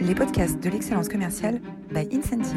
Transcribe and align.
les 0.00 0.14
podcasts 0.14 0.58
de 0.60 0.70
l'excellence 0.70 1.08
commerciale 1.08 1.60
by 1.90 2.08
Incentive. 2.12 2.56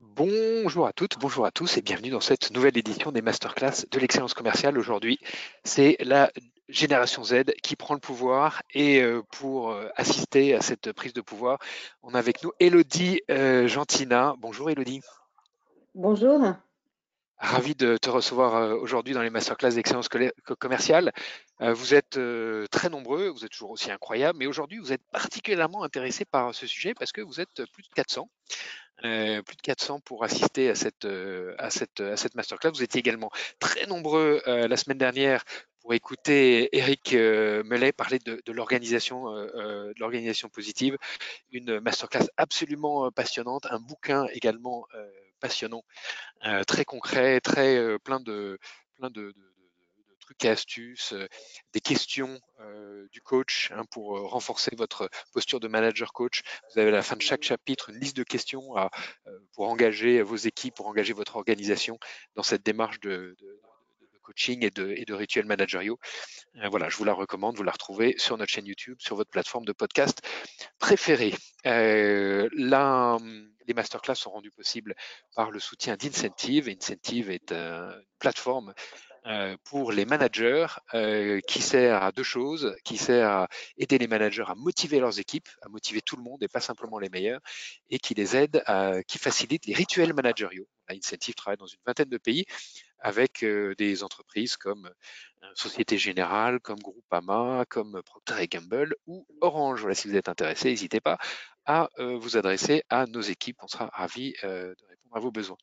Bonjour 0.00 0.86
à 0.86 0.92
toutes, 0.92 1.18
bonjour 1.18 1.46
à 1.46 1.50
tous 1.50 1.78
et 1.78 1.82
bienvenue 1.82 2.10
dans 2.10 2.20
cette 2.20 2.50
nouvelle 2.50 2.76
édition 2.76 3.12
des 3.12 3.22
masterclass 3.22 3.86
de 3.90 3.98
l'excellence 3.98 4.34
commerciale. 4.34 4.76
Aujourd'hui, 4.76 5.18
c'est 5.64 5.96
la 6.00 6.30
génération 6.72 7.24
Z 7.24 7.44
qui 7.62 7.76
prend 7.76 7.94
le 7.94 8.00
pouvoir 8.00 8.62
et 8.72 9.02
euh, 9.02 9.22
pour 9.30 9.70
euh, 9.70 9.88
assister 9.96 10.54
à 10.54 10.60
cette 10.60 10.92
prise 10.92 11.12
de 11.12 11.20
pouvoir, 11.20 11.58
on 12.02 12.14
a 12.14 12.18
avec 12.18 12.42
nous 12.42 12.52
Elodie 12.60 13.20
euh, 13.30 13.66
Gentina. 13.68 14.34
Bonjour 14.38 14.70
Elodie. 14.70 15.00
Bonjour. 15.94 16.40
Ravi 17.38 17.74
de 17.74 17.96
te 17.96 18.10
recevoir 18.10 18.78
aujourd'hui 18.80 19.14
dans 19.14 19.22
les 19.22 19.30
masterclass 19.30 19.70
d'excellence 19.70 20.10
commerciale. 20.58 21.10
Vous 21.58 21.94
êtes 21.94 22.20
très 22.70 22.90
nombreux, 22.90 23.28
vous 23.28 23.46
êtes 23.46 23.50
toujours 23.50 23.70
aussi 23.70 23.90
incroyables, 23.90 24.38
mais 24.38 24.46
aujourd'hui 24.46 24.76
vous 24.76 24.92
êtes 24.92 25.00
particulièrement 25.10 25.82
intéressé 25.82 26.26
par 26.26 26.54
ce 26.54 26.66
sujet 26.66 26.92
parce 26.92 27.12
que 27.12 27.22
vous 27.22 27.40
êtes 27.40 27.64
plus 27.72 27.82
de 27.82 27.94
400. 27.94 28.28
Euh, 29.04 29.40
plus 29.40 29.56
de 29.56 29.62
400 29.62 30.00
pour 30.00 30.24
assister 30.24 30.68
à 30.68 30.74
cette, 30.74 31.06
euh, 31.06 31.54
à 31.58 31.70
cette, 31.70 32.00
à 32.00 32.18
cette 32.18 32.34
masterclass. 32.34 32.70
Vous 32.70 32.82
étiez 32.82 32.98
également 32.98 33.30
très 33.58 33.86
nombreux 33.86 34.42
euh, 34.46 34.68
la 34.68 34.76
semaine 34.76 34.98
dernière 34.98 35.42
pour 35.80 35.94
écouter 35.94 36.76
Eric 36.76 37.14
Mellet 37.14 37.92
parler 37.92 38.18
de, 38.18 38.42
de 38.44 38.52
l'organisation 38.52 39.30
de 39.30 39.98
l'organisation 39.98 40.48
positive, 40.48 40.96
une 41.52 41.80
masterclass 41.80 42.28
absolument 42.36 43.10
passionnante, 43.10 43.66
un 43.70 43.80
bouquin 43.80 44.26
également 44.32 44.86
passionnant, 45.40 45.82
très 46.66 46.84
concret, 46.84 47.40
très 47.40 47.98
plein 48.00 48.20
de 48.20 48.58
trucs 50.30 50.44
et 50.44 50.48
astuces, 50.48 51.12
euh, 51.12 51.26
des 51.72 51.80
questions 51.80 52.38
euh, 52.60 53.08
du 53.10 53.20
coach 53.20 53.72
hein, 53.74 53.82
pour 53.90 54.16
euh, 54.16 54.26
renforcer 54.26 54.70
votre 54.76 55.10
posture 55.32 55.58
de 55.58 55.66
manager 55.66 56.12
coach. 56.12 56.42
Vous 56.72 56.78
avez 56.78 56.88
à 56.88 56.92
la 56.92 57.02
fin 57.02 57.16
de 57.16 57.22
chaque 57.22 57.42
chapitre 57.42 57.90
une 57.90 57.98
liste 57.98 58.16
de 58.16 58.22
questions 58.22 58.74
pour 59.54 59.68
engager 59.68 60.22
vos 60.22 60.36
équipes, 60.36 60.74
pour 60.74 60.86
engager 60.86 61.12
votre 61.12 61.36
organisation 61.36 61.98
dans 62.36 62.42
cette 62.42 62.64
démarche 62.64 63.00
de, 63.00 63.36
coaching 64.30 64.64
et 64.64 64.70
de, 64.70 65.12
rituels 65.12 65.46
managériaux. 65.46 65.98
voilà, 66.70 66.88
je 66.88 66.96
vous 66.96 67.04
la 67.04 67.12
recommande, 67.12 67.56
vous 67.56 67.64
la 67.64 67.72
retrouvez 67.72 68.14
sur 68.16 68.36
notre 68.38 68.52
chaîne 68.52 68.66
YouTube, 68.66 68.96
sur 69.00 69.16
votre 69.16 69.30
plateforme 69.30 69.64
de 69.64 69.72
podcast 69.72 70.22
préférée. 70.78 71.34
là, 71.64 73.18
les 73.66 73.74
masterclass 73.74 74.14
sont 74.14 74.30
rendus 74.30 74.52
possibles 74.52 74.94
par 75.34 75.50
le 75.50 75.58
soutien 75.58 75.96
d'Incentive. 75.96 76.68
Incentive 76.68 77.30
est 77.30 77.52
une 77.52 78.04
plateforme 78.18 78.72
euh, 79.26 79.56
pour 79.64 79.92
les 79.92 80.06
managers 80.06 80.66
euh, 80.94 81.40
qui 81.46 81.60
sert 81.60 82.02
à 82.02 82.10
deux 82.10 82.22
choses, 82.22 82.74
qui 82.84 82.96
sert 82.96 83.28
à 83.28 83.48
aider 83.76 83.98
les 83.98 84.06
managers 84.06 84.44
à 84.46 84.54
motiver 84.54 84.98
leurs 84.98 85.18
équipes, 85.18 85.48
à 85.60 85.68
motiver 85.68 86.00
tout 86.00 86.16
le 86.16 86.22
monde 86.22 86.42
et 86.42 86.48
pas 86.48 86.60
simplement 86.60 86.98
les 86.98 87.10
meilleurs, 87.10 87.40
et 87.90 87.98
qui 87.98 88.14
les 88.14 88.34
aide, 88.36 88.64
qui 89.06 89.18
facilite 89.18 89.66
les 89.66 89.74
rituels 89.74 90.14
managériaux. 90.14 90.66
Incentive 90.88 91.34
travaille 91.34 91.58
dans 91.58 91.66
une 91.66 91.80
vingtaine 91.86 92.08
de 92.08 92.18
pays 92.18 92.46
avec 93.00 93.44
des 93.44 94.02
entreprises 94.02 94.56
comme 94.56 94.90
Société 95.54 95.98
Générale, 95.98 96.60
comme 96.60 96.78
Groupama, 96.78 97.64
comme 97.68 98.02
Procter 98.04 98.46
Gamble 98.46 98.94
ou 99.06 99.26
Orange. 99.40 99.80
Voilà, 99.80 99.94
si 99.94 100.08
vous 100.08 100.16
êtes 100.16 100.28
intéressé, 100.28 100.70
n'hésitez 100.70 101.00
pas 101.00 101.18
à 101.64 101.88
vous 101.98 102.36
adresser 102.36 102.82
à 102.88 103.06
nos 103.06 103.20
équipes. 103.20 103.58
On 103.62 103.68
sera 103.68 103.86
ravis 103.92 104.34
de 104.42 104.76
répondre 104.88 105.16
à 105.16 105.20
vos 105.20 105.30
besoins. 105.30 105.56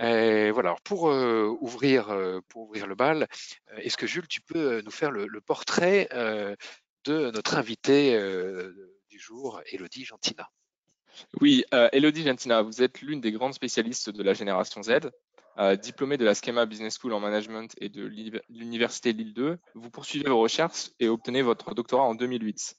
Euh, 0.00 0.50
voilà, 0.52 0.74
pour, 0.84 1.04
ouvrir, 1.04 2.10
euh, 2.10 2.40
pour 2.48 2.62
ouvrir 2.62 2.86
le 2.86 2.94
bal, 2.94 3.28
est-ce 3.76 3.96
que 3.96 4.06
Jules, 4.06 4.26
tu 4.26 4.40
peux 4.40 4.80
nous 4.80 4.90
faire 4.90 5.10
le, 5.10 5.40
portrait 5.40 6.08
de 7.04 7.30
notre 7.30 7.56
invité 7.56 8.18
du 9.10 9.18
jour, 9.18 9.60
Elodie 9.66 10.04
Gentina 10.04 10.48
Oui, 11.40 11.64
Elodie 11.92 12.24
Gentina, 12.24 12.62
vous 12.62 12.82
êtes 12.82 13.00
l'une 13.00 13.20
des 13.20 13.32
grandes 13.32 13.54
spécialistes 13.54 14.10
de 14.10 14.22
la 14.22 14.34
génération 14.34 14.82
Z. 14.82 15.10
diplômée 15.80 16.16
de 16.16 16.24
la 16.24 16.34
Schema 16.34 16.66
Business 16.66 16.98
School 16.98 17.12
en 17.12 17.20
Management 17.20 17.74
et 17.78 17.88
de 17.88 18.10
l'Université 18.48 19.12
Lille 19.12 19.34
2, 19.34 19.58
vous 19.74 19.90
poursuivez 19.90 20.28
vos 20.28 20.40
recherches 20.40 20.90
et 20.98 21.08
obtenez 21.08 21.42
votre 21.42 21.74
doctorat 21.74 22.04
en 22.04 22.14
2008. 22.14 22.74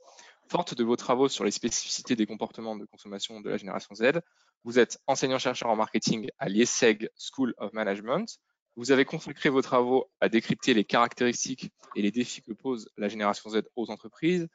Forte 0.49 0.75
de 0.75 0.83
vos 0.83 0.95
travaux 0.95 1.29
sur 1.29 1.45
les 1.45 1.51
spécificités 1.51 2.15
des 2.15 2.25
comportements 2.25 2.75
de 2.75 2.85
consommation 2.85 3.39
de 3.41 3.49
la 3.49 3.57
génération 3.57 3.95
Z, 3.95 4.19
vous 4.63 4.79
êtes 4.79 4.99
enseignant-chercheur 5.07 5.69
en 5.69 5.75
marketing 5.75 6.29
à 6.37 6.49
l'IESEG 6.49 7.09
School 7.17 7.53
of 7.57 7.73
Management. 7.73 8.39
Vous 8.75 8.91
avez 8.91 9.05
consacré 9.05 9.49
vos 9.49 9.61
travaux 9.61 10.09
à 10.19 10.29
décrypter 10.29 10.73
les 10.73 10.83
caractéristiques 10.83 11.71
et 11.95 12.01
les 12.01 12.11
défis 12.11 12.41
que 12.41 12.53
pose 12.53 12.89
la 12.97 13.07
génération 13.07 13.51
Z 13.51 13.61
aux 13.75 13.91
entreprises, 13.91 14.47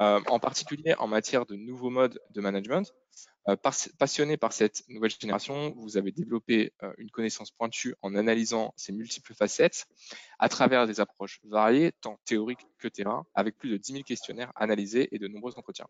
euh, 0.00 0.20
en 0.26 0.38
particulier 0.38 0.94
en 0.98 1.06
matière 1.06 1.46
de 1.46 1.54
nouveaux 1.54 1.88
modes 1.88 2.20
de 2.30 2.40
management. 2.42 2.92
Euh, 3.48 3.56
passionné 3.98 4.36
par 4.36 4.52
cette 4.52 4.82
nouvelle 4.88 5.10
génération, 5.10 5.72
vous 5.76 5.96
avez 5.96 6.12
développé 6.12 6.74
euh, 6.82 6.92
une 6.98 7.10
connaissance 7.10 7.50
pointue 7.50 7.94
en 8.02 8.14
analysant 8.14 8.74
ces 8.76 8.92
multiples 8.92 9.34
facettes 9.34 9.86
à 10.38 10.50
travers 10.50 10.86
des 10.86 11.00
approches 11.00 11.40
variées, 11.44 11.92
tant 12.02 12.20
théoriques 12.26 12.66
que 12.78 12.88
terrain, 12.88 13.24
avec 13.34 13.56
plus 13.56 13.70
de 13.70 13.78
10 13.78 13.92
000 13.92 14.04
questionnaires 14.04 14.52
analysés 14.54 15.08
et 15.12 15.18
de 15.18 15.28
nombreux 15.28 15.54
entretiens. 15.56 15.88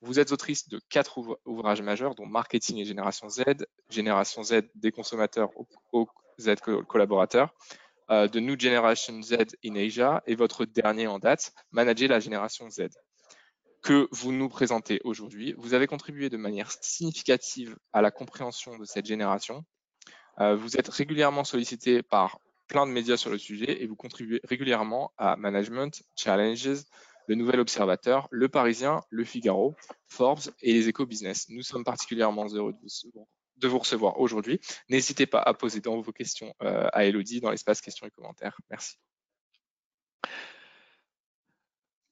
Vous 0.00 0.18
êtes 0.18 0.32
autrice 0.32 0.68
de 0.68 0.80
quatre 0.88 1.38
ouvrages 1.44 1.82
majeurs, 1.82 2.14
dont 2.14 2.26
Marketing 2.26 2.78
et 2.78 2.84
Génération 2.84 3.28
Z, 3.28 3.42
Génération 3.90 4.42
Z 4.42 4.62
des 4.74 4.92
consommateurs 4.92 5.50
aux 5.56 5.64
Z 6.38 6.56
collaborateurs, 6.88 7.54
euh, 8.10 8.28
The 8.28 8.36
New 8.36 8.58
Generation 8.58 9.20
Z 9.22 9.56
in 9.64 9.76
Asia 9.76 10.22
et 10.26 10.34
votre 10.34 10.64
dernier 10.64 11.06
en 11.06 11.18
date, 11.18 11.52
Manager 11.72 12.08
la 12.08 12.20
génération 12.20 12.70
Z 12.70 12.88
que 13.82 14.08
vous 14.10 14.32
nous 14.32 14.48
présentez 14.48 15.00
aujourd'hui. 15.04 15.54
Vous 15.56 15.74
avez 15.74 15.86
contribué 15.86 16.28
de 16.30 16.36
manière 16.36 16.70
significative 16.80 17.76
à 17.92 18.02
la 18.02 18.10
compréhension 18.10 18.76
de 18.76 18.84
cette 18.84 19.06
génération. 19.06 19.64
Euh, 20.40 20.56
vous 20.56 20.76
êtes 20.76 20.88
régulièrement 20.88 21.44
sollicité 21.44 22.02
par 22.02 22.38
plein 22.68 22.86
de 22.86 22.92
médias 22.92 23.16
sur 23.16 23.30
le 23.30 23.38
sujet 23.38 23.82
et 23.82 23.86
vous 23.86 23.96
contribuez 23.96 24.40
régulièrement 24.44 25.12
à 25.16 25.36
Management, 25.36 26.02
Challenges, 26.16 26.84
Le 27.26 27.34
Nouvel 27.34 27.60
Observateur, 27.60 28.28
Le 28.30 28.48
Parisien, 28.48 29.00
Le 29.10 29.24
Figaro, 29.24 29.74
Forbes 30.06 30.50
et 30.60 30.74
les 30.74 30.88
Eco 30.88 31.06
Business. 31.06 31.46
Nous 31.48 31.62
sommes 31.62 31.84
particulièrement 31.84 32.46
heureux 32.46 32.72
de 32.72 32.78
vous, 32.78 32.84
recevoir 32.84 33.26
aujourd'hui. 34.16 34.60
N'hésitez 34.88 35.26
pas 35.26 35.40
à 35.40 35.54
poser 35.54 35.80
dans 35.80 36.00
vos 36.00 36.12
questions 36.12 36.54
euh, 36.62 36.88
à 36.92 37.04
Elodie 37.04 37.40
dans 37.40 37.50
l'espace 37.50 37.80
questions 37.80 38.06
et 38.06 38.10
commentaires. 38.10 38.58
Merci. 38.70 38.96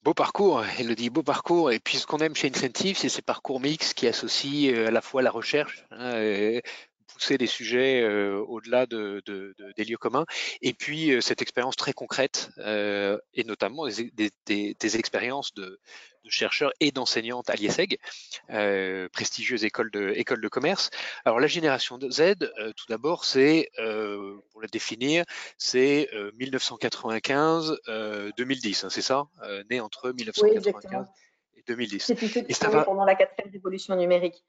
Beau 0.02 0.14
parcours, 0.14 0.64
Elodie, 0.78 1.10
beau 1.10 1.24
parcours. 1.24 1.72
Et 1.72 1.80
puis 1.80 1.98
ce 1.98 2.06
qu'on 2.06 2.18
aime 2.18 2.36
chez 2.36 2.48
Incentive, 2.48 2.96
c'est 2.96 3.08
ces 3.08 3.22
parcours 3.22 3.60
mixtes 3.60 3.94
qui 3.94 4.06
associent 4.06 4.72
euh, 4.72 4.86
à 4.88 4.90
la 4.90 5.00
fois 5.00 5.22
la 5.22 5.30
recherche, 5.30 5.84
hein, 5.90 6.60
pousser 7.06 7.38
des 7.38 7.46
sujets 7.46 8.02
euh, 8.02 8.44
au-delà 8.48 8.84
de, 8.86 9.22
des 9.76 9.84
lieux 9.84 9.96
communs. 9.96 10.26
Et 10.62 10.72
puis 10.72 11.12
euh, 11.12 11.20
cette 11.20 11.42
expérience 11.42 11.76
très 11.76 11.92
concrète, 11.92 12.50
euh, 12.58 13.18
et 13.34 13.44
notamment 13.44 13.86
des, 13.86 14.96
expériences 14.96 15.54
de, 15.54 15.78
chercheurs 16.28 16.72
et 16.80 16.90
d'enseignantes 16.90 17.48
à 17.50 17.54
l'IESEG, 17.54 17.98
prestigieuse 19.12 19.64
école 19.64 19.92
de, 19.92 20.10
école 20.16 20.40
de 20.40 20.48
commerce. 20.48 20.90
Alors 21.24 21.38
la 21.38 21.46
génération 21.46 22.00
Z, 22.00 22.34
tout 22.76 22.86
d'abord, 22.88 23.24
c'est, 23.24 23.70
pour 23.76 24.60
la 24.60 24.66
définir, 24.66 25.24
c'est 25.56 26.10
1995-2010, 26.36 28.84
hein, 28.84 28.90
c'est 28.90 29.02
ça 29.02 29.28
Né 29.70 29.80
entre 29.80 30.10
1995 30.10 31.06
et 31.54 31.62
2010. 31.68 32.02
C'est 32.02 32.16
tous 32.16 32.26
ceux 32.26 32.42
qui 32.42 32.54
sont 32.54 32.72
pendant 32.84 33.04
la 33.04 33.14
quatrième 33.14 33.52
révolution 33.52 33.94
numérique. 33.94 34.44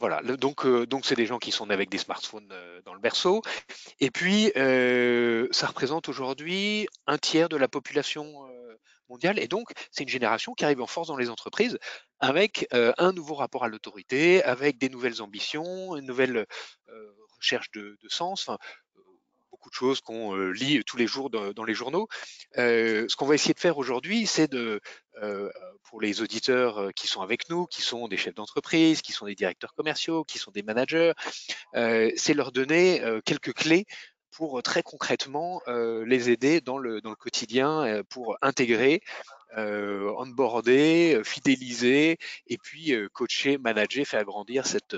Voilà, 0.00 0.20
donc 0.22 0.66
euh, 0.66 0.86
donc 0.86 1.06
c'est 1.06 1.14
des 1.14 1.26
gens 1.26 1.38
qui 1.38 1.52
sont 1.52 1.66
nés 1.66 1.74
avec 1.74 1.88
des 1.88 1.98
smartphones 1.98 2.48
euh, 2.50 2.82
dans 2.82 2.94
le 2.94 3.00
berceau. 3.00 3.42
Et 4.00 4.10
puis 4.10 4.50
euh, 4.56 5.46
ça 5.52 5.68
représente 5.68 6.08
aujourd'hui 6.08 6.88
un 7.06 7.16
tiers 7.16 7.48
de 7.48 7.56
la 7.56 7.68
population 7.68 8.34
mondiale. 9.08 9.38
Et 9.38 9.46
donc 9.46 9.70
c'est 9.92 10.02
une 10.02 10.08
génération 10.08 10.54
qui 10.54 10.64
arrive 10.64 10.82
en 10.82 10.86
force 10.86 11.08
dans 11.08 11.16
les 11.16 11.30
entreprises 11.30 11.78
avec 12.18 12.66
un 12.72 13.12
nouveau 13.12 13.34
rapport 13.34 13.64
à 13.64 13.68
l'autorité, 13.68 14.42
avec 14.42 14.78
des 14.78 14.88
nouvelles 14.88 15.22
ambitions, 15.22 15.94
une 15.96 16.06
nouvelle 16.06 16.46
recherche 17.36 17.70
de, 17.72 17.96
de 18.02 18.08
sens 18.08 18.50
de 19.70 19.74
choses 19.74 20.00
qu'on 20.00 20.36
euh, 20.36 20.50
lit 20.50 20.82
tous 20.84 20.96
les 20.96 21.06
jours 21.06 21.30
dans, 21.30 21.64
les 21.64 21.74
journaux. 21.74 22.08
Euh, 22.58 23.06
ce 23.08 23.16
qu'on 23.16 23.26
va 23.26 23.34
essayer 23.34 23.54
de 23.54 23.60
faire 23.60 23.78
aujourd'hui, 23.78 24.26
c'est 24.26 24.50
de, 24.50 24.80
euh, 25.22 25.50
pour 25.84 26.00
les 26.00 26.22
auditeurs 26.22 26.90
qui 26.94 27.06
sont 27.06 27.22
avec 27.22 27.48
nous, 27.48 27.66
qui 27.66 27.82
sont 27.82 28.08
des 28.08 28.16
chefs 28.16 28.34
d'entreprise, 28.34 29.02
qui 29.02 29.12
sont 29.12 29.26
des 29.26 29.34
directeurs 29.34 29.74
commerciaux, 29.74 30.24
qui 30.24 30.38
sont 30.38 30.50
des 30.50 30.62
managers, 30.62 31.12
c'est 31.72 32.34
leur 32.34 32.52
donner 32.52 33.02
quelques 33.24 33.52
clés 33.52 33.86
pour 34.30 34.62
très 34.62 34.82
concrètement 34.82 35.60
les 35.66 36.30
aider 36.30 36.60
dans 36.60 36.78
le, 36.78 37.00
dans 37.00 37.10
le 37.10 37.16
quotidien 37.16 38.02
pour 38.08 38.36
intégrer 38.42 39.02
onboarder, 39.56 41.22
fidéliser 41.24 42.18
et 42.46 42.58
puis 42.58 42.92
coacher, 43.12 43.58
manager, 43.58 44.06
faire 44.06 44.24
grandir 44.24 44.66
cette, 44.66 44.96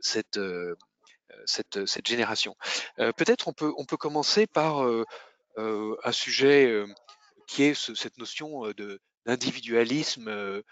cette, 0.00 0.38
cette, 1.44 1.86
cette 1.86 2.06
génération. 2.06 2.56
Peut-être 2.96 3.48
on 3.48 3.52
peut, 3.52 3.96
commencer 3.96 4.46
par 4.46 4.86
un 5.56 6.12
sujet 6.12 6.84
qui 7.46 7.64
est 7.64 7.74
cette 7.74 8.18
notion 8.18 8.62
d'individualisme 9.26 10.62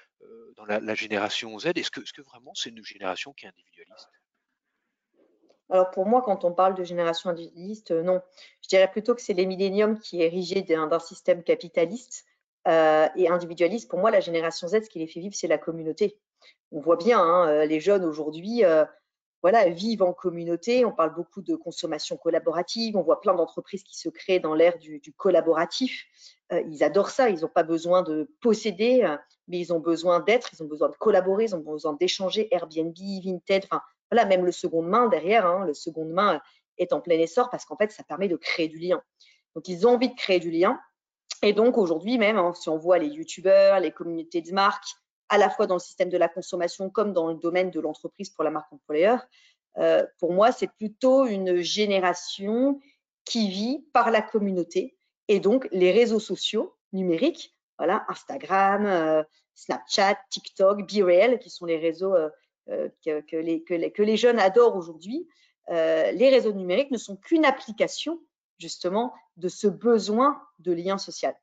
dans 0.57 0.65
la, 0.65 0.95
génération 0.95 1.59
Z. 1.59 1.67
Est-ce 1.77 1.91
que, 1.91 2.23
vraiment 2.23 2.53
c'est 2.55 2.71
une 2.71 2.85
génération 2.85 3.33
qui 3.33 3.47
est 3.47 3.49
individualiste? 3.49 4.09
Alors 5.71 5.91
pour 5.91 6.07
moi, 6.07 6.23
quand 6.23 6.45
on 6.45 6.53
parle 6.53 6.75
de 6.75 6.85
génération 6.85 7.31
individualiste, 7.31 7.91
euh, 7.91 8.03
non. 8.03 8.21
Je 8.63 8.69
dirais 8.69 8.91
plutôt 8.91 9.15
que 9.15 9.23
c'est 9.23 9.33
les 9.33 9.47
milléniums 9.47 9.99
qui 9.99 10.23
est 10.23 10.27
érigé 10.27 10.63
d'un 10.63 10.99
système 10.99 11.43
capitaliste 11.43 12.27
euh, 12.69 13.09
et 13.17 13.29
individualiste. 13.29 13.89
Pour 13.89 13.99
moi, 13.99 14.11
la 14.11 14.21
génération 14.21 14.69
Z, 14.69 14.85
ce 14.85 14.91
qui 14.91 14.99
les 14.99 15.07
fait 15.07 15.21
vivre, 15.21 15.35
c'est 15.35 15.49
la 15.49 15.59
communauté. 15.59 16.19
On 16.71 16.81
voit 16.81 16.97
bien, 16.97 17.19
hein, 17.19 17.49
euh, 17.49 17.65
les 17.65 17.81
jeunes 17.81 18.05
aujourd'hui, 18.05 18.63
voilà, 19.45 19.69
vivent 19.69 20.03
en 20.03 20.15
communauté. 20.15 20.87
On 20.87 20.93
parle 20.93 21.15
beaucoup 21.15 21.43
de 21.43 21.55
consommation 21.55 22.17
collaborative. 22.17 22.97
On 22.97 23.03
voit 23.03 23.21
plein 23.21 23.35
d'entreprises 23.35 23.83
qui 23.83 23.95
se 23.95 24.09
créent 24.09 24.41
dans 24.41 24.55
l'ère 24.55 24.79
du, 24.79 25.03
collaboratif. 25.19 26.07
ils 26.51 26.83
adorent 26.83 27.11
ça. 27.11 27.29
Ils 27.29 27.41
n'ont 27.41 27.49
pas 27.49 27.63
besoin 27.63 28.03
de 28.03 28.31
posséder, 28.41 29.07
mais 29.47 29.59
ils 29.59 29.71
ont 29.75 29.81
besoin 29.81 30.21
d'être. 30.21 30.49
Ils 30.55 30.63
ont 30.63 30.67
besoin 30.67 30.89
de 30.89 30.97
collaborer. 30.97 31.45
Ils 31.45 31.55
ont 31.55 31.59
besoin 31.59 31.93
d'échanger. 31.93 32.49
Airbnb, 32.55 32.97
Vinted, 32.97 33.65
enfin 33.67 33.83
voilà, 34.11 34.25
même 34.25 34.47
le 34.47 34.53
seconde 34.53 34.89
main 34.89 35.09
derrière, 35.09 35.45
hein, 35.45 35.67
le 35.67 35.75
seconde 35.75 36.09
main 36.09 36.41
est 36.79 36.95
en 36.95 37.03
plein 37.03 37.19
essor 37.19 37.51
parce 37.51 37.67
qu'en 37.67 37.77
fait, 37.77 37.93
ça 37.93 38.03
permet 38.03 38.29
de 38.29 38.37
créer 38.37 38.69
du 38.69 38.79
lien. 38.79 39.03
Donc, 39.55 39.69
ils 39.69 39.87
ont 39.87 39.91
envie 39.91 40.09
de 40.09 40.15
créer 40.15 40.41
du 40.41 40.51
lien. 40.51 40.81
Et 41.43 41.53
donc, 41.53 41.77
aujourd'hui 41.77 42.17
même, 42.17 42.39
hein, 42.39 42.55
si 42.55 42.71
on 42.71 42.79
voit 42.79 42.99
les 42.99 43.09
youtubeurs, 43.09 43.81
les 43.81 43.93
communautés 43.93 44.41
de 44.41 44.53
marques, 44.53 44.89
à 45.29 45.39
la 45.39 45.51
fois 45.51 45.67
dans 45.67 45.75
le 45.75 45.81
système 45.81 46.11
de 46.11 46.19
la 46.19 46.29
consommation 46.29 46.91
comme 46.91 47.13
dans 47.13 47.29
le 47.29 47.35
domaine 47.35 47.71
de 47.71 47.81
l'entreprise 47.81 48.31
pour 48.31 48.45
la 48.45 48.51
marque 48.51 48.73
employeur, 48.73 49.27
euh, 49.79 50.07
pour 50.19 50.33
moi, 50.33 50.53
c'est 50.53 50.71
plutôt 50.71 51.27
une 51.27 51.61
génération 51.61 52.81
qui 53.25 53.49
vit 53.49 53.85
par 53.93 54.11
la 54.11 54.23
communauté 54.23 54.97
et 55.29 55.41
donc 55.41 55.69
les 55.73 55.91
réseaux 55.91 56.21
sociaux 56.21 56.77
numériques, 56.93 57.55
voilà, 57.79 58.05
Instagram, 58.09 58.87
euh, 58.87 59.23
Snapchat, 59.55 60.19
TikTok, 60.31 60.87
BeReal, 60.87 61.39
qui 61.39 61.51
sont 61.51 61.65
les 61.65 61.79
réseaux 61.79 62.15
euh, 62.15 62.89
que, 63.05 64.03
les, 64.03 64.17
jeunes 64.17 64.39
adorent 64.39 64.77
aujourd'hui, 64.77 65.29
les 65.69 66.29
réseaux 66.29 66.53
numériques 66.53 66.91
ne 66.91 66.99
sont 66.99 67.17
qu'une 67.17 67.45
application 67.45 68.21
justement 68.59 69.15
de 69.37 69.49
ce 69.49 69.67
besoin 69.67 70.41
de 70.59 70.73
lien 70.73 70.99
social. 70.99 71.35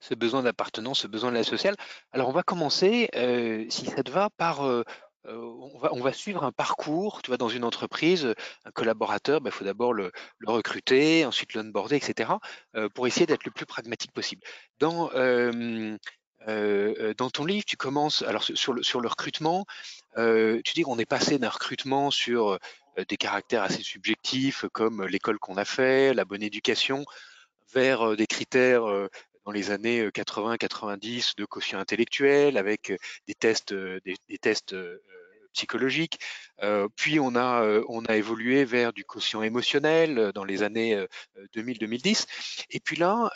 Ce 0.00 0.14
besoin 0.14 0.42
d'appartenance, 0.42 1.00
ce 1.00 1.06
besoin 1.06 1.30
de 1.30 1.36
lien 1.36 1.42
social. 1.42 1.74
Alors 2.12 2.28
on 2.28 2.32
va 2.32 2.42
commencer, 2.42 3.08
euh, 3.14 3.64
si 3.70 3.86
ça 3.86 4.02
te 4.02 4.10
va, 4.10 4.28
par 4.30 4.62
on, 5.28 5.78
va, 5.78 5.92
on, 5.92 6.00
va, 6.00 6.12
suivre 6.12 6.44
un 6.44 6.52
parcours, 6.52 7.22
tu 7.22 7.30
vois, 7.30 7.36
dans 7.36 7.48
une 7.48 7.64
entreprise, 7.64 8.34
un 8.64 8.70
collaborateur, 8.70 9.40
il 9.40 9.44
bah, 9.44 9.50
faut 9.50 9.64
d'abord 9.64 9.92
le, 9.92 10.12
recruter, 10.44 11.24
ensuite 11.24 11.54
l'onboarder, 11.54 11.96
etc., 11.96 12.32
pour 12.94 13.06
essayer 13.06 13.26
d'être 13.26 13.44
le 13.44 13.50
plus 13.50 13.66
pragmatique 13.66 14.12
possible. 14.12 14.42
Dans, 14.78 15.08
ton 15.08 15.98
livre, 17.44 17.64
tu 17.64 17.76
commences, 17.76 18.22
alors 18.22 18.44
sur 18.44 18.72
le 18.72 19.08
recrutement, 19.08 19.66
tu 20.16 20.74
dis 20.74 20.82
qu'on 20.82 20.98
est 20.98 21.06
passé 21.06 21.38
d'un 21.38 21.50
recrutement 21.50 22.10
sur 22.10 22.58
des 23.08 23.16
caractères 23.16 23.62
assez 23.62 23.82
subjectifs 23.82 24.64
comme 24.72 25.04
l'école 25.06 25.38
qu'on 25.38 25.56
a 25.56 25.64
fait, 25.64 26.14
la 26.14 26.24
bonne 26.24 26.42
éducation, 26.42 27.04
vers 27.74 28.16
des 28.16 28.26
critères 28.26 29.08
dans 29.46 29.52
les 29.52 29.70
années 29.70 30.08
80-90 30.08 31.36
de 31.36 31.44
quotient 31.44 31.78
intellectuel 31.78 32.58
avec 32.58 32.92
des 33.26 33.34
tests, 33.34 33.72
des, 33.72 34.38
tests 34.38 34.74
psychologique. 35.56 36.18
Euh, 36.62 36.88
puis 36.96 37.18
on 37.18 37.34
a, 37.34 37.80
on 37.88 38.04
a 38.04 38.16
évolué 38.16 38.64
vers 38.64 38.92
du 38.92 39.04
quotient 39.04 39.42
émotionnel 39.42 40.32
dans 40.34 40.44
les 40.44 40.62
années 40.62 41.02
2000-2010. 41.54 42.26
Et 42.70 42.80
puis 42.80 42.96
là, 42.96 43.30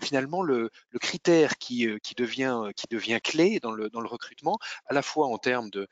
finalement, 0.00 0.42
le, 0.42 0.70
critère 1.00 1.58
qui, 1.58 1.88
qui, 2.02 2.14
devient, 2.14 2.70
qui 2.74 2.86
devient 2.90 3.20
clé 3.22 3.60
dans 3.60 3.72
le, 3.72 3.90
dans 3.90 4.00
le 4.00 4.08
recrutement, 4.08 4.58
à 4.86 4.94
la 4.94 5.02
fois 5.02 5.26
en 5.26 5.38
termes 5.38 5.70
de 5.70 5.88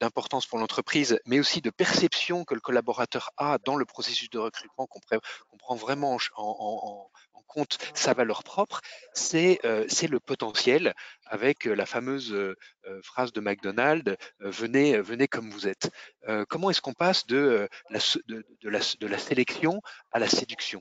d'importance 0.00 0.46
pour 0.46 0.58
l'entreprise, 0.58 1.18
mais 1.24 1.38
aussi 1.38 1.60
de 1.60 1.70
perception 1.70 2.44
que 2.44 2.54
le 2.54 2.60
collaborateur 2.60 3.30
a 3.36 3.58
dans 3.64 3.76
le 3.76 3.84
processus 3.84 4.28
de 4.28 4.38
recrutement, 4.38 4.86
qu'on 4.86 5.56
prend 5.56 5.76
vraiment 5.76 6.18
en, 6.36 7.08
compte 7.46 7.78
sa 7.94 8.14
valeur 8.14 8.42
propre, 8.42 8.80
c'est 9.12 9.60
euh, 9.64 9.86
le 10.10 10.20
potentiel 10.20 10.94
avec 11.26 11.66
euh, 11.66 11.74
la 11.74 11.86
fameuse 11.86 12.32
euh, 12.32 12.56
phrase 13.02 13.32
de 13.32 13.40
McDonald's 13.40 14.16
venez, 14.40 15.00
venez 15.00 15.28
comme 15.28 15.50
vous 15.50 15.66
êtes. 15.66 15.90
comment 16.48 16.70
est-ce 16.70 16.82
qu'on 16.82 16.92
passe 16.92 17.26
de 17.26 17.68
la, 17.90 17.98
de, 18.28 18.68
la, 18.68 18.80
de 19.00 19.06
la 19.06 19.18
sélection 19.18 19.80
à 20.12 20.18
la 20.18 20.28
séduction? 20.28 20.80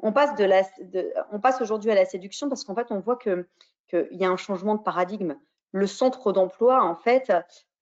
On 0.00 0.12
passe, 0.12 0.34
de 0.36 1.38
passe 1.38 1.60
aujourd'hui 1.60 1.90
à 1.90 1.94
la 1.94 2.04
séduction 2.04 2.48
parce 2.48 2.64
qu'en 2.64 2.74
fait, 2.74 2.88
on 2.90 3.00
voit 3.00 3.18
qu'il 3.18 3.46
y 4.12 4.24
a 4.24 4.28
un 4.28 4.36
changement 4.36 4.74
de 4.74 4.82
paradigme. 4.82 5.36
Le 5.72 5.86
centre 5.86 6.32
d'emploi, 6.32 6.82
en 6.82 6.96
fait, 6.96 7.32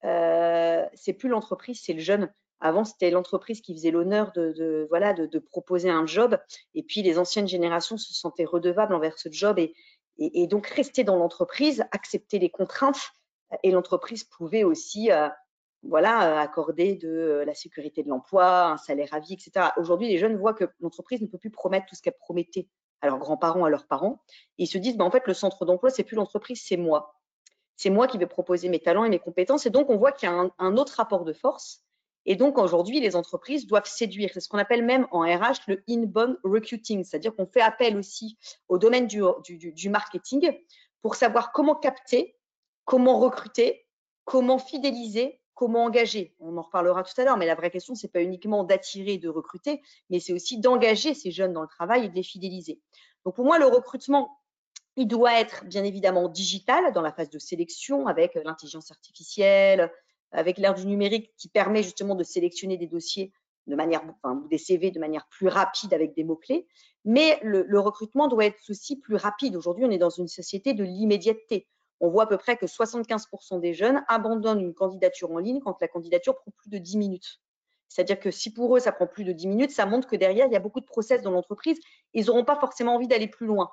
euh, 0.05 0.87
c'est 0.95 1.13
plus 1.13 1.29
l'entreprise, 1.29 1.81
c'est 1.83 1.93
le 1.93 2.01
jeune. 2.01 2.33
Avant, 2.65 2.85
c'était 2.85 3.11
l'entreprise 3.11 3.61
qui 3.61 3.75
faisait 3.75 3.91
l'honneur 3.91 4.31
de, 4.31 4.87
voilà, 4.89 5.13
de, 5.13 5.39
proposer 5.41 5.91
un 5.91 6.07
job. 6.07 6.39
Et 6.77 6.85
puis, 6.85 7.03
les 7.03 7.19
anciennes 7.19 7.49
générations 7.49 7.99
se 7.99 8.15
sentaient 8.15 8.45
redevables 8.45 8.95
envers 8.95 9.19
ce 9.19 9.29
job 9.33 9.59
et, 9.59 10.47
donc 10.47 10.69
rester 10.69 11.03
dans 11.03 11.17
l'entreprise, 11.17 11.85
accepter 11.91 12.39
les 12.39 12.51
contraintes. 12.51 13.11
Et 13.65 13.73
l'entreprise 13.73 14.23
pouvait 14.23 14.63
aussi 14.63 15.11
euh, 15.11 15.29
voilà, 15.83 16.41
accorder 16.41 16.95
de 16.95 17.43
la 17.45 17.53
sécurité 17.53 18.05
de 18.05 18.09
l'emploi, 18.09 18.67
un 18.67 18.77
salaire 18.77 19.13
à 19.13 19.19
vie, 19.19 19.35
etc. 19.35 19.71
Aujourd'hui, 19.77 20.09
les 20.09 20.19
jeunes 20.19 20.37
voient 20.37 20.55
que 20.55 20.71
l'entreprise 20.79 21.21
ne 21.21 21.27
peut 21.27 21.39
plus 21.39 21.51
promettre 21.51 21.87
tout 21.87 21.97
ce 21.97 22.03
qu'elle 22.03 22.17
promettait 22.17 22.69
à 23.01 23.09
leurs 23.09 23.19
grands-parents, 23.19 23.65
à 23.65 23.71
leurs 23.71 23.89
parents. 23.89 24.23
Et 24.59 24.65
ils 24.65 24.69
se 24.69 24.79
disent, 24.79 24.97
bah, 24.97 25.05
en 25.05 25.11
fait, 25.11 25.27
le 25.27 25.35
centre 25.35 25.65
d'emploi, 25.65 25.91
c'est 25.91 26.05
plus 26.05 26.15
l'entreprise, 26.15 26.63
c'est 26.65 26.77
moi. 26.77 27.17
C'est 27.75 27.91
moi 27.91 28.07
qui 28.07 28.19
vais 28.19 28.27
proposer 28.27 28.69
mes 28.69 28.79
talents 28.79 29.05
et 29.05 29.11
mes 29.11 29.19
compétences. 29.19 29.67
Et 29.67 29.71
donc, 29.71 29.91
on 29.91 29.97
voit 29.97 30.13
qu'il 30.13 30.29
y 30.29 30.33
a 30.33 30.49
un 30.57 30.77
autre 30.77 30.95
rapport 30.95 31.25
de 31.25 31.33
force 31.33 31.85
et 32.25 32.37
donc 32.37 32.59
aujourd'hui, 32.59 33.01
les 33.01 33.17
entreprises 33.17 33.67
doivent 33.67 33.87
séduire. 33.87 34.31
C'est 34.33 34.41
ce 34.41 34.49
qu'on 34.49 34.59
appelle 34.59 34.85
même 34.85 35.07
en 35.11 35.21
RH 35.21 35.67
le 35.67 35.83
inbound 35.89 36.39
recruiting, 36.45 37.05
c'est-à-dire 37.05 37.35
qu'on 37.35 37.47
fait 37.47 37.61
appel 37.61 37.97
aussi 37.97 38.39
au 38.69 38.79
domaine 38.79 39.07
du, 39.07 39.91
marketing 39.91 40.53
pour 41.03 41.17
savoir 41.17 41.53
comment 41.53 41.75
capter, 41.75 42.37
comment 42.85 43.19
recruter, 43.19 43.87
comment 44.25 44.59
fidéliser, 44.59 45.41
comment 45.55 45.85
engager. 45.85 46.35
On 46.39 46.57
en 46.57 46.63
reparlera 46.63 47.03
tout 47.03 47.21
à 47.21 47.25
l'heure, 47.25 47.37
mais 47.37 47.47
la 47.47 47.57
vraie 47.57 47.71
question, 47.71 47.95
c'est 47.95 48.13
pas 48.13 48.23
uniquement 48.23 48.63
d'attirer, 48.63 49.19
de 49.19 49.29
recruter, 49.29 49.83
mais 50.09 50.21
c'est 50.21 50.33
aussi 50.33 50.59
d'engager 50.59 51.15
ces 51.15 51.33
jeunes 51.33 51.53
dans 51.53 51.63
le 51.63 51.69
travail 51.69 52.05
et 52.05 52.09
de 52.09 52.15
les 52.15 52.23
fidéliser. 52.23 52.81
Donc 53.25 53.35
pour 53.35 53.45
moi, 53.45 53.59
le 53.59 53.67
recrutement, 53.67 54.39
il 54.97 55.09
doit 55.09 55.41
être 55.41 55.65
bien 55.65 55.83
évidemment 55.85 56.29
digital 56.29 56.93
dans 56.93 57.03
la 57.03 57.13
phase 57.13 57.31
de 57.31 57.39
sélection 57.39 58.07
avec 58.07 58.35
l'intelligence 58.45 58.91
artificielle, 58.91 59.91
avec 60.33 60.59
l'ère 60.59 60.75
du 60.75 60.87
numérique 60.87 61.33
qui 61.37 61.49
permet 61.49 61.83
justement 61.83 62.15
de 62.15 62.25
sélectionner 62.25 62.77
des 62.77 62.87
dossiers 62.87 63.33
de 63.67 63.77
manière, 63.77 64.03
des 64.51 64.59
CV 64.59 64.91
de 64.91 64.99
manière 64.99 65.27
plus 65.29 65.49
rapide 65.49 65.95
avec 65.95 66.15
des 66.15 66.25
mots-clés. 66.25 66.67
Mais 67.05 67.39
le, 67.43 67.79
recrutement 67.79 68.29
doit 68.29 68.47
être 68.47 68.59
aussi 68.69 68.99
plus 68.99 69.17
rapide. 69.17 69.57
Aujourd'hui, 69.57 69.85
on 69.85 69.91
est 69.91 69.99
dans 69.99 70.11
une 70.11 70.29
société 70.29 70.75
de 70.75 70.85
l'immédiateté. 70.85 71.69
On 72.01 72.11
voit 72.11 72.25
à 72.25 72.27
peu 72.27 72.39
près 72.39 72.57
que 72.57 72.67
75% 72.67 73.61
des 73.61 73.75
jeunes 73.75 74.03
abandonnent 74.09 74.61
une 74.61 74.75
candidature 74.75 75.31
en 75.31 75.39
ligne 75.39 75.61
quand 75.61 75.81
la 75.81 75.89
candidature 75.89 76.37
prend 76.37 76.51
plus 76.57 76.71
de 76.71 76.79
10 76.79 76.97
minutes. 76.97 77.41
C'est-à-dire 77.89 78.19
que 78.19 78.31
si 78.31 78.53
pour 78.53 78.77
eux, 78.77 78.81
ça 78.81 78.91
prend 78.91 79.07
plus 79.07 79.25
de 79.25 79.33
10 79.33 79.47
minutes, 79.47 79.71
ça 79.71 79.87
montre 79.87 80.09
que 80.09 80.17
derrière, 80.17 80.47
il 80.47 80.53
y 80.53 80.57
a 80.57 80.61
beaucoup 80.61 80.81
de 80.81 80.87
process 80.87 81.23
dans 81.23 81.31
l'entreprise. 81.31 81.79
Ils 82.15 82.27
n'auront 82.27 82.45
pas 82.45 82.59
forcément 82.59 82.97
envie 82.97 83.07
d'aller 83.07 83.29
plus 83.29 83.47
loin. 83.47 83.71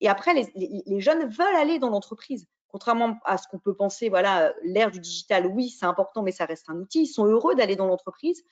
Et 0.00 0.08
après, 0.08 0.34
les 0.34 1.00
jeunes 1.00 1.28
veulent 1.28 1.56
aller 1.56 1.78
dans 1.78 1.90
l'entreprise 1.90 2.46
contrairement 2.70 3.18
à 3.24 3.38
ce 3.38 3.48
qu'on 3.48 3.58
peut 3.58 3.74
penser, 3.74 4.08
voilà, 4.08 4.52
l'ère 4.62 4.90
du 4.90 5.00
digital, 5.00 5.46
oui, 5.46 5.68
c'est 5.70 5.86
important, 5.86 6.22
mais 6.22 6.32
ça 6.32 6.44
reste 6.44 6.68
un 6.68 6.76
outil. 6.76 7.02
Ils 7.02 7.06
sont 7.06 7.24
heureux 7.24 7.54
d'aller 7.54 7.76
dans 7.76 7.86
l'entreprise 7.86 8.42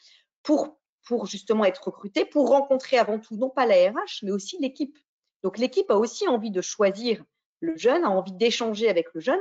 pour, 0.42 0.78
pour 1.06 1.26
justement 1.26 1.64
être 1.64 1.84
recrutés, 1.84 2.24
pour 2.24 2.48
rencontrer 2.48 2.98
avant 2.98 3.18
tout, 3.18 3.36
non 3.36 3.50
pas 3.50 3.66
la 3.66 3.90
RH, 3.90 4.22
mais 4.22 4.30
aussi 4.30 4.58
l'équipe. 4.60 4.96
Donc, 5.42 5.58
l'équipe 5.58 5.90
a 5.90 5.96
aussi 5.96 6.26
envie 6.28 6.50
de 6.50 6.60
choisir 6.60 7.24
le 7.60 7.76
jeune, 7.76 8.04
a 8.04 8.10
envie 8.10 8.32
d'échanger 8.32 8.88
avec 8.88 9.06
le 9.14 9.20
jeune. 9.20 9.40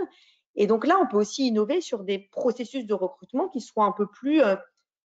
Et 0.55 0.67
donc 0.67 0.85
là, 0.87 0.97
on 1.01 1.07
peut 1.07 1.17
aussi 1.17 1.47
innover 1.47 1.81
sur 1.81 2.03
des 2.03 2.19
processus 2.19 2.85
de 2.85 2.93
recrutement 2.93 3.47
qui 3.47 3.61
soient 3.61 3.85
un 3.85 3.91
peu 3.91 4.07
plus 4.07 4.41
euh, 4.41 4.55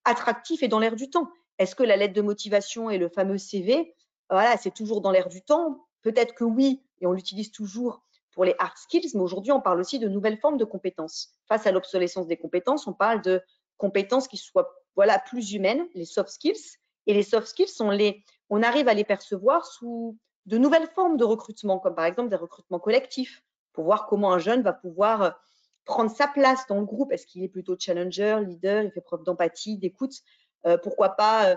attractifs 0.04 0.62
et 0.62 0.68
dans 0.68 0.78
l'air 0.78 0.96
du 0.96 1.10
temps. 1.10 1.30
Est-ce 1.58 1.74
que 1.74 1.82
la 1.82 1.96
lettre 1.96 2.14
de 2.14 2.22
motivation 2.22 2.90
et 2.90 2.98
le 2.98 3.08
fameux 3.08 3.38
CV, 3.38 3.94
voilà, 4.30 4.56
c'est 4.56 4.72
toujours 4.72 5.02
dans 5.02 5.10
l'air 5.10 5.28
du 5.28 5.42
temps? 5.42 5.86
Peut-être 6.00 6.34
que 6.34 6.44
oui, 6.44 6.82
et 7.00 7.06
on 7.06 7.12
l'utilise 7.12 7.52
toujours 7.52 8.02
pour 8.32 8.44
les 8.44 8.54
hard 8.58 8.76
skills, 8.76 9.10
mais 9.14 9.20
aujourd'hui, 9.20 9.52
on 9.52 9.60
parle 9.60 9.80
aussi 9.80 9.98
de 9.98 10.08
nouvelles 10.08 10.38
formes 10.38 10.56
de 10.56 10.64
compétences. 10.64 11.34
Face 11.48 11.66
à 11.66 11.72
l'obsolescence 11.72 12.26
des 12.26 12.36
compétences, 12.36 12.86
on 12.86 12.94
parle 12.94 13.22
de 13.22 13.42
compétences 13.76 14.26
qui 14.26 14.38
soient 14.38 14.74
voilà, 14.96 15.18
plus 15.18 15.52
humaines, 15.52 15.86
les 15.94 16.04
soft 16.04 16.30
skills. 16.30 16.78
Et 17.06 17.14
les 17.14 17.22
soft 17.22 17.46
skills, 17.46 17.72
on, 17.80 17.90
les, 17.90 18.24
on 18.48 18.62
arrive 18.62 18.88
à 18.88 18.94
les 18.94 19.04
percevoir 19.04 19.66
sous 19.66 20.16
de 20.46 20.56
nouvelles 20.56 20.88
formes 20.94 21.16
de 21.16 21.24
recrutement, 21.24 21.78
comme 21.78 21.94
par 21.94 22.04
exemple 22.06 22.30
des 22.30 22.36
recrutements 22.36 22.80
collectifs, 22.80 23.42
pour 23.72 23.84
voir 23.84 24.06
comment 24.06 24.32
un 24.32 24.38
jeune 24.38 24.62
va 24.62 24.72
pouvoir 24.72 25.22
euh, 25.22 25.30
prendre 25.84 26.10
sa 26.10 26.28
place 26.28 26.66
dans 26.68 26.78
le 26.78 26.86
groupe. 26.86 27.12
Est-ce 27.12 27.26
qu'il 27.26 27.42
est 27.42 27.48
plutôt 27.48 27.76
challenger, 27.78 28.38
leader, 28.46 28.82
il 28.82 28.90
fait 28.92 29.00
preuve 29.00 29.24
d'empathie, 29.24 29.78
d'écoute? 29.78 30.14
Euh, 30.64 30.78
Pourquoi 30.78 31.10
pas 31.10 31.56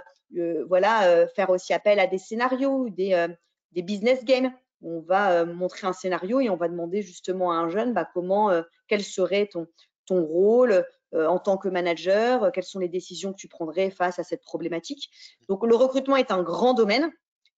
voilà, 0.67 1.27
faire 1.35 1.51
aussi 1.51 1.71
appel 1.71 1.99
à 1.99 2.07
des 2.07 2.17
scénarios, 2.17 2.89
des, 2.89 3.27
des 3.71 3.81
business 3.83 4.25
games? 4.25 4.51
On 4.85 5.01
va 5.01 5.45
montrer 5.45 5.87
un 5.87 5.93
scénario 5.93 6.39
et 6.39 6.49
on 6.49 6.55
va 6.55 6.67
demander 6.69 7.01
justement 7.01 7.51
à 7.51 7.55
un 7.55 7.69
jeune 7.69 7.93
bah, 7.93 8.07
comment, 8.13 8.51
quel 8.87 9.03
serait 9.03 9.47
ton, 9.47 9.67
ton 10.05 10.23
rôle, 10.23 10.85
euh, 11.15 11.27
en 11.27 11.39
tant 11.39 11.57
que 11.57 11.69
manager, 11.69 12.43
euh, 12.43 12.51
quelles 12.51 12.65
sont 12.65 12.79
les 12.79 12.89
décisions 12.89 13.31
que 13.31 13.37
tu 13.37 13.47
prendrais 13.47 13.89
face 13.89 14.19
à 14.19 14.23
cette 14.23 14.41
problématique. 14.41 15.09
Donc 15.47 15.65
le 15.65 15.75
recrutement 15.75 16.17
est 16.17 16.31
un 16.31 16.43
grand 16.43 16.73
domaine. 16.73 17.11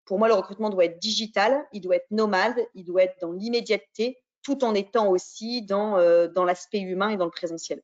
Pour 0.06 0.20
moi, 0.20 0.28
le 0.28 0.36
recrutement 0.36 0.70
doit 0.70 0.86
être 0.86 1.00
digital, 1.00 1.66
il 1.74 1.82
doit 1.82 1.96
être 1.96 2.12
nomade, 2.12 2.58
il 2.76 2.86
doit 2.86 3.04
être 3.04 3.18
dans 3.22 3.32
l'immédiateté, 3.32 4.18
tout 4.44 4.64
en 4.64 4.74
étant 4.74 5.10
aussi 5.10 5.64
dans, 5.64 5.98
euh, 5.98 6.28
dans 6.28 6.46
l'aspect 6.46 6.80
humain 6.80 7.10
et 7.10 7.18
dans 7.18 7.26
le 7.26 7.32
présentiel. 7.32 7.82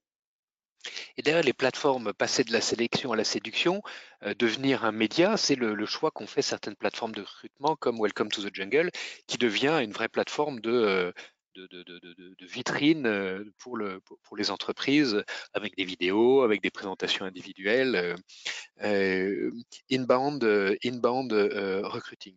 Et 1.17 1.21
derrière 1.21 1.43
les 1.43 1.53
plateformes 1.53 2.13
passer 2.13 2.43
de 2.43 2.51
la 2.51 2.61
sélection 2.61 3.11
à 3.11 3.15
la 3.15 3.23
séduction, 3.23 3.81
devenir 4.37 4.85
un 4.85 4.91
média, 4.91 5.37
c'est 5.37 5.55
le, 5.55 5.85
choix 5.85 6.11
qu'ont 6.11 6.27
fait 6.27 6.41
certaines 6.41 6.75
plateformes 6.75 7.13
de 7.13 7.21
recrutement 7.21 7.75
comme 7.75 7.99
Welcome 7.99 8.29
to 8.29 8.41
the 8.41 8.53
Jungle, 8.53 8.89
qui 9.27 9.37
devient 9.37 9.79
une 9.83 9.91
vraie 9.91 10.09
plateforme 10.09 10.59
de, 10.59 11.13
vitrine 12.41 13.05
euh, 13.05 13.43
pour 13.59 13.77
les 14.37 14.51
entreprises 14.51 15.23
avec 15.53 15.75
des 15.75 15.85
vidéos, 15.85 16.41
avec 16.41 16.61
des 16.61 16.71
présentations 16.71 17.25
individuelles, 17.25 17.95
euh, 17.95 18.15
euh, 18.83 19.51
inbound, 19.91 20.43
inbound 20.83 21.31
recruiting 21.83 22.35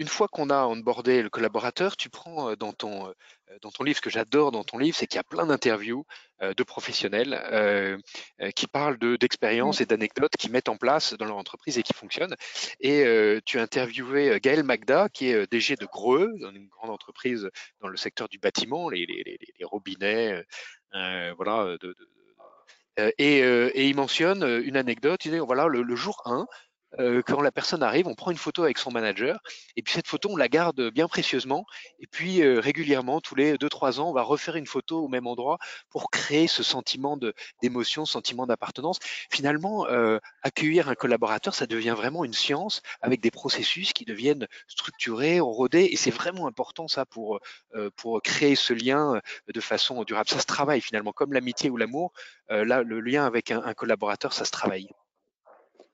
une 0.00 0.08
fois 0.08 0.28
qu'on 0.28 0.48
a 0.48 0.64
onboardé 0.64 1.20
le 1.22 1.28
collaborateur, 1.28 1.94
tu 1.94 2.08
prends 2.08 2.54
dans 2.56 2.72
ton, 2.72 3.12
dans 3.60 3.70
ton 3.70 3.84
livre, 3.84 3.98
ce 3.98 4.00
que 4.00 4.08
j'adore 4.08 4.50
dans 4.50 4.64
ton 4.64 4.78
livre, 4.78 4.96
c'est 4.96 5.06
qu'il 5.06 5.18
y 5.18 5.20
a 5.20 5.24
plein 5.24 5.44
d'interviews 5.44 6.06
de 6.40 6.62
professionnels 6.62 8.00
qui 8.56 8.66
parlent 8.66 8.96
d'expériences 9.18 9.82
et 9.82 9.86
d'anecdotes 9.86 10.32
qui 10.38 10.50
mettent 10.50 10.70
en 10.70 10.78
place 10.78 11.12
dans 11.12 11.26
leur 11.26 11.36
entreprise 11.36 11.76
et 11.76 11.82
qui 11.82 11.92
fonctionnent. 11.92 12.34
Et 12.80 13.04
tu 13.44 13.58
as 13.58 13.62
interviewé 13.62 14.40
Gaël 14.40 14.62
Magda, 14.62 15.10
qui 15.10 15.28
est 15.28 15.52
DG 15.52 15.76
de 15.76 15.84
Greux, 15.84 16.32
dans 16.40 16.50
une 16.50 16.68
grande 16.68 16.90
entreprise 16.90 17.50
dans 17.82 17.88
le 17.88 17.98
secteur 17.98 18.30
du 18.30 18.38
bâtiment, 18.38 18.88
les, 18.88 19.06
robinets, 19.64 20.42
voilà. 20.92 21.76
et, 23.18 23.88
il 23.88 23.96
mentionne 23.96 24.62
une 24.64 24.78
anecdote, 24.78 25.22
il 25.26 25.32
dit, 25.32 25.38
voilà, 25.40 25.66
le, 25.66 25.82
le 25.82 25.94
jour 25.94 26.22
1, 26.24 26.46
euh, 26.98 27.22
quand 27.24 27.40
la 27.40 27.52
personne 27.52 27.82
arrive, 27.82 28.06
on 28.08 28.14
prend 28.14 28.30
une 28.30 28.36
photo 28.36 28.64
avec 28.64 28.78
son 28.78 28.90
manager, 28.90 29.40
et 29.76 29.82
puis 29.82 29.92
cette 29.92 30.08
photo, 30.08 30.30
on 30.32 30.36
la 30.36 30.48
garde 30.48 30.90
bien 30.90 31.08
précieusement, 31.08 31.64
et 32.00 32.06
puis 32.06 32.42
euh, 32.42 32.60
régulièrement, 32.60 33.20
tous 33.20 33.34
les 33.34 33.54
2-3 33.54 34.00
ans, 34.00 34.10
on 34.10 34.12
va 34.12 34.22
refaire 34.22 34.56
une 34.56 34.66
photo 34.66 35.04
au 35.04 35.08
même 35.08 35.26
endroit 35.26 35.58
pour 35.88 36.10
créer 36.10 36.46
ce 36.48 36.62
sentiment 36.62 37.18
d'émotion, 37.62 38.06
sentiment 38.06 38.46
d'appartenance. 38.46 38.98
Finalement, 39.30 39.86
euh, 39.86 40.18
accueillir 40.42 40.88
un 40.88 40.94
collaborateur, 40.94 41.54
ça 41.54 41.66
devient 41.66 41.94
vraiment 41.96 42.24
une 42.24 42.32
science 42.32 42.82
avec 43.02 43.20
des 43.20 43.30
processus 43.30 43.92
qui 43.92 44.04
deviennent 44.04 44.46
structurés, 44.68 45.40
rodés, 45.40 45.88
et 45.92 45.96
c'est 45.96 46.10
vraiment 46.10 46.46
important 46.46 46.88
ça 46.88 47.06
pour, 47.06 47.40
pour 47.96 48.20
créer 48.22 48.54
ce 48.56 48.72
lien 48.72 49.20
de 49.52 49.60
façon 49.60 50.02
durable. 50.04 50.28
Ça 50.28 50.40
se 50.40 50.46
travaille 50.46 50.80
finalement, 50.80 51.12
comme 51.12 51.32
l'amitié 51.32 51.70
ou 51.70 51.76
l'amour, 51.76 52.12
là, 52.48 52.82
le 52.82 53.00
lien 53.00 53.26
avec 53.26 53.50
un 53.50 53.74
collaborateur, 53.74 54.32
ça 54.32 54.44
se 54.44 54.50
travaille. 54.50 54.88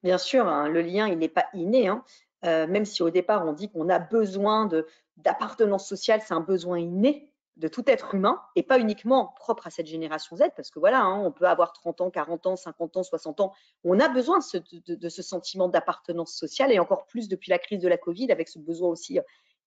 Bien 0.06 0.18
sûr, 0.18 0.46
hein, 0.46 0.68
le 0.68 0.82
lien, 0.82 1.08
il 1.08 1.18
n'est 1.18 1.28
pas 1.28 1.46
inné. 1.52 1.88
Hein. 1.88 2.04
Euh, 2.44 2.68
même 2.68 2.84
si 2.84 3.02
au 3.02 3.10
départ, 3.10 3.44
on 3.44 3.52
dit 3.52 3.68
qu'on 3.68 3.88
a 3.88 3.98
besoin 3.98 4.70
d'appartenance 5.16 5.88
sociale, 5.88 6.22
c'est 6.25 6.32
un 6.32 6.40
besoin 6.40 6.78
inné 6.78 7.32
de 7.56 7.66
tout 7.66 7.82
être 7.88 8.14
humain 8.14 8.40
et 8.54 8.62
pas 8.62 8.78
uniquement 8.78 9.34
propre 9.34 9.66
à 9.66 9.70
cette 9.70 9.88
génération 9.88 10.36
Z, 10.36 10.42
parce 10.54 10.70
que 10.70 10.78
voilà, 10.78 11.00
hein, 11.00 11.18
on 11.25 11.32
peut 11.32 11.48
avoir 11.48 11.72
30 11.72 12.02
ans, 12.02 12.10
40 12.12 12.46
ans, 12.46 12.54
50 12.54 12.98
ans, 12.98 13.02
60 13.02 13.40
ans. 13.40 13.52
On 13.82 13.98
a 13.98 14.08
besoin 14.08 14.38
de 14.38 15.08
ce, 15.08 15.22
sentiment 15.22 15.66
d'appartenance 15.66 16.32
sociale 16.32 16.70
et 16.70 16.78
encore 16.78 17.06
plus 17.06 17.26
depuis 17.26 17.50
la 17.50 17.58
crise 17.58 17.80
de 17.80 17.88
la 17.88 17.98
Covid, 17.98 18.30
avec 18.30 18.48
ce 18.48 18.60
besoin 18.60 18.90
aussi 18.90 19.18
euh, 19.18 19.22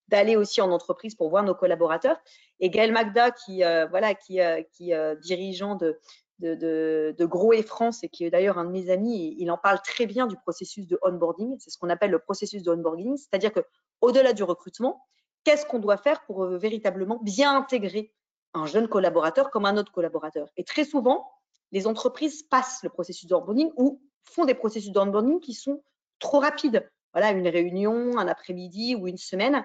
d'aller 0.08 0.36
aussi 0.36 0.62
en 0.62 0.70
entreprise 0.70 1.14
pour 1.16 1.28
voir 1.28 1.42
nos 1.42 1.54
collaborateurs. 1.54 2.16
Et 2.60 2.70
Gaël 2.70 2.92
Magda, 2.92 3.30
qui, 3.30 3.62
euh, 3.62 3.86
voilà, 3.88 4.14
qui, 4.14 4.40
qui 4.72 4.92
dirigeant 5.20 5.74
de, 5.74 6.00
de, 6.40 7.24
Gros 7.24 7.52
et 7.52 7.62
France, 7.62 8.02
et 8.02 8.08
qui 8.08 8.24
est 8.24 8.30
d'ailleurs 8.30 8.58
un 8.58 8.64
de 8.64 8.70
mes 8.70 8.90
amis, 8.90 9.36
il 9.38 9.50
en 9.50 9.58
parle 9.58 9.80
très 9.82 10.06
bien 10.06 10.26
du 10.26 10.36
processus 10.36 10.86
de 10.86 10.98
onboarding. 11.02 11.56
C'est 11.58 11.70
ce 11.70 11.78
qu'on 11.78 11.90
appelle 11.90 12.10
le 12.10 12.18
processus 12.18 12.62
de 12.62 12.70
onboarding, 12.70 13.16
c'est-à-dire 13.16 13.52
que 13.52 13.60
au-delà 14.00 14.32
du 14.32 14.42
recrutement, 14.42 15.04
qu'est-ce 15.44 15.66
qu'on 15.66 15.78
doit 15.78 15.96
faire 15.96 16.24
pour 16.24 16.44
euh, 16.44 16.58
véritablement 16.58 17.20
bien 17.22 17.56
intégrer 17.56 18.12
un 18.54 18.66
jeune 18.66 18.88
collaborateur 18.88 19.50
comme 19.50 19.66
un 19.66 19.76
autre 19.76 19.92
collaborateur? 19.92 20.48
Et 20.56 20.64
très 20.64 20.84
souvent, 20.84 21.30
les 21.72 21.86
entreprises 21.86 22.42
passent 22.42 22.82
le 22.82 22.88
processus 22.88 23.28
de 23.28 23.34
onboarding 23.34 23.70
ou 23.76 24.02
font 24.22 24.44
des 24.44 24.54
processus 24.54 24.92
de 24.92 24.98
onboarding 24.98 25.40
qui 25.40 25.54
sont 25.54 25.82
trop 26.18 26.40
rapides. 26.40 26.88
Voilà, 27.12 27.30
une 27.32 27.48
réunion, 27.48 28.18
un 28.18 28.28
après-midi 28.28 28.94
ou 28.94 29.08
une 29.08 29.18
semaine. 29.18 29.64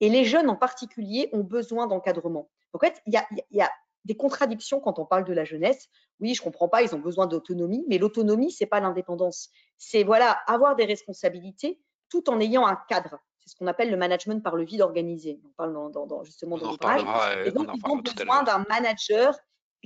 Et 0.00 0.08
les 0.08 0.24
jeunes 0.24 0.48
en 0.48 0.56
particulier 0.56 1.28
ont 1.32 1.42
besoin 1.42 1.86
d'encadrement. 1.86 2.48
En 2.72 2.78
fait, 2.78 3.00
il 3.06 3.12
y 3.12 3.60
a 3.60 3.70
des 4.04 4.16
contradictions 4.16 4.80
quand 4.80 4.98
on 4.98 5.06
parle 5.06 5.24
de 5.24 5.32
la 5.32 5.44
jeunesse. 5.44 5.88
Oui, 6.20 6.34
je 6.34 6.42
comprends 6.42 6.68
pas, 6.68 6.82
ils 6.82 6.94
ont 6.94 6.98
besoin 6.98 7.26
d'autonomie, 7.26 7.84
mais 7.88 7.98
l'autonomie, 7.98 8.52
c'est 8.52 8.66
pas 8.66 8.80
l'indépendance. 8.80 9.50
C'est 9.78 10.04
voilà, 10.04 10.30
avoir 10.46 10.76
des 10.76 10.84
responsabilités 10.84 11.80
tout 12.08 12.30
en 12.30 12.40
ayant 12.40 12.66
un 12.66 12.78
cadre. 12.88 13.18
C'est 13.40 13.50
ce 13.50 13.56
qu'on 13.56 13.66
appelle 13.66 13.90
le 13.90 13.96
management 13.96 14.42
par 14.42 14.56
le 14.56 14.64
vide 14.64 14.80
organisé. 14.80 15.40
On 15.44 15.50
parle 15.50 15.92
dans, 15.92 16.24
justement 16.24 16.56
dans 16.56 16.70
l'ouvrage. 16.70 17.02
Et 17.44 17.50
donc, 17.50 17.68
ils 17.74 17.90
ont 17.90 17.96
besoin 17.96 18.42
d'un 18.42 18.64
manager 18.70 19.36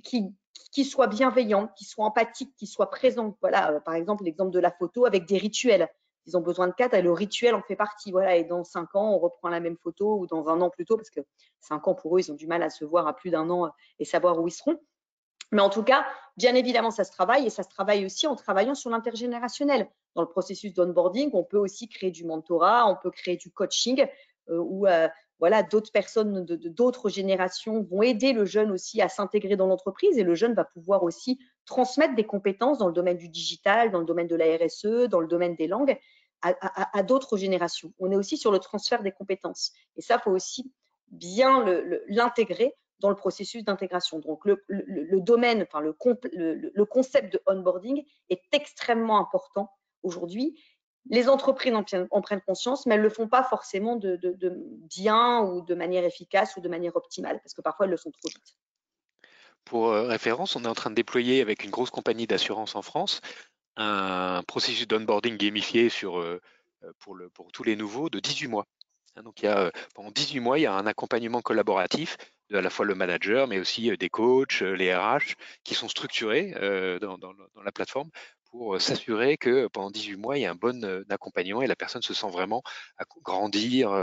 qui, 0.05 0.33
qui 0.71 0.85
soit 0.85 1.07
bienveillant, 1.07 1.69
qui 1.77 1.85
soit 1.85 2.05
empathique, 2.05 2.55
qui 2.57 2.67
soit 2.67 2.91
présent. 2.91 3.37
Voilà, 3.41 3.73
euh, 3.73 3.81
par 3.81 3.95
exemple, 3.95 4.25
l'exemple 4.25 4.53
de 4.53 4.61
la 4.61 4.71
photo 4.71 5.07
avec 5.07 5.27
des 5.27 5.39
rituels 5.39 5.89
ils 6.29 6.37
ont 6.37 6.41
besoin 6.41 6.69
de 6.69 6.75
cadre 6.75 6.95
et 6.95 7.03
le 7.03 7.13
rituel 7.13 7.55
en 7.55 7.63
fait 7.63 7.75
partie. 7.75 8.13
Voilà, 8.13 8.37
et 8.37 8.45
dans 8.45 8.63
cinq 8.63 8.95
ans, 8.95 9.15
on 9.15 9.19
reprend 9.19 9.49
la 9.49 9.61
même 9.61 9.77
photo 9.77 10.19
ou 10.19 10.27
dans 10.27 10.49
un 10.49 10.61
an 10.61 10.71
plus 10.71 10.85
tôt, 10.85 10.97
parce 10.97 11.11
que 11.11 11.21
cinq 11.61 11.89
ans 11.89 11.95
pour 11.95 12.17
eux, 12.17 12.21
ils 12.21 12.31
ont 12.31 12.37
du 12.37 12.47
mal 12.47 12.63
à 12.63 12.71
se 12.71 12.85
voir 12.85 13.07
à 13.09 13.17
plus 13.17 13.31
d'un 13.31 13.49
an 13.51 13.71
et 13.99 14.05
savoir 14.05 14.39
où 14.39 14.47
ils 14.47 14.53
seront. 14.53 14.79
Mais 15.51 15.63
en 15.63 15.71
tout 15.71 15.83
cas, 15.83 16.07
bien 16.37 16.55
évidemment, 16.55 16.91
ça 16.91 17.05
se 17.05 17.11
travaille 17.11 17.47
et 17.47 17.51
ça 17.51 17.63
se 17.63 17.71
travaille 17.71 18.05
aussi 18.05 18.27
en 18.27 18.37
travaillant 18.37 18.75
sur 18.75 18.91
l'intergénérationnel. 18.91 19.89
Dans 20.15 20.23
le 20.23 20.29
processus 20.29 20.75
d'onboarding, 20.75 21.31
on 21.33 21.45
peut 21.45 21.59
aussi 21.59 21.89
créer 21.89 22.11
du 22.11 22.25
mentorat, 22.25 22.87
on 22.87 22.97
peut 22.97 23.11
créer 23.11 23.37
du 23.37 23.51
coaching 23.51 24.07
euh, 24.51 24.59
où 24.59 24.87
euh, 24.87 25.09
voilà, 25.41 25.63
d'autres 25.63 25.93
personnes 25.93 26.45
d'autres 26.45 27.09
générations 27.09 27.83
vont 27.83 28.03
aider 28.03 28.33
le 28.33 28.45
jeune 28.45 28.73
aussi 28.73 29.01
à 29.01 29.09
s'intégrer 29.09 29.57
dans 29.57 29.69
l'entreprise 29.69 30.19
et 30.19 30.25
le 30.25 30.35
jeune 30.35 30.53
va 30.53 30.65
pouvoir 30.65 31.05
aussi 31.05 31.39
transmettre 31.65 32.15
des 32.17 32.25
compétences 32.25 32.79
dans 32.79 32.89
le 32.89 32.93
domaine 32.93 33.19
du 33.19 33.29
digital, 33.29 33.91
dans 33.91 34.01
le 34.01 34.05
domaine 34.05 34.27
de 34.27 34.35
la 34.35 34.57
RSE, 34.57 35.09
dans 35.09 35.21
le 35.21 35.29
domaine 35.29 35.55
des 35.55 35.69
langues 35.69 35.97
à, 36.43 37.03
d'autres 37.03 37.37
générations. 37.37 37.93
On 37.99 38.11
est 38.11 38.17
aussi 38.17 38.37
sur 38.37 38.53
le 38.53 38.59
transfert 38.59 39.03
des 39.03 39.13
compétences. 39.13 39.73
Et 39.97 40.03
ça, 40.03 40.17
il 40.17 40.23
faut 40.23 40.31
aussi 40.31 40.73
bien 41.09 41.65
l'intégrer 42.09 42.75
dans 43.01 43.11
le 43.11 43.17
processus 43.17 43.65
d'intégration. 43.65 44.19
Donc, 44.19 44.45
le, 44.45 45.21
domaine, 45.21 45.63
enfin, 45.63 45.81
le, 45.81 45.93
concept 46.85 47.33
de 47.33 47.41
onboarding 47.47 48.05
est 48.29 48.43
extrêmement 48.53 49.19
important 49.19 49.71
aujourd'hui. 50.03 50.61
Les 51.11 51.29
entreprises 51.29 51.73
en, 52.11 52.21
prennent 52.21 52.41
conscience, 52.43 52.87
mais 52.87 52.95
elles 52.95 53.01
ne 53.01 53.07
le 53.07 53.11
font 53.11 53.29
pas 53.29 53.43
forcément 53.43 53.97
de, 53.97 54.17
de, 54.17 54.53
bien 54.89 55.41
ou 55.41 55.63
de 55.63 55.75
manière 55.75 56.05
efficace 56.05 56.57
ou 56.57 56.61
de 56.61 56.69
manière 56.69 56.97
optimale, 56.97 57.41
parce 57.43 57.55
que 57.55 57.63
parfois 57.63 57.87
elles 57.87 57.93
le 57.93 57.97
sont 57.97 58.11
trop 58.11 58.29
vite. 58.29 58.57
Pour 59.65 59.89
euh, 59.89 60.07
référence, 60.07 60.57
on 60.57 60.65
est 60.65 60.69
en 60.69 60.75
train 60.75 60.91
de 60.91 60.95
déployer 60.95 61.41
avec 61.41 61.65
une 61.65 61.71
grosse 61.71 61.91
compagnie 61.91 62.27
d'assurance 62.27 62.75
en 62.75 62.83
France 62.83 63.21
un 63.79 64.43
processus 64.43 64.87
d'onboarding 64.87 65.37
gamifié 65.37 65.89
sur, 65.89 66.19
euh, 66.19 66.41
euh, 66.85 66.93
pour, 66.99 67.15
le, 67.15 67.31
pour 67.31 67.51
tous 67.53 67.63
les 67.63 67.77
nouveaux 67.77 68.11
de 68.11 68.19
18 68.19 68.49
mois. 68.49 68.67
Hein, 69.17 69.23
donc, 69.23 69.41
il 69.41 69.47
y 69.47 69.49
a, 69.49 69.59
euh, 69.59 69.71
pendant 69.95 70.11
18 70.11 70.41
mois, 70.41 70.59
il 70.59 70.63
y 70.63 70.67
a 70.67 70.75
un 70.75 70.87
accompagnement 70.87 71.41
collaboratif 71.41 72.17
de 72.51 72.57
à 72.57 72.61
la 72.61 72.71
fois 72.71 72.85
le 72.85 72.95
manager, 72.95 73.47
mais 73.47 73.61
aussi 73.61 73.97
des 73.97 74.09
coachs, 74.09 74.61
les 74.61 74.95
RH, 74.95 75.37
qui 75.65 75.75
sont 75.75 75.89
structurés 75.89 76.53
dans, 76.99 77.19
dans, 77.19 77.35
la 77.63 77.73
plateforme 77.73 78.09
pour 78.51 78.81
s'assurer 78.81 79.37
que 79.37 79.67
pendant 79.67 79.91
18 79.91 80.17
mois, 80.17 80.39
il 80.39 80.41
y 80.41 80.47
a 80.47 80.51
un 80.51 80.55
bon 80.55 81.05
accompagnement 81.11 81.61
et 81.61 81.67
la 81.67 81.77
personne 81.77 82.01
se 82.01 82.15
sent 82.15 82.31
vraiment 82.31 82.63
à 82.97 83.05
grandir 83.23 83.95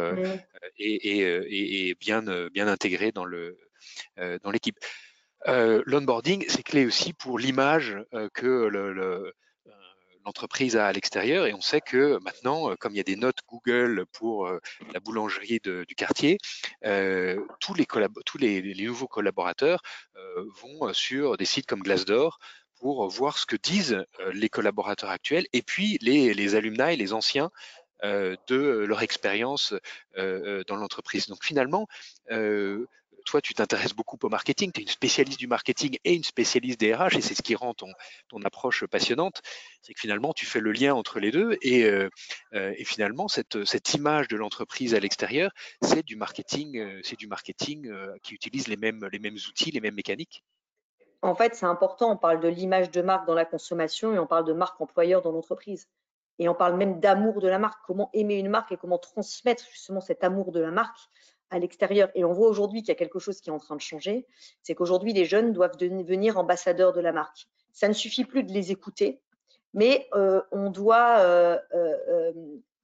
et, 0.78 0.94
et, 0.94 1.90
et, 1.90 1.96
bien, 1.96 2.22
bien 2.50 2.68
intégrée 2.68 3.12
dans 3.12 3.26
le 3.26 3.58
dans 4.44 4.52
l'équipe. 4.52 4.78
L'onboarding, 5.48 6.46
c'est 6.48 6.62
clé 6.62 6.86
aussi 6.86 7.14
pour 7.14 7.40
l'image 7.40 7.98
que 8.36 8.68
le, 8.68 9.34
l'entreprise 10.26 10.76
a 10.76 10.88
à 10.88 10.92
l'extérieur. 10.92 11.46
Et 11.46 11.54
on 11.54 11.62
sait 11.62 11.82
que 11.82 12.20
maintenant, 12.24 12.72
euh, 12.72 12.76
comme 12.76 12.94
il 12.94 12.98
y 12.98 13.02
a 13.02 13.04
des 13.04 13.16
notes 13.16 13.40
Google 13.48 14.06
pour 14.12 14.48
euh, 14.48 14.60
la 14.94 15.00
boulangerie 15.00 15.60
du 15.64 15.96
quartier, 15.96 16.38
euh, 16.86 17.40
tous, 17.60 17.74
les, 17.74 17.86
tous 18.26 18.38
les, 18.38 18.74
nouveaux 18.86 19.08
collaborateurs 19.08 19.82
vont 20.62 20.94
sur 20.94 21.38
des 21.38 21.46
sites 21.46 21.66
comme 21.66 21.82
Glassdoor 21.82 22.40
pour 22.80 23.08
voir 23.10 23.38
ce 23.38 23.46
que 23.46 23.56
disent 23.56 24.04
les 24.34 24.50
collaborateurs 24.50 25.10
actuels 25.10 25.46
et 25.54 25.62
puis 25.62 25.98
les, 26.02 26.34
les 26.34 26.56
alumni, 26.56 26.96
les 26.96 27.14
anciens 27.14 27.50
de 28.04 28.86
leur 28.88 29.02
expérience 29.02 29.74
dans 30.16 30.76
l'entreprise. 30.76 31.28
Donc 31.28 31.44
finalement, 31.44 31.88
toi, 33.26 33.42
tu 33.42 33.54
t'intéresses 33.54 33.94
beaucoup 33.94 34.18
au 34.24 34.30
marketing, 34.30 34.72
tu 34.72 34.80
es 34.80 34.84
une 34.84 34.90
spécialiste 34.90 35.40
du 35.40 35.48
marketing 35.48 35.98
et 36.04 36.14
une 36.14 36.24
spécialiste 36.24 36.80
des 36.80 36.94
RH, 36.94 37.18
et 37.18 37.22
c'est 37.22 37.36
ce 37.36 37.42
qui 37.42 37.56
rend 37.56 37.74
ton, 37.74 37.92
approche 38.46 38.86
passionnante. 38.86 39.42
C'est 39.82 39.94
que 39.94 40.00
finalement, 40.00 40.32
tu 40.34 40.46
fais 40.46 40.60
le 40.60 40.72
lien 40.72 40.94
entre 40.94 41.20
les 41.20 41.32
deux, 41.32 41.58
et, 41.62 41.84
euh, 41.84 42.10
euh, 42.54 42.74
finalement, 42.86 43.28
cette, 43.28 43.66
cette, 43.66 43.94
image 43.94 44.28
de 44.28 44.38
l'entreprise 44.38 44.94
à 44.94 45.00
l'extérieur, 45.00 45.52
c'est 45.82 46.04
du 46.04 46.16
marketing, 46.16 46.78
euh, 46.78 47.02
c'est 47.04 47.18
du 47.18 47.28
marketing 47.28 47.92
qui 48.22 48.34
utilise 48.34 48.68
les 48.68 48.78
mêmes, 48.78 49.08
les 49.12 49.20
mêmes 49.20 49.38
outils, 49.50 49.72
les 49.72 49.82
mêmes 49.82 49.96
mécaniques. 49.96 50.44
En 51.22 51.34
fait, 51.34 51.56
c'est 51.56 51.66
important. 51.66 52.12
On 52.12 52.18
parle 52.18 52.40
de 52.40 52.48
l'image 52.48 52.92
de 52.92 53.02
marque 53.02 53.26
dans 53.26 53.34
la 53.34 53.46
consommation 53.46 54.14
et 54.14 54.20
on 54.20 54.28
parle 54.28 54.46
de 54.46 54.54
marque 54.54 54.80
employeur 54.80 55.22
dans 55.22 55.32
l'entreprise. 55.32 55.88
Et 56.38 56.50
on 56.50 56.54
parle 56.54 56.76
même 56.76 57.00
d'amour 57.00 57.42
de 57.42 57.48
la 57.48 57.58
marque, 57.58 57.80
comment 57.86 58.10
aimer 58.14 58.36
une 58.36 58.50
marque 58.50 58.72
et 58.72 58.78
comment 58.78 58.98
transmettre 58.98 59.64
justement 59.72 60.02
cet 60.02 60.24
amour 60.24 60.52
de 60.52 60.60
la 60.60 60.72
marque 60.72 61.00
à 61.50 61.60
l'extérieur. 61.60 62.10
Et 62.16 62.24
on 62.24 62.34
voit 62.34 62.48
aujourd'hui 62.48 62.82
qu'il 62.82 62.90
y 62.90 62.92
a 62.92 62.96
quelque 62.96 63.20
chose 63.20 63.42
qui 63.42 63.50
est 63.50 63.54
en 63.54 63.60
train 63.60 63.76
de 63.76 63.82
changer, 63.82 64.26
c'est 64.64 64.76
qu'aujourd'hui, 64.76 65.14
les 65.14 65.26
jeunes 65.26 65.54
doivent 65.54 65.78
devenir 65.78 66.38
ambassadeurs 66.38 66.94
de 66.94 67.02
la 67.02 67.12
marque. 67.12 67.48
Ça 67.74 67.88
ne 67.88 67.94
suffit 67.94 68.26
plus 68.26 68.44
de 68.44 68.52
les 68.52 68.72
écouter, 68.72 69.22
mais 69.74 70.08
euh, 70.14 70.42
on 70.52 70.70
doit 70.70 71.20
euh, 71.20 71.58
euh, 71.74 72.32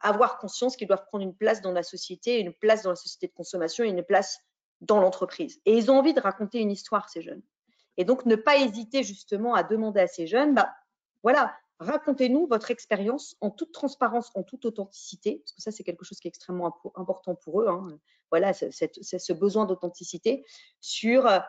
avoir 0.02 0.38
conscience 0.38 0.76
qu'ils 0.76 0.88
doivent 0.88 1.06
prendre 1.06 1.24
une 1.24 1.36
place 1.36 1.62
dans 1.62 1.72
la 1.72 1.84
société, 1.84 2.40
une 2.40 2.54
place 2.54 2.84
dans 2.84 2.90
la 2.90 2.96
société 2.96 3.28
de 3.28 3.34
consommation 3.34 3.84
et 3.84 3.90
une 3.90 4.04
place 4.04 4.40
dans 4.82 5.00
l'entreprise. 5.00 5.62
Et 5.66 5.78
ils 5.78 5.90
ont 5.92 5.98
envie 5.98 6.14
de 6.14 6.20
raconter 6.20 6.60
une 6.60 6.72
histoire, 6.72 7.10
ces 7.10 7.22
jeunes. 7.22 7.42
Et 7.98 8.04
donc, 8.04 8.26
ne 8.26 8.36
pas 8.36 8.58
hésiter 8.58 9.04
justement 9.04 9.54
à 9.54 9.64
demander 9.64 10.02
à 10.02 10.08
ces 10.08 10.28
jeunes, 10.28 10.56
bah, 10.56 10.74
voilà, 11.24 11.54
racontez-nous 11.82 12.48
votre 12.48 12.70
expérience 12.70 13.36
en 13.42 13.50
toute 13.50 13.72
transparence, 13.72 14.32
en 14.36 14.44
toute 14.44 14.66
authenticité, 14.66 15.40
parce 15.40 15.52
que 15.54 15.62
ça, 15.62 15.72
c'est 15.72 15.84
quelque 15.84 16.06
chose 16.06 16.20
qui 16.20 16.28
est 16.28 16.30
extrêmement 16.30 16.80
important 16.96 17.36
pour 17.36 17.62
eux. 17.62 17.68
Hein. 17.68 17.88
Voilà, 18.30 18.54
c'est 18.54 19.20
ce 19.20 19.34
besoin 19.34 19.66
d'authenticité 19.66 20.46
sur 20.80 21.26
euh, 21.26 21.40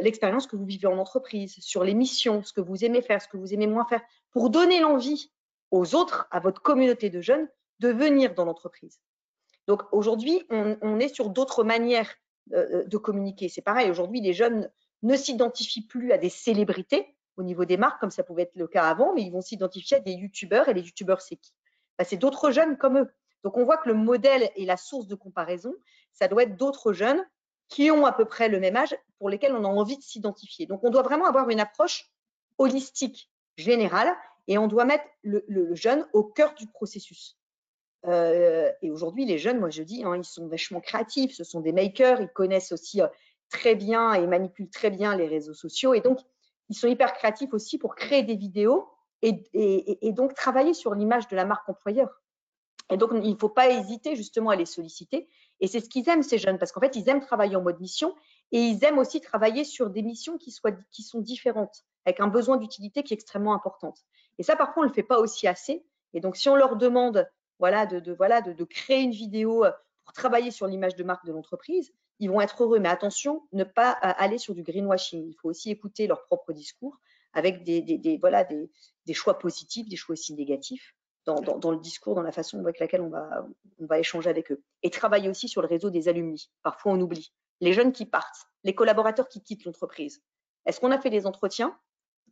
l'expérience 0.00 0.46
que 0.46 0.56
vous 0.56 0.64
vivez 0.64 0.88
en 0.88 0.98
entreprise, 0.98 1.56
sur 1.60 1.84
les 1.84 1.94
missions, 1.94 2.42
ce 2.42 2.52
que 2.52 2.60
vous 2.60 2.84
aimez 2.84 3.02
faire, 3.02 3.22
ce 3.22 3.28
que 3.28 3.36
vous 3.36 3.54
aimez 3.54 3.68
moins 3.68 3.86
faire, 3.86 4.02
pour 4.32 4.50
donner 4.50 4.80
l'envie 4.80 5.32
aux 5.70 5.94
autres, 5.94 6.26
à 6.32 6.40
votre 6.40 6.60
communauté 6.60 7.08
de 7.08 7.20
jeunes, 7.20 7.48
de 7.78 7.88
venir 7.88 8.34
dans 8.34 8.44
l'entreprise. 8.44 9.00
Donc 9.68 9.82
aujourd'hui, 9.92 10.42
on, 10.50 10.98
est 10.98 11.14
sur 11.14 11.30
d'autres 11.30 11.62
manières 11.62 12.12
euh, 12.52 12.84
de 12.84 12.96
communiquer. 12.96 13.48
C'est 13.48 13.62
pareil, 13.62 13.90
aujourd'hui, 13.90 14.20
les 14.20 14.32
jeunes 14.32 14.70
ne 15.02 15.14
s'identifient 15.14 15.86
plus 15.86 16.10
à 16.10 16.18
des 16.18 16.30
célébrités, 16.30 17.14
au 17.38 17.42
niveau 17.42 17.64
des 17.64 17.76
marques, 17.76 18.00
comme 18.00 18.10
ça 18.10 18.22
pouvait 18.22 18.42
être 18.42 18.56
le 18.56 18.66
cas 18.66 18.84
avant, 18.84 19.14
mais 19.14 19.22
ils 19.22 19.30
vont 19.30 19.40
s'identifier 19.40 19.98
à 19.98 20.00
des 20.00 20.12
youtubeurs 20.12 20.68
et 20.68 20.74
les 20.74 20.82
youtubeurs, 20.82 21.20
c'est 21.20 21.36
qui? 21.36 21.52
Bah, 21.96 22.04
C'est 22.04 22.16
d'autres 22.16 22.50
jeunes 22.50 22.76
comme 22.76 22.98
eux. 22.98 23.10
Donc 23.44 23.56
on 23.56 23.64
voit 23.64 23.78
que 23.78 23.88
le 23.88 23.94
modèle 23.94 24.50
et 24.56 24.66
la 24.66 24.76
source 24.76 25.06
de 25.06 25.14
comparaison, 25.14 25.72
ça 26.12 26.28
doit 26.28 26.42
être 26.42 26.56
d'autres 26.56 26.92
jeunes 26.92 27.24
qui 27.68 27.90
ont 27.90 28.06
à 28.06 28.12
peu 28.12 28.24
près 28.24 28.48
le 28.48 28.58
même 28.58 28.76
âge 28.76 28.96
pour 29.18 29.30
lesquels 29.30 29.54
on 29.54 29.64
a 29.64 29.68
envie 29.68 29.96
de 29.96 30.02
s'identifier. 30.02 30.66
Donc 30.66 30.82
on 30.82 30.90
doit 30.90 31.02
vraiment 31.02 31.26
avoir 31.26 31.48
une 31.48 31.60
approche 31.60 32.10
holistique, 32.58 33.30
générale, 33.56 34.14
et 34.48 34.58
on 34.58 34.66
doit 34.66 34.84
mettre 34.84 35.04
le, 35.22 35.74
jeune 35.74 36.06
au 36.12 36.24
cœur 36.24 36.54
du 36.54 36.66
processus. 36.66 37.38
Euh, 38.06 38.72
et 38.82 38.90
aujourd'hui, 38.90 39.24
les 39.26 39.38
jeunes, 39.38 39.60
moi 39.60 39.70
je 39.70 39.82
dis, 39.82 40.02
hein, 40.04 40.16
ils 40.16 40.24
sont 40.24 40.48
vachement 40.48 40.80
créatifs, 40.80 41.34
ce 41.34 41.44
sont 41.44 41.60
des 41.60 41.72
makers, 41.72 42.20
ils 42.20 42.28
connaissent 42.28 42.72
aussi 42.72 43.02
euh, 43.02 43.08
très 43.50 43.74
bien 43.74 44.14
et 44.14 44.26
manipulent 44.26 44.70
très 44.70 44.90
bien 44.90 45.16
les 45.16 45.26
réseaux 45.26 45.54
sociaux. 45.54 45.94
Et 45.94 46.00
donc, 46.00 46.18
ils 46.68 46.76
sont 46.76 46.88
hyper 46.88 47.12
créatifs 47.14 47.52
aussi 47.52 47.78
pour 47.78 47.94
créer 47.94 48.22
des 48.22 48.36
vidéos 48.36 48.88
et, 49.22 50.12
donc 50.12 50.34
travailler 50.34 50.74
sur 50.74 50.94
l'image 50.94 51.28
de 51.28 51.36
la 51.36 51.44
marque 51.44 51.68
employeur. 51.68 52.22
Et 52.90 52.96
donc, 52.96 53.10
il 53.12 53.30
ne 53.30 53.36
faut 53.36 53.48
pas 53.48 53.68
hésiter 53.68 54.16
justement 54.16 54.50
à 54.50 54.56
les 54.56 54.64
solliciter. 54.64 55.28
Et 55.60 55.66
c'est 55.66 55.80
ce 55.80 55.88
qu'ils 55.90 56.08
aiment, 56.08 56.22
ces 56.22 56.38
jeunes, 56.38 56.58
parce 56.58 56.72
qu'en 56.72 56.80
fait, 56.80 56.96
ils 56.96 57.08
aiment 57.08 57.20
travailler 57.20 57.56
en 57.56 57.62
mode 57.62 57.80
mission 57.80 58.14
et 58.52 58.60
ils 58.60 58.82
aiment 58.84 58.98
aussi 58.98 59.20
travailler 59.20 59.64
sur 59.64 59.90
des 59.90 60.02
missions 60.02 60.38
qui, 60.38 60.50
soient, 60.50 60.72
qui 60.90 61.02
sont 61.02 61.20
différentes, 61.20 61.84
avec 62.06 62.20
un 62.20 62.28
besoin 62.28 62.56
d'utilité 62.56 63.02
qui 63.02 63.12
est 63.12 63.16
extrêmement 63.16 63.52
importante. 63.52 63.98
Et 64.38 64.42
ça, 64.42 64.56
parfois, 64.56 64.82
on 64.82 64.84
ne 64.84 64.88
le 64.88 64.94
fait 64.94 65.02
pas 65.02 65.18
aussi 65.18 65.46
assez. 65.46 65.84
Et 66.14 66.20
donc, 66.20 66.36
si 66.36 66.48
on 66.48 66.56
leur 66.56 66.76
demande 66.76 67.28
voilà, 67.58 67.84
de, 67.84 68.12
voilà, 68.12 68.40
de 68.40 68.64
créer 68.64 69.00
une 69.00 69.10
vidéo 69.10 69.64
pour 70.04 70.12
travailler 70.14 70.50
sur 70.50 70.66
l'image 70.66 70.94
de 70.94 71.04
marque 71.04 71.26
de 71.26 71.32
l'entreprise, 71.32 71.92
ils 72.18 72.30
vont 72.30 72.40
être 72.40 72.62
heureux. 72.62 72.78
Mais 72.78 72.88
attention, 72.88 73.42
ne 73.52 73.64
pas 73.64 73.92
euh, 74.04 74.12
aller 74.16 74.38
sur 74.38 74.54
du 74.54 74.62
greenwashing. 74.62 75.28
Il 75.28 75.34
faut 75.34 75.48
aussi 75.48 75.70
écouter 75.70 76.06
leur 76.06 76.24
propre 76.24 76.52
discours 76.52 76.98
avec 77.32 77.62
des, 77.62 78.18
voilà, 78.20 78.44
des, 78.44 79.14
choix 79.14 79.38
positifs, 79.38 79.88
des 79.88 79.96
choix 79.96 80.14
aussi 80.14 80.34
négatifs 80.34 80.94
dans, 81.26 81.70
le 81.70 81.78
discours, 81.78 82.14
dans 82.14 82.22
la 82.22 82.32
façon 82.32 82.58
avec 82.60 82.78
laquelle 82.80 83.02
on 83.02 83.10
va, 83.10 83.46
on 83.78 83.86
va 83.86 83.98
échanger 83.98 84.30
avec 84.30 84.50
eux. 84.50 84.62
Et 84.82 84.88
travailler 84.88 85.28
aussi 85.28 85.46
sur 85.46 85.60
le 85.60 85.68
réseau 85.68 85.90
des 85.90 86.08
alumni. 86.08 86.50
Parfois, 86.62 86.92
on 86.92 87.00
oublie. 87.00 87.32
Les 87.60 87.74
jeunes 87.74 87.92
qui 87.92 88.06
partent, 88.06 88.46
les 88.64 88.74
collaborateurs 88.74 89.28
qui 89.28 89.42
quittent 89.42 89.64
l'entreprise. 89.64 90.22
Est-ce 90.64 90.80
qu'on 90.80 90.90
a 90.90 90.98
fait 90.98 91.10
des 91.10 91.26
entretiens 91.26 91.78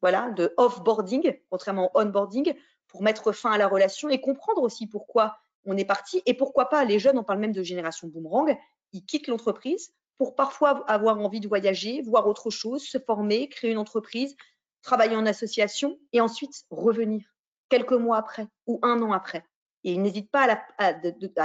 voilà, 0.03 0.31
de 0.31 0.53
off-boarding, 0.57 1.39
contrairement 1.51 1.91
au 1.95 2.01
on-boarding, 2.01 2.55
pour 2.89 3.03
mettre 3.03 3.33
fin 3.33 3.51
à 3.51 3.59
la 3.59 3.69
relation 3.69 4.09
et 4.09 4.21
comprendre 4.21 4.63
aussi 4.63 4.87
pourquoi 4.87 5.37
on 5.65 5.77
est 5.77 5.85
parti 5.85 6.23
et 6.27 6.35
pourquoi 6.35 6.69
pas, 6.69 6.85
les 6.85 6.99
jeunes, 6.99 7.19
on 7.19 7.25
parle 7.25 7.41
même 7.41 7.53
de 7.53 7.63
génération 7.63 8.09
boomerang, 8.09 8.57
ils 8.97 9.05
quittent 9.05 9.29
l'entreprise 9.29 9.93
pour 10.19 10.35
parfois 10.35 10.85
avoir 10.91 11.19
envie 11.19 11.41
de 11.41 11.49
voyager, 11.49 12.03
voir 12.03 12.27
autre 12.27 12.51
chose, 12.51 12.83
se 12.83 12.99
former, 12.99 13.49
créer 13.49 13.71
une 13.71 13.79
entreprise, 13.79 14.35
travailler 14.83 15.17
en 15.17 15.27
association 15.27 15.99
et 16.13 16.21
ensuite 16.21 16.65
revenir 16.71 17.23
quelques 17.69 17.93
mois 17.93 18.17
après 18.17 18.47
ou 18.67 18.79
un 18.83 19.03
an 19.03 19.13
après. 19.13 19.45
Et 19.85 19.93
ils 19.93 20.01
n'hésitent 20.01 20.31
pas 20.31 20.49
à, 20.79 20.95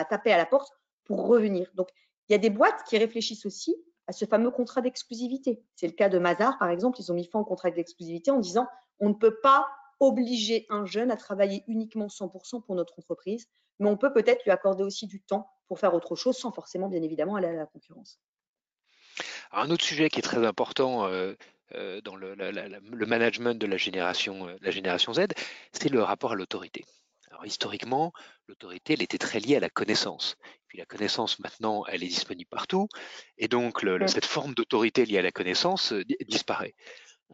taper 0.05 0.31
à 0.31 0.37
la 0.37 0.45
porte 0.45 0.73
pour 1.03 1.27
revenir. 1.27 1.69
Donc, 1.75 1.89
il 2.29 2.31
y 2.31 2.35
a 2.35 2.39
des 2.39 2.49
boîtes 2.49 2.83
qui 2.87 2.97
réfléchissent 2.97 3.45
aussi 3.45 3.75
à 4.07 4.13
ce 4.13 4.25
fameux 4.25 4.51
contrat 4.51 4.81
d'exclusivité. 4.81 5.61
C'est 5.75 5.87
le 5.87 5.93
cas 5.93 6.09
de 6.09 6.17
Mazar, 6.17 6.57
par 6.57 6.69
exemple. 6.69 6.99
Ils 6.99 7.11
ont 7.11 7.15
mis 7.15 7.25
fin 7.25 7.39
au 7.39 7.45
contrat 7.45 7.71
d'exclusivité 7.71 8.31
en 8.31 8.39
disant 8.39 8.67
on 8.99 9.09
ne 9.09 9.13
peut 9.13 9.39
pas 9.41 9.67
obliger 9.99 10.65
un 10.69 10.85
jeune 10.85 11.11
à 11.11 11.17
travailler 11.17 11.63
uniquement 11.67 12.07
100% 12.07 12.63
pour 12.63 12.75
notre 12.75 12.97
entreprise, 12.97 13.47
mais 13.81 13.89
on 13.89 13.97
peut 13.97 14.13
peut-être 14.13 14.43
lui 14.45 14.51
accorder 14.51 14.83
aussi 14.83 15.07
du 15.07 15.21
temps 15.21 15.51
pour 15.67 15.79
faire 15.79 15.93
autre 15.93 16.15
chose 16.15 16.37
sans 16.37 16.51
forcément, 16.51 16.87
bien 16.87 17.01
évidemment, 17.01 17.35
aller 17.35 17.47
à 17.47 17.53
la 17.53 17.65
concurrence. 17.65 18.19
un 19.51 19.69
autre 19.71 19.83
sujet 19.83 20.09
qui 20.09 20.19
est 20.19 20.23
très 20.23 20.45
important 20.45 21.07
euh, 21.07 21.33
euh, 21.73 21.99
dans 22.01 22.15
le, 22.15 22.35
management 23.05 23.59
de 23.59 23.65
la 23.65 23.77
génération, 23.77 24.47
euh, 24.47 24.55
la 24.61 24.71
génération 24.71 25.13
Z, 25.13 25.25
c'est 25.73 25.89
le 25.89 26.03
rapport 26.03 26.33
à 26.33 26.35
l'autorité. 26.35 26.85
Alors 27.31 27.45
historiquement, 27.45 28.13
l'autorité, 28.47 28.93
elle 28.93 29.01
était 29.01 29.17
très 29.17 29.39
liée 29.39 29.55
à 29.55 29.59
la 29.59 29.69
connaissance. 29.69 30.35
Puis 30.67 30.77
la 30.77 30.85
connaissance, 30.85 31.39
maintenant, 31.39 31.83
elle 31.87 32.03
est 32.03 32.07
disponible 32.07 32.49
partout, 32.49 32.87
et 33.37 33.47
donc 33.47 33.83
cette 34.07 34.25
forme 34.25 34.53
d'autorité 34.53 35.05
liée 35.05 35.17
à 35.17 35.23
la 35.23 35.31
connaissance 35.31 35.93
disparaît. 36.27 36.75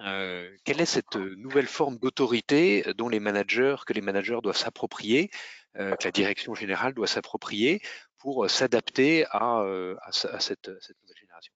Euh, 0.01 0.55
quelle 0.63 0.79
est 0.79 0.85
cette 0.85 1.15
nouvelle 1.15 1.67
forme 1.67 1.97
d'autorité 1.97 2.83
dont 2.97 3.09
les 3.09 3.19
managers, 3.19 3.77
que 3.85 3.93
les 3.93 4.01
managers 4.01 4.39
doivent 4.43 4.57
s'approprier, 4.57 5.31
que 5.77 6.03
la 6.03 6.11
direction 6.11 6.55
générale 6.55 6.93
doit 6.93 7.07
s'approprier 7.07 7.81
pour 8.17 8.49
s'adapter 8.49 9.25
à, 9.31 9.63
cette, 10.11 10.67
nouvelle 10.67 11.17
génération 11.19 11.53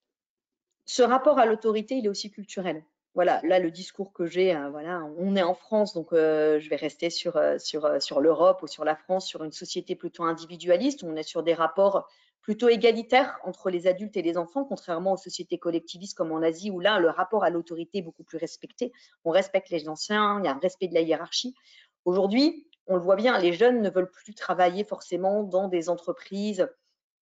Ce 0.85 1.01
rapport 1.01 1.39
à 1.39 1.45
l'autorité, 1.45 1.95
il 1.95 2.05
est 2.05 2.09
aussi 2.09 2.31
culturel. 2.31 2.83
Voilà, 3.13 3.41
là 3.43 3.59
le 3.59 3.71
discours 3.71 4.13
que 4.13 4.25
j'ai, 4.25 4.53
voilà, 4.69 5.03
on 5.17 5.35
est 5.35 5.43
en 5.43 5.55
France, 5.55 5.93
donc 5.93 6.09
je 6.11 6.69
vais 6.69 6.75
rester 6.77 7.09
sur, 7.09 7.39
sur, 7.59 8.01
sur 8.01 8.21
l'Europe 8.21 8.63
ou 8.63 8.67
sur 8.67 8.85
la 8.85 8.95
France, 8.95 9.27
sur 9.27 9.43
une 9.43 9.51
société 9.51 9.95
plutôt 9.95 10.23
individualiste, 10.23 11.03
on 11.03 11.15
est 11.15 11.23
sur 11.23 11.43
des 11.43 11.53
rapports 11.53 12.07
plutôt 12.41 12.69
égalitaire 12.69 13.37
entre 13.43 13.69
les 13.69 13.87
adultes 13.87 14.17
et 14.17 14.21
les 14.21 14.37
enfants, 14.37 14.65
contrairement 14.65 15.13
aux 15.13 15.17
sociétés 15.17 15.57
collectivistes 15.57 16.17
comme 16.17 16.31
en 16.31 16.41
Asie, 16.41 16.71
où 16.71 16.79
là, 16.79 16.99
le 16.99 17.09
rapport 17.09 17.43
à 17.43 17.49
l'autorité 17.49 17.99
est 17.99 18.01
beaucoup 18.01 18.23
plus 18.23 18.37
respecté. 18.37 18.91
On 19.23 19.31
respecte 19.31 19.69
les 19.69 19.87
anciens, 19.87 20.39
il 20.39 20.45
y 20.45 20.47
a 20.47 20.51
un 20.51 20.59
respect 20.59 20.87
de 20.87 20.93
la 20.93 21.01
hiérarchie. 21.01 21.53
Aujourd'hui, 22.03 22.67
on 22.87 22.95
le 22.95 23.01
voit 23.01 23.15
bien, 23.15 23.37
les 23.39 23.53
jeunes 23.53 23.81
ne 23.81 23.89
veulent 23.89 24.11
plus 24.11 24.33
travailler 24.33 24.83
forcément 24.83 25.43
dans 25.43 25.67
des 25.67 25.89
entreprises 25.89 26.67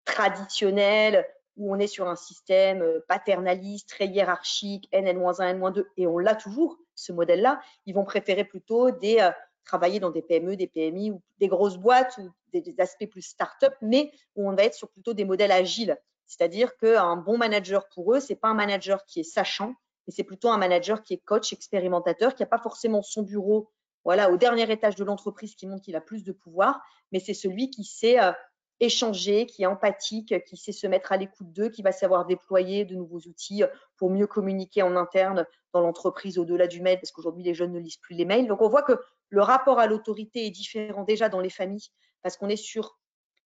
traditionnelles 0.05 1.27
où 1.59 1.75
on 1.75 1.79
est 1.79 1.89
sur 1.89 2.09
un 2.09 2.17
système 2.17 2.83
euh, 2.83 3.05
paternaliste, 3.09 3.89
très 3.89 4.07
hiérarchique, 4.07 4.89
N-1, 4.93 5.43
N-2, 5.43 5.85
et 5.97 6.07
on 6.07 6.19
l'a 6.19 6.35
toujours, 6.35 6.79
ce 6.95 7.13
modèle-là. 7.13 7.61
Ils 7.85 7.95
vont 7.95 8.05
préférer 8.05 8.45
plutôt 8.45 8.89
euh, 8.89 9.31
travailler 9.65 10.01
dans 10.01 10.11
des 10.11 10.23
PME, 10.23 10.57
des 10.57 10.69
PMI 10.69 11.11
ou 11.11 11.23
des 11.39 11.49
grosses 11.49 11.77
boîtes 11.77 12.17
ou 12.19 12.31
des, 12.53 12.75
aspects 12.79 13.11
plus 13.11 13.23
start-up, 13.23 13.75
mais 13.83 14.13
où 14.37 14.49
on 14.49 14.55
va 14.55 14.65
être 14.65 14.75
sur 14.75 14.89
plutôt 14.89 15.15
des 15.15 15.25
modèles 15.25 15.53
agiles. 15.53 15.99
C'est-à-dire 16.27 16.77
qu'un 16.77 17.17
bon 17.17 17.37
manager 17.37 17.89
pour 17.89 18.15
eux, 18.15 18.21
c'est 18.21 18.37
pas 18.37 18.49
un 18.49 18.55
manager 18.55 19.05
qui 19.05 19.21
est 19.21 19.25
sachant, 19.25 19.75
mais 20.07 20.13
c'est 20.15 20.25
plutôt 20.25 20.51
un 20.51 20.59
manager 20.59 21.03
qui 21.03 21.15
est 21.15 21.19
coach, 21.25 21.53
expérimentateur, 21.53 22.35
qui 22.35 22.43
n'a 22.43 22.47
pas 22.47 22.59
forcément 22.59 23.03
son 23.03 23.23
bureau 23.23 23.71
voilà, 24.09 24.31
au 24.31 24.39
dernier 24.39 24.73
étage 24.73 24.95
de 24.95 25.05
l'entreprise 25.05 25.55
qui 25.55 25.67
montre 25.67 25.83
qu'il 25.83 25.95
a 25.95 26.01
plus 26.01 26.25
de 26.25 26.33
pouvoir, 26.33 26.81
mais 27.13 27.21
c'est 27.21 27.35
celui 27.35 27.69
qui 27.69 27.85
sait 27.85 28.19
euh, 28.19 28.33
échanger, 28.81 29.45
qui 29.45 29.65
est 29.65 29.67
empathique, 29.67 30.43
qui 30.47 30.57
sait 30.57 30.73
se 30.73 30.87
mettre 30.87 31.13
à 31.13 31.19
l'écoute 31.19 31.53
d'eux, 31.53 31.69
qui 31.69 31.83
va 31.83 31.93
savoir 31.93 32.25
déployer 32.25 32.87
de 32.87 32.95
nouveaux 32.95 33.19
outils 33.19 33.65
pour 33.99 34.09
mieux 34.09 34.27
communiquer 34.27 34.81
en 34.81 34.97
interne 34.97 35.45
dans 35.75 35.83
l'entreprise 35.83 36.39
au-delà 36.39 36.69
du 36.69 36.81
mail, 36.81 36.99
parce 36.99 37.13
qu'aujourd'hui 37.13 37.45
les 37.45 37.53
jeunes 37.53 37.73
ne 37.73 37.79
lisent 37.79 37.99
plus 37.99 38.15
les 38.15 38.25
mails. 38.25 38.49
Donc 38.49 38.63
on 38.63 38.71
voit 38.71 38.81
que 38.81 38.99
le 39.29 39.43
rapport 39.43 39.79
à 39.79 39.87
l'autorité 39.87 40.47
est 40.47 40.51
différent 40.51 41.05
déjà 41.05 41.29
dans 41.29 41.41
les 41.41 41.51
familles 41.51 41.91
parce 42.23 42.39
qu'on 42.39 42.49
est 42.49 42.57
sur 42.57 42.99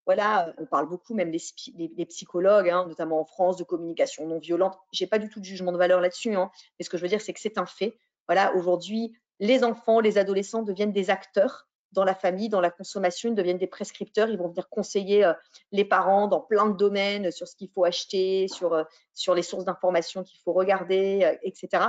voilà, 0.07 0.55
on 0.59 0.67
parle 0.67 0.89
beaucoup, 0.89 1.13
même 1.13 1.33
des, 1.33 2.07
psychologues, 2.07 2.69
hein, 2.69 2.87
notamment 2.87 3.21
en 3.21 3.25
France, 3.25 3.57
de 3.57 3.65
communication 3.65 4.29
non 4.29 4.39
violente. 4.39 4.79
J'ai 4.93 5.09
pas 5.09 5.19
du 5.19 5.29
tout 5.29 5.41
de 5.41 5.45
jugement 5.45 5.73
de 5.73 5.77
valeur 5.77 6.01
là-dessus, 6.01 6.37
hein, 6.37 6.53
mais 6.79 6.85
ce 6.85 6.91
que 6.91 6.99
je 6.99 7.03
veux 7.03 7.09
dire, 7.09 7.21
c'est 7.21 7.33
que 7.33 7.41
c'est 7.41 7.59
un 7.59 7.67
fait. 7.67 7.99
Voilà, 8.29 8.55
aujourd'hui, 8.55 9.17
les 9.43 9.65
enfants, 9.65 9.99
les 9.99 10.19
adolescents 10.19 10.63
deviennent 10.63 10.93
des 10.93 11.11
acteurs 11.11 11.67
dans 11.91 12.05
la 12.05 12.15
famille, 12.15 12.49
dans 12.49 12.61
la 12.61 12.71
consommation, 12.71 13.29
ils 13.29 13.35
deviennent 13.35 13.59
des 13.59 13.67
prescripteurs, 13.67 14.31
ils 14.31 14.39
vont 14.39 14.49
venir 14.49 14.69
conseiller 14.69 15.25
euh, 15.25 15.35
les 15.73 15.85
parents 15.85 16.29
dans 16.29 16.41
plein 16.41 16.71
de 16.71 16.77
domaines 16.77 17.33
sur 17.33 17.49
ce 17.49 17.57
qu'il 17.57 17.69
faut 17.69 17.85
acheter, 17.85 18.47
sur, 18.47 18.73
euh, 18.73 18.85
sur 19.15 19.35
les 19.35 19.43
sources 19.43 19.65
d'informations 19.65 20.23
qu'il 20.23 20.39
faut 20.45 20.53
regarder, 20.53 21.25
euh, 21.25 21.37
etc. 21.43 21.83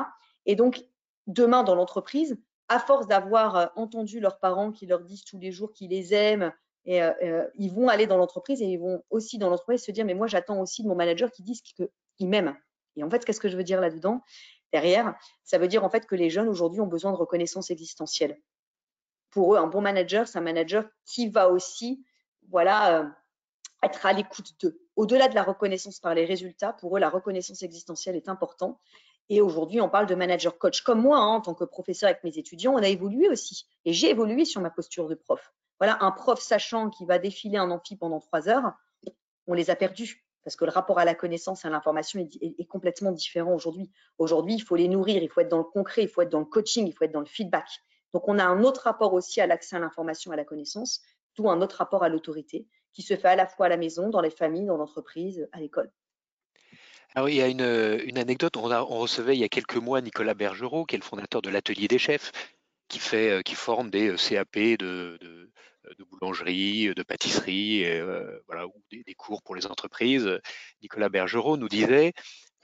Et 0.48 0.56
donc, 0.56 0.84
demain, 1.28 1.64
dans 1.64 1.76
l'entreprise, 1.76 2.38
à 2.70 2.80
force 2.80 3.08
d'avoir 3.08 3.72
entendu 3.76 4.20
leurs 4.20 4.40
parents 4.40 4.72
qui 4.72 4.88
leur 4.88 5.02
disent 5.02 5.24
tous 5.24 5.38
les 5.38 5.52
jours 5.52 5.72
qu'ils 5.74 5.92
les 5.92 6.14
aiment, 6.14 6.52
et, 6.86 7.02
ils 7.56 7.72
vont 7.72 7.88
aller 7.88 8.08
dans 8.08 8.18
l'entreprise 8.18 8.62
et 8.62 8.66
ils 8.66 8.80
vont 8.80 9.04
aussi 9.10 9.38
dans 9.38 9.50
l'entreprise 9.50 9.84
se 9.84 9.92
dire, 9.92 10.06
mais 10.06 10.16
moi, 10.16 10.28
j'attends 10.28 10.60
aussi 10.60 10.82
de 10.84 10.88
mon 10.88 10.96
manager 10.96 11.32
qui 11.32 11.44
dise 11.44 11.62
qu'il 11.62 12.28
m'aime. 12.28 12.58
Et 12.96 13.04
en 13.04 13.10
fait, 13.10 13.24
qu'est-ce 13.24 13.40
que 13.40 13.48
je 13.48 13.56
veux 13.56 13.64
dire 13.64 13.80
là-dedans? 13.80 14.22
Derrière, 14.74 15.16
ça 15.44 15.58
veut 15.58 15.70
dire 15.70 15.86
en 15.86 15.90
fait 15.90 16.06
que 16.06 16.16
les 16.16 16.30
jeunes 16.30 16.50
aujourd'hui 16.50 16.82
ont 16.82 16.88
besoin 16.88 17.12
de 17.12 17.18
reconnaissance 17.18 17.72
existentielle 17.72 18.38
pour 19.34 19.56
eux, 19.56 19.58
un 19.58 19.68
bon 19.68 19.82
manager, 19.82 20.28
c'est 20.28 20.38
un 20.38 20.42
manager 20.42 20.86
qui 21.06 21.28
va 21.28 21.50
aussi, 21.50 22.06
voilà, 22.50 23.00
euh, 23.00 23.10
être 23.82 24.06
à 24.06 24.14
l'écoute 24.14 24.52
d'eux. 24.62 24.80
Au-delà 24.96 25.28
de 25.28 25.36
la 25.36 25.44
reconnaissance 25.44 26.00
par 26.00 26.14
les 26.14 26.26
résultats, 26.26 26.72
pour 26.72 26.96
eux, 26.96 27.00
la 27.00 27.10
reconnaissance 27.10 27.64
existentielle 27.64 28.16
est 28.16 28.30
importante. 28.30 28.80
Et 29.30 29.42
aujourd'hui, 29.42 29.82
on 29.82 29.90
parle 29.90 30.06
de 30.06 30.14
manager 30.14 30.58
coach. 30.60 30.82
Comme 30.82 31.02
moi, 31.02 31.18
hein, 31.18 31.28
en 31.28 31.42
tant 31.42 31.56
que 31.56 31.64
professeur 31.64 32.10
avec 32.10 32.24
mes 32.24 32.38
étudiants, 32.38 32.74
on 32.74 32.84
a 32.84 32.88
évolué 32.88 33.28
aussi. 33.28 33.66
Et 33.86 33.94
j'ai 33.94 34.12
évolué 34.12 34.46
sur 34.46 34.62
ma 34.62 34.70
posture 34.70 35.10
de 35.10 35.16
prof. 35.16 35.52
Voilà, 35.80 35.98
un 36.02 36.12
prof 36.12 36.40
sachant 36.40 36.92
qui 36.92 37.06
va 37.06 37.18
défiler 37.18 37.58
un 37.58 37.72
amphi 37.72 37.96
pendant 37.96 38.20
trois 38.20 38.48
heures, 38.48 38.74
on 39.48 39.54
les 39.54 39.72
a 39.72 39.76
perdus 39.76 40.24
parce 40.44 40.56
que 40.56 40.66
le 40.66 40.72
rapport 40.72 41.00
à 41.00 41.06
la 41.06 41.16
connaissance 41.16 41.66
à 41.66 41.70
l'information 41.70 42.20
est, 42.20 42.66
complètement 42.66 43.12
différent 43.12 43.54
aujourd'hui. 43.54 43.90
Aujourd'hui, 44.18 44.56
il 44.56 44.62
faut 44.62 44.76
les 44.76 44.88
nourrir, 44.88 45.24
il 45.24 45.30
faut 45.30 45.42
être 45.42 45.50
dans 45.50 45.58
le 45.58 45.64
concret, 45.64 46.04
il 46.04 46.10
faut 46.10 46.22
être 46.22 46.30
dans 46.30 46.40
le 46.40 46.46
coaching, 46.46 46.88
il 46.88 46.94
faut 46.94 47.06
être 47.06 47.12
dans 47.12 47.22
le 47.22 47.26
feedback. 47.26 47.68
Donc, 48.14 48.28
on 48.28 48.38
a 48.40 48.44
un 48.44 48.64
autre 48.64 48.82
rapport 48.82 49.14
aussi 49.14 49.42
à 49.42 49.48
l'accès 49.48 49.76
à 49.76 49.80
l'information, 49.80 50.32
à 50.32 50.36
la 50.36 50.44
connaissance, 50.44 51.02
d'où 51.36 51.50
un 51.50 51.62
autre 51.62 51.78
rapport 51.78 52.04
à 52.04 52.10
l'autorité 52.10 52.68
qui 52.94 53.02
se 53.02 53.16
fait 53.16 53.30
à 53.30 53.36
la 53.36 53.48
fois 53.48 53.66
à 53.66 53.70
la 53.70 53.78
maison, 53.78 54.10
dans 54.10 54.22
les 54.22 54.30
familles, 54.30 54.68
dans 54.68 54.78
l'entreprise, 54.78 55.48
à 55.52 55.60
l'école. 55.60 55.92
Alors, 57.16 57.30
il 57.30 57.36
y 57.36 57.42
a 57.42 57.48
une, 57.48 58.18
anecdote. 58.18 58.58
On, 58.58 58.64
recevait 58.64 59.36
il 59.36 59.40
y 59.40 59.44
a 59.44 59.50
quelques 59.50 59.78
mois 59.78 60.02
Nicolas 60.02 60.34
Bergerot, 60.34 60.86
qui 60.86 60.96
est 60.96 61.00
le 61.00 61.04
fondateur 61.04 61.42
de 61.42 61.50
l'Atelier 61.50 61.88
des 61.88 62.00
chefs, 62.00 62.32
qui, 62.88 63.00
euh, 63.16 63.42
forme 63.54 63.90
des 63.90 64.10
euh, 64.10 64.16
CAP 64.18 64.78
de, 64.80 65.50
boulangerie, 66.04 66.94
de 66.96 67.04
pâtisserie, 67.04 67.86
euh, 67.86 68.40
voilà, 68.48 68.68
ou 68.68 68.74
des, 68.90 69.04
des, 69.04 69.14
cours 69.14 69.44
pour 69.44 69.56
les 69.56 69.68
entreprises. 69.68 70.40
Nicolas 70.82 71.10
Bergerot 71.10 71.58
nous 71.58 71.70
disait 71.70 72.14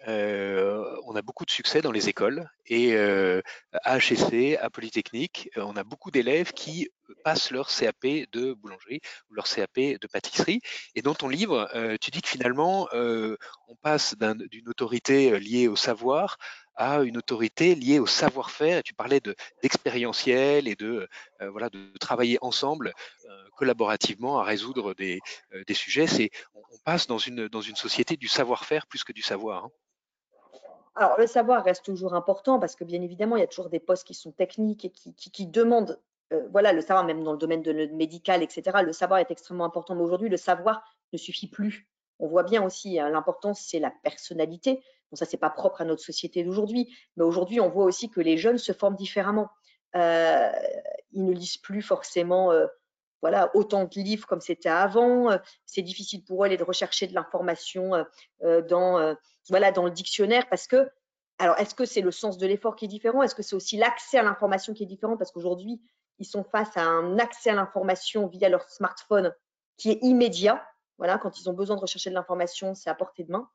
on 0.07 1.15
a 1.15 1.21
beaucoup 1.21 1.45
de 1.45 1.51
succès 1.51 1.81
dans 1.81 1.91
les 1.91 2.09
écoles 2.09 2.49
et 2.65 2.97
à 2.97 3.97
HEC, 3.97 4.57
à 4.61 4.69
Polytechnique, 4.69 5.49
on 5.55 5.75
a 5.75 5.83
beaucoup 5.83 6.11
d'élèves 6.11 6.53
qui 6.53 6.89
passent 7.23 7.51
leur 7.51 7.69
CAP 7.69 8.05
de 8.31 8.53
boulangerie 8.53 9.01
ou 9.29 9.33
leur 9.33 9.45
CAP 9.45 9.75
de 9.75 10.07
pâtisserie. 10.07 10.61
Et 10.95 11.01
dans 11.01 11.15
ton 11.15 11.27
livre, 11.27 11.69
tu 11.99 12.11
dis 12.11 12.21
que 12.21 12.29
finalement, 12.29 12.87
on 12.93 13.75
passe 13.81 14.15
d'une 14.17 14.69
autorité 14.69 15.39
liée 15.39 15.67
au 15.67 15.75
savoir 15.75 16.37
à 16.79 17.01
une 17.01 17.17
autorité 17.17 17.75
liée 17.75 17.99
au 17.99 18.05
savoir-faire. 18.05 18.83
Tu 18.83 18.93
parlais 18.93 19.19
d'expérientiel 19.61 20.67
et 20.67 20.75
de, 20.75 21.09
voilà, 21.41 21.69
de 21.69 21.91
travailler 21.99 22.37
ensemble, 22.41 22.93
collaborativement 23.57 24.39
à 24.39 24.43
résoudre 24.43 24.93
des, 24.93 25.19
sujets. 25.73 26.31
On, 26.55 26.61
passe 26.85 27.07
dans 27.07 27.17
une, 27.17 27.49
dans 27.49 27.61
une 27.61 27.75
société 27.75 28.15
du 28.15 28.29
savoir-faire 28.29 28.87
plus 28.87 29.03
que 29.03 29.11
du 29.11 29.21
savoir. 29.21 29.65
Hein. 29.65 29.71
Alors, 30.99 31.17
le 31.17 31.27
savoir 31.27 31.63
reste 31.63 31.85
toujours 31.85 32.13
important 32.13 32.59
parce 32.59 32.75
que, 32.75 32.83
bien 32.83 33.01
évidemment, 33.01 33.37
il 33.37 33.39
y 33.39 33.43
a 33.43 33.47
toujours 33.47 33.69
des 33.69 33.79
postes 33.79 34.05
qui 34.05 34.13
sont 34.13 34.33
techniques 34.33 34.83
et 34.83 34.91
qui, 34.91 35.47
demandent, 35.47 35.97
euh, 36.33 36.45
voilà, 36.51 36.73
le 36.73 36.81
savoir, 36.81 37.05
même 37.05 37.23
dans 37.23 37.31
le 37.31 37.37
domaine 37.37 37.61
de, 37.61 37.71
médical, 37.93 38.43
etc. 38.43 38.79
Le 38.83 38.91
savoir 38.91 39.21
est 39.21 39.31
extrêmement 39.31 39.63
important. 39.63 39.95
Mais 39.95 40.01
aujourd'hui, 40.01 40.27
le 40.27 40.35
savoir 40.35 40.83
ne 41.13 41.17
suffit 41.17 41.47
plus. 41.47 41.87
On 42.19 42.27
voit 42.27 42.43
bien 42.43 42.65
aussi, 42.65 42.99
hein, 42.99 43.09
l'importance, 43.09 43.61
c'est 43.61 43.79
la 43.79 43.93
personnalité. 44.03 44.83
Bon, 45.09 45.15
ça, 45.15 45.23
c'est 45.23 45.37
pas 45.37 45.49
propre 45.49 45.79
à 45.79 45.85
notre 45.85 46.01
société 46.01 46.43
d'aujourd'hui. 46.43 46.93
Mais 47.15 47.23
aujourd'hui, 47.23 47.61
on 47.61 47.69
voit 47.69 47.85
aussi 47.85 48.09
que 48.09 48.19
les 48.19 48.37
jeunes 48.37 48.57
se 48.57 48.73
forment 48.73 48.97
différemment. 48.97 49.47
Euh, 49.95 50.51
ils 51.13 51.23
ne 51.23 51.31
lisent 51.31 51.57
plus 51.59 51.81
forcément 51.81 52.51
euh, 52.51 52.67
voilà, 53.21 53.51
autant 53.55 53.85
de 53.85 53.99
livres 53.99 54.27
comme 54.27 54.41
c'était 54.41 54.69
avant. 54.69 55.29
C'est 55.65 55.81
difficile 55.81 56.23
pour 56.23 56.45
eux 56.45 56.49
de 56.49 56.63
rechercher 56.63 57.07
de 57.07 57.13
l'information 57.13 57.91
dans, 58.41 59.15
voilà, 59.49 59.71
dans 59.71 59.85
le 59.85 59.91
dictionnaire 59.91 60.47
parce 60.49 60.67
que, 60.67 60.89
alors, 61.41 61.57
est-ce 61.57 61.73
que 61.73 61.85
c'est 61.85 62.01
le 62.01 62.11
sens 62.11 62.37
de 62.37 62.45
l'effort 62.45 62.75
qui 62.75 62.83
est 62.85 62.89
différent? 62.89 63.23
Est-ce 63.23 63.33
que 63.33 63.43
c'est 63.43 63.55
aussi 63.55 63.77
l'accès 63.77 64.17
à 64.17 64.23
l'information 64.23 64.73
qui 64.73 64.83
est 64.83 64.85
différent? 64.85 65.15
Parce 65.15 65.31
qu'aujourd'hui, 65.31 65.81
ils 66.17 66.25
sont 66.25 66.43
face 66.43 66.75
à 66.75 66.81
un 66.81 67.17
accès 67.17 67.51
à 67.51 67.55
l'information 67.55 68.27
via 68.27 68.49
leur 68.49 68.69
smartphone 68.69 69.33
qui 69.77 69.91
est 69.91 69.99
immédiat. 70.01 70.61
Voilà, 70.97 71.17
quand 71.17 71.39
ils 71.39 71.49
ont 71.49 71.53
besoin 71.53 71.77
de 71.77 71.81
rechercher 71.81 72.09
de 72.09 72.15
l'information, 72.15 72.75
c'est 72.75 72.89
à 72.89 72.93
portée 72.93 73.23
de 73.23 73.31
main. 73.31 73.49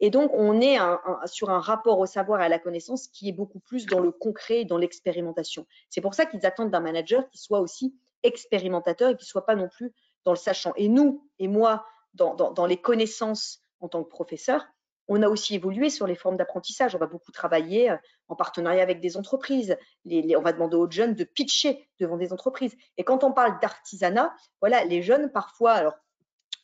Et 0.00 0.10
donc, 0.10 0.32
on 0.34 0.60
est 0.60 0.78
sur 1.26 1.50
un 1.50 1.60
rapport 1.60 2.00
au 2.00 2.06
savoir 2.06 2.40
et 2.40 2.44
à 2.44 2.48
la 2.48 2.58
connaissance 2.58 3.06
qui 3.06 3.28
est 3.28 3.32
beaucoup 3.32 3.60
plus 3.60 3.86
dans 3.86 4.00
le 4.00 4.10
concret 4.10 4.62
et 4.62 4.64
dans 4.64 4.78
l'expérimentation. 4.78 5.64
C'est 5.90 6.00
pour 6.00 6.14
ça 6.14 6.26
qu'ils 6.26 6.44
attendent 6.44 6.72
d'un 6.72 6.80
manager 6.80 7.28
qui 7.28 7.38
soit 7.38 7.60
aussi 7.60 7.94
expérimentateur 8.22 9.10
et 9.10 9.16
qui 9.16 9.24
ne 9.24 9.28
soit 9.28 9.46
pas 9.46 9.56
non 9.56 9.68
plus 9.68 9.92
dans 10.24 10.32
le 10.32 10.38
sachant. 10.38 10.72
Et 10.76 10.88
nous, 10.88 11.28
et 11.38 11.48
moi, 11.48 11.84
dans, 12.14 12.66
les 12.66 12.76
connaissances 12.76 13.60
en 13.80 13.88
tant 13.88 14.02
que 14.02 14.08
professeur, 14.08 14.66
on 15.10 15.22
a 15.22 15.28
aussi 15.28 15.54
évolué 15.54 15.88
sur 15.88 16.06
les 16.06 16.14
formes 16.14 16.36
d'apprentissage. 16.36 16.94
On 16.94 16.98
va 16.98 17.06
beaucoup 17.06 17.32
travailler 17.32 17.90
euh, 17.90 17.96
en 18.28 18.36
partenariat 18.36 18.82
avec 18.82 19.00
des 19.00 19.16
entreprises. 19.16 19.76
on 20.04 20.42
va 20.42 20.52
demander 20.52 20.76
aux 20.76 20.90
jeunes 20.90 21.14
de 21.14 21.24
pitcher 21.24 21.88
devant 21.98 22.18
des 22.18 22.32
entreprises. 22.32 22.76
Et 22.98 23.04
quand 23.04 23.24
on 23.24 23.32
parle 23.32 23.58
d'artisanat, 23.60 24.34
voilà, 24.60 24.84
les 24.84 25.00
jeunes 25.00 25.32
parfois, 25.32 25.72
alors 25.72 25.94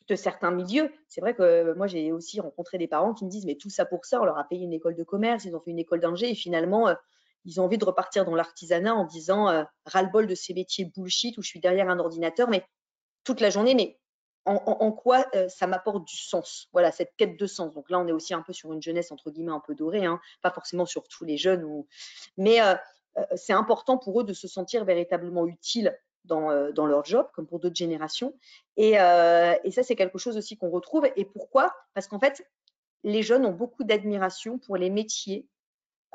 de 0.07 0.15
certains 0.15 0.51
milieux, 0.51 0.91
c'est 1.07 1.21
vrai 1.21 1.33
que 1.33 1.41
euh, 1.41 1.75
moi 1.75 1.87
j'ai 1.87 2.11
aussi 2.11 2.39
rencontré 2.39 2.77
des 2.77 2.87
parents 2.87 3.13
qui 3.13 3.25
me 3.25 3.29
disent 3.29 3.45
mais 3.45 3.55
tout 3.55 3.69
ça 3.69 3.85
pour 3.85 4.05
ça, 4.05 4.21
on 4.21 4.25
leur 4.25 4.37
a 4.37 4.43
payé 4.43 4.63
une 4.63 4.73
école 4.73 4.95
de 4.95 5.03
commerce, 5.03 5.45
ils 5.45 5.55
ont 5.55 5.59
fait 5.59 5.71
une 5.71 5.79
école 5.79 5.99
d'ingé 5.99 6.29
et 6.29 6.35
finalement 6.35 6.87
euh, 6.89 6.93
ils 7.45 7.61
ont 7.61 7.65
envie 7.65 7.77
de 7.77 7.85
repartir 7.85 8.25
dans 8.25 8.35
l'artisanat 8.35 8.93
en 8.93 9.05
disant 9.05 9.65
ras-le-bol 9.85 10.27
de 10.27 10.35
ces 10.35 10.53
métiers 10.53 10.85
bullshit 10.85 11.37
où 11.37 11.41
je 11.41 11.47
suis 11.47 11.59
derrière 11.59 11.89
un 11.89 11.99
ordinateur, 11.99 12.49
mais 12.49 12.65
toute 13.23 13.41
la 13.41 13.49
journée, 13.49 13.75
mais 13.75 13.99
en, 14.45 14.91
quoi 14.91 15.25
euh, 15.33 15.49
ça 15.49 15.65
m'apporte 15.65 16.05
du 16.05 16.15
sens? 16.15 16.69
Voilà, 16.71 16.91
cette 16.91 17.15
quête 17.17 17.37
de 17.37 17.47
sens. 17.47 17.73
Donc 17.73 17.89
là, 17.89 17.99
on 17.99 18.07
est 18.07 18.11
aussi 18.11 18.33
un 18.33 18.41
peu 18.41 18.53
sur 18.53 18.71
une 18.73 18.81
jeunesse, 18.81 19.11
entre 19.11 19.31
guillemets, 19.31 19.51
un 19.51 19.59
peu 19.59 19.73
dorée, 19.73 20.05
hein, 20.05 20.19
pas 20.41 20.51
forcément 20.51 20.85
sur 20.85 21.07
tous 21.07 21.25
les 21.25 21.37
jeunes. 21.37 21.83
Mais 22.37 22.61
euh, 22.61 22.75
euh, 23.17 23.23
c'est 23.35 23.53
important 23.53 23.97
pour 23.97 24.21
eux 24.21 24.23
de 24.23 24.33
se 24.33 24.47
sentir 24.47 24.85
véritablement 24.85 25.47
utile 25.47 25.97
dans, 26.25 26.49
leur 26.87 27.05
job, 27.05 27.27
comme 27.33 27.45
pour 27.45 27.59
d'autres 27.59 27.75
générations. 27.75 28.33
Et 28.77 28.93
ça, 28.93 29.83
c'est 29.83 29.95
quelque 29.95 30.17
chose 30.17 30.37
aussi 30.37 30.57
qu'on 30.57 30.71
retrouve. 30.71 31.07
Et 31.15 31.23
pourquoi? 31.23 31.71
Parce 31.93 32.07
qu'en 32.07 32.19
fait, 32.19 32.43
les 33.03 33.21
jeunes 33.21 33.45
ont 33.45 33.51
beaucoup 33.51 33.83
d'admiration 33.83 34.57
pour 34.57 34.75
les 34.75 34.89
métiers 34.89 35.47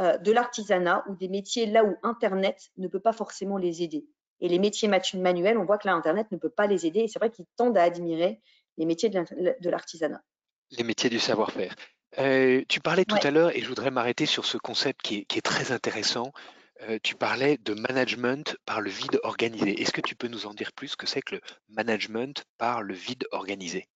de 0.00 0.32
l'artisanat 0.32 1.04
ou 1.08 1.14
des 1.14 1.28
métiers 1.28 1.66
là 1.66 1.84
où 1.84 1.94
Internet 2.02 2.70
ne 2.78 2.88
peut 2.88 3.00
pas 3.00 3.12
forcément 3.12 3.58
les 3.58 3.82
aider. 3.82 4.06
Et 4.40 4.48
les 4.48 4.58
métiers 4.58 4.88
manuels, 4.88 5.58
on 5.58 5.64
voit 5.64 5.78
que 5.78 5.86
là, 5.86 5.94
Internet 5.94 6.26
ne 6.32 6.38
peut 6.38 6.50
pas 6.50 6.66
les 6.66 6.86
aider. 6.86 7.00
Et 7.00 7.08
c'est 7.08 7.18
vrai 7.18 7.30
qu'ils 7.30 7.46
tendent 7.56 7.76
à 7.76 7.82
admirer 7.82 8.40
les 8.78 8.86
métiers 8.86 9.10
de 9.10 9.70
l'artisanat. 9.70 10.22
Les 10.70 10.84
métiers 10.84 11.10
du 11.10 11.18
savoir-faire. 11.18 11.74
Euh, 12.18 12.62
tu 12.68 12.80
parlais 12.80 13.04
tout 13.04 13.18
à 13.22 13.30
l'heure, 13.30 13.54
et 13.54 13.60
je 13.60 13.68
voudrais 13.68 13.90
m'arrêter 13.90 14.26
sur 14.26 14.44
ce 14.44 14.58
concept 14.58 15.02
qui 15.02 15.26
est, 15.28 15.42
très 15.42 15.72
intéressant. 15.72 16.32
Euh, 16.82 16.98
tu 17.02 17.14
parlais 17.14 17.58
de 17.58 17.74
management 17.74 18.56
par 18.64 18.80
le 18.80 18.90
vide 18.90 19.20
organisé. 19.22 19.80
Est-ce 19.80 19.92
que 19.92 20.00
tu 20.00 20.16
peux 20.16 20.28
nous 20.28 20.46
en 20.46 20.54
dire 20.54 20.72
plus? 20.72 20.96
Que 20.96 21.06
c'est 21.06 21.20
que 21.20 21.36
le 21.36 21.40
management 21.68 22.44
par 22.58 22.82
le 22.82 22.94
vide 22.94 23.26
organisé? 23.30 23.86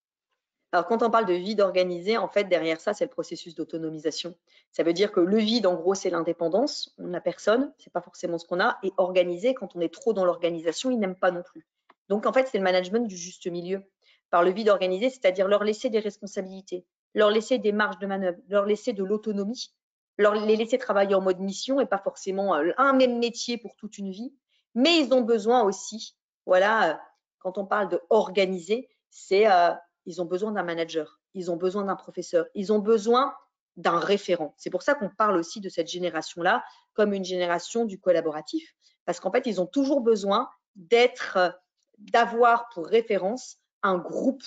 Alors, 0.75 0.89
quand 0.89 1.05
on 1.05 1.11
parle 1.11 1.27
de 1.27 1.35
vide 1.35 1.61
organisé, 1.61 2.19
en 2.19 2.27
fait, 2.27 2.49
derrière 2.49 2.81
ça, 2.81 2.95
c'est 2.95 3.05
le 3.05 3.11
processus 3.11 3.55
d'autonomisation. 3.55 4.35
Ça 4.73 4.83
veut 4.83 4.93
dire 4.93 5.13
que 5.13 5.21
le 5.21 5.39
vide, 5.39 5.69
en 5.69 5.77
gros, 5.77 5.95
c'est 5.95 6.11
l'indépendance. 6.11 6.93
On 6.99 7.07
n'a 7.07 7.21
personne, 7.21 7.73
c'est 7.79 7.93
pas 7.93 8.01
forcément 8.01 8.39
ce 8.39 8.45
qu'on 8.45 8.59
a. 8.59 8.81
Et 8.83 8.91
organisé, 8.97 9.55
quand 9.55 9.77
on 9.77 9.81
est 9.81 9.95
trop 9.95 10.13
dans 10.13 10.25
l'organisation, 10.25 10.91
ils 10.91 10.99
n'aiment 10.99 11.15
pas 11.15 11.31
non 11.31 11.45
plus. 11.45 11.65
Donc, 12.09 12.27
en 12.27 12.33
fait, 12.33 12.49
c'est 12.49 12.59
le 12.59 12.65
management 12.65 13.07
du 13.07 13.17
juste 13.17 13.47
milieu. 13.47 13.85
Par 14.31 14.43
le 14.43 14.51
vide 14.51 14.69
organisé, 14.69 15.11
c'est-à-dire 15.11 15.47
leur 15.47 15.63
laisser 15.63 15.91
des 15.91 16.01
responsabilités, 16.01 16.85
leur 17.15 17.31
laisser 17.31 17.59
des 17.59 17.71
marges 17.71 18.01
de 18.01 18.09
manœuvre, 18.09 18.39
leur 18.49 18.67
laisser 18.67 18.93
de 18.93 19.05
l'autonomie, 19.05 19.73
leur 20.19 20.35
les 20.35 20.57
laisser 20.57 20.79
travailler 20.79 21.15
en 21.15 21.21
mode 21.21 21.39
mission 21.39 21.79
et 21.79 21.87
pas 21.87 21.99
forcément 21.99 22.57
euh, 22.57 22.73
un 22.79 22.95
même 22.95 23.21
métier 23.21 23.59
pour 23.59 23.77
toute 23.77 23.97
une 23.97 24.11
vie. 24.11 24.35
Mais 24.75 24.99
ils 24.99 25.15
ont 25.15 25.21
besoin 25.21 25.63
aussi, 25.63 26.17
voilà, 26.47 26.91
euh, 26.91 26.95
quand 27.39 27.59
on 27.59 27.65
parle 27.65 27.91
de 27.91 28.01
organiser, 28.11 28.89
c'est 29.09 29.49
euh, 29.49 29.71
ils 30.07 30.21
ont 30.23 30.25
besoin 30.25 30.53
d'un 30.53 30.63
manager, 30.63 31.21
ils 31.35 31.51
ont 31.51 31.57
besoin 31.57 31.85
d'un 31.85 31.97
professeur, 31.97 32.47
ils 32.55 32.73
ont 32.73 32.79
besoin 32.79 33.35
d'un 33.77 33.99
référent. 33.99 34.55
C'est 34.57 34.71
pour 34.71 34.83
ça 34.83 34.95
qu'on 34.95 35.09
parle 35.09 35.37
aussi 35.37 35.61
de 35.61 35.69
cette 35.69 35.89
génération-là 35.89 36.65
comme 36.93 37.13
une 37.13 37.25
génération 37.25 37.85
du 37.85 37.99
collaboratif, 37.99 38.75
parce 39.05 39.21
qu'en 39.21 39.33
fait, 39.33 39.47
ils 39.47 39.61
ont 39.61 39.67
toujours 39.67 40.01
besoin 40.01 40.49
d'être, 40.77 41.59
d'avoir 41.99 42.69
pour 42.69 42.87
référence 42.87 43.59
un 43.83 43.99
groupe 43.99 44.45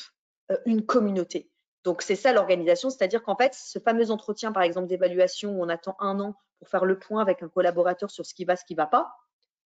une 0.66 0.86
communauté. 0.86 1.50
Donc 1.84 2.02
c'est 2.02 2.16
ça 2.16 2.34
l'organisation, 2.34 2.90
c'est-à-dire 2.90 3.24
qu'en 3.24 3.36
fait, 3.36 3.54
ce 3.54 3.80
fameux 3.80 4.12
entretien, 4.12 4.52
par 4.52 4.64
exemple, 4.64 4.88
d'évaluation 4.88 5.52
où 5.52 5.64
on 5.64 5.70
attend 5.70 5.96
un 6.00 6.20
an 6.20 6.36
pour 6.60 6.68
faire 6.68 6.86
le 6.86 7.00
point 7.00 7.22
avec 7.22 7.44
un 7.44 7.50
collaborateur 7.50 8.12
sur 8.12 8.26
ce 8.26 8.34
qui 8.34 8.46
va, 8.46 8.56
ce 8.56 8.66
qui 8.66 8.74
ne 8.74 8.78
va 8.78 8.88
pas, 8.88 9.16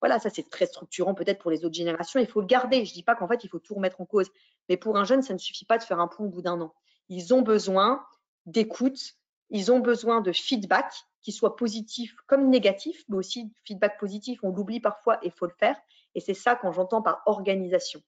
voilà, 0.01 0.19
ça 0.19 0.29
c'est 0.29 0.49
très 0.49 0.65
structurant 0.65 1.13
peut-être 1.13 1.39
pour 1.39 1.51
les 1.51 1.63
autres 1.63 1.75
générations. 1.75 2.19
Il 2.19 2.27
faut 2.27 2.41
le 2.41 2.47
garder. 2.47 2.83
Je 2.85 2.91
ne 2.91 2.95
dis 2.95 3.03
pas 3.03 3.15
qu'en 3.15 3.27
fait 3.27 3.43
il 3.43 3.49
faut 3.49 3.59
tout 3.59 3.75
remettre 3.75 4.01
en 4.01 4.05
cause, 4.05 4.29
mais 4.67 4.75
pour 4.75 4.97
un 4.97 5.05
jeune, 5.05 5.21
ça 5.21 5.33
ne 5.33 5.39
suffit 5.39 5.65
pas 5.65 5.77
de 5.77 5.83
faire 5.83 5.99
un 5.99 6.07
point 6.07 6.25
au 6.25 6.29
bout 6.29 6.41
d'un 6.41 6.59
an. 6.59 6.73
Ils 7.07 7.33
ont 7.33 7.41
besoin 7.41 8.05
d'écoute, 8.45 9.13
ils 9.49 9.71
ont 9.71 9.79
besoin 9.79 10.21
de 10.21 10.31
feedback 10.31 10.91
qui 11.21 11.31
soit 11.31 11.55
positif 11.55 12.15
comme 12.25 12.49
négatif, 12.49 13.03
mais 13.09 13.17
aussi 13.17 13.53
feedback 13.63 13.99
positif. 13.99 14.39
On 14.43 14.49
l'oublie 14.49 14.79
parfois 14.79 15.17
et 15.23 15.27
il 15.27 15.31
faut 15.31 15.45
le 15.45 15.53
faire. 15.59 15.77
Et 16.15 16.19
c'est 16.19 16.33
ça 16.33 16.55
quand 16.55 16.71
j'entends 16.71 17.01
par 17.01 17.21
organisation. 17.27 18.01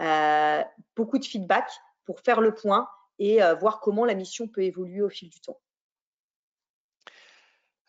Euh, 0.00 0.62
beaucoup 0.96 1.18
de 1.18 1.24
feedback 1.24 1.68
pour 2.04 2.20
faire 2.20 2.40
le 2.40 2.54
point 2.54 2.88
et 3.18 3.42
euh, 3.42 3.54
voir 3.54 3.80
comment 3.80 4.04
la 4.04 4.14
mission 4.14 4.46
peut 4.48 4.62
évoluer 4.62 5.02
au 5.02 5.10
fil 5.10 5.28
du 5.28 5.40
temps. 5.40 5.58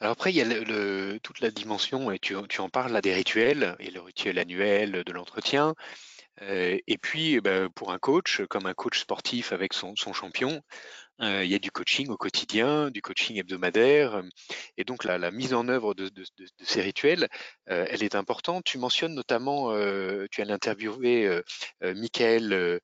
Alors 0.03 0.11
après, 0.11 0.33
il 0.33 0.35
y 0.35 0.41
a 0.41 1.19
toute 1.19 1.39
la 1.39 1.49
dimension, 1.49 2.11
et 2.11 2.19
tu, 2.19 2.35
en 2.35 2.67
parles 2.67 2.91
là, 2.91 2.99
des 2.99 3.13
rituels, 3.13 3.77
et 3.79 3.89
le 3.89 4.01
rituel 4.01 4.37
annuel 4.37 5.01
de 5.05 5.11
l'entretien. 5.13 5.75
Euh, 6.41 6.77
et 6.87 6.97
puis, 6.97 7.35
eh 7.35 7.41
ben, 7.41 7.69
pour 7.69 7.93
un 7.93 7.99
coach, 7.99 8.41
comme 8.49 8.65
un 8.65 8.73
coach 8.73 8.99
sportif 8.99 9.53
avec 9.53 9.71
son, 9.71 9.95
champion, 9.95 10.61
euh, 11.21 11.45
il 11.45 11.51
y 11.51 11.55
a 11.55 11.59
du 11.59 11.71
coaching 11.71 12.09
au 12.09 12.17
quotidien, 12.17 12.91
du 12.91 13.01
coaching 13.01 13.37
hebdomadaire. 13.37 14.21
Et 14.75 14.83
donc, 14.83 15.05
la, 15.05 15.31
mise 15.31 15.53
en 15.53 15.69
œuvre 15.69 15.93
de, 15.93 16.11
ces 16.59 16.81
rituels, 16.81 17.29
euh, 17.69 17.85
elle 17.89 18.03
est 18.03 18.15
importante. 18.15 18.65
Tu 18.65 18.77
mentionnes 18.77 19.15
notamment, 19.15 19.71
tu 20.31 20.41
as 20.41 20.53
interviewé 20.53 21.41
Michael 21.81 22.81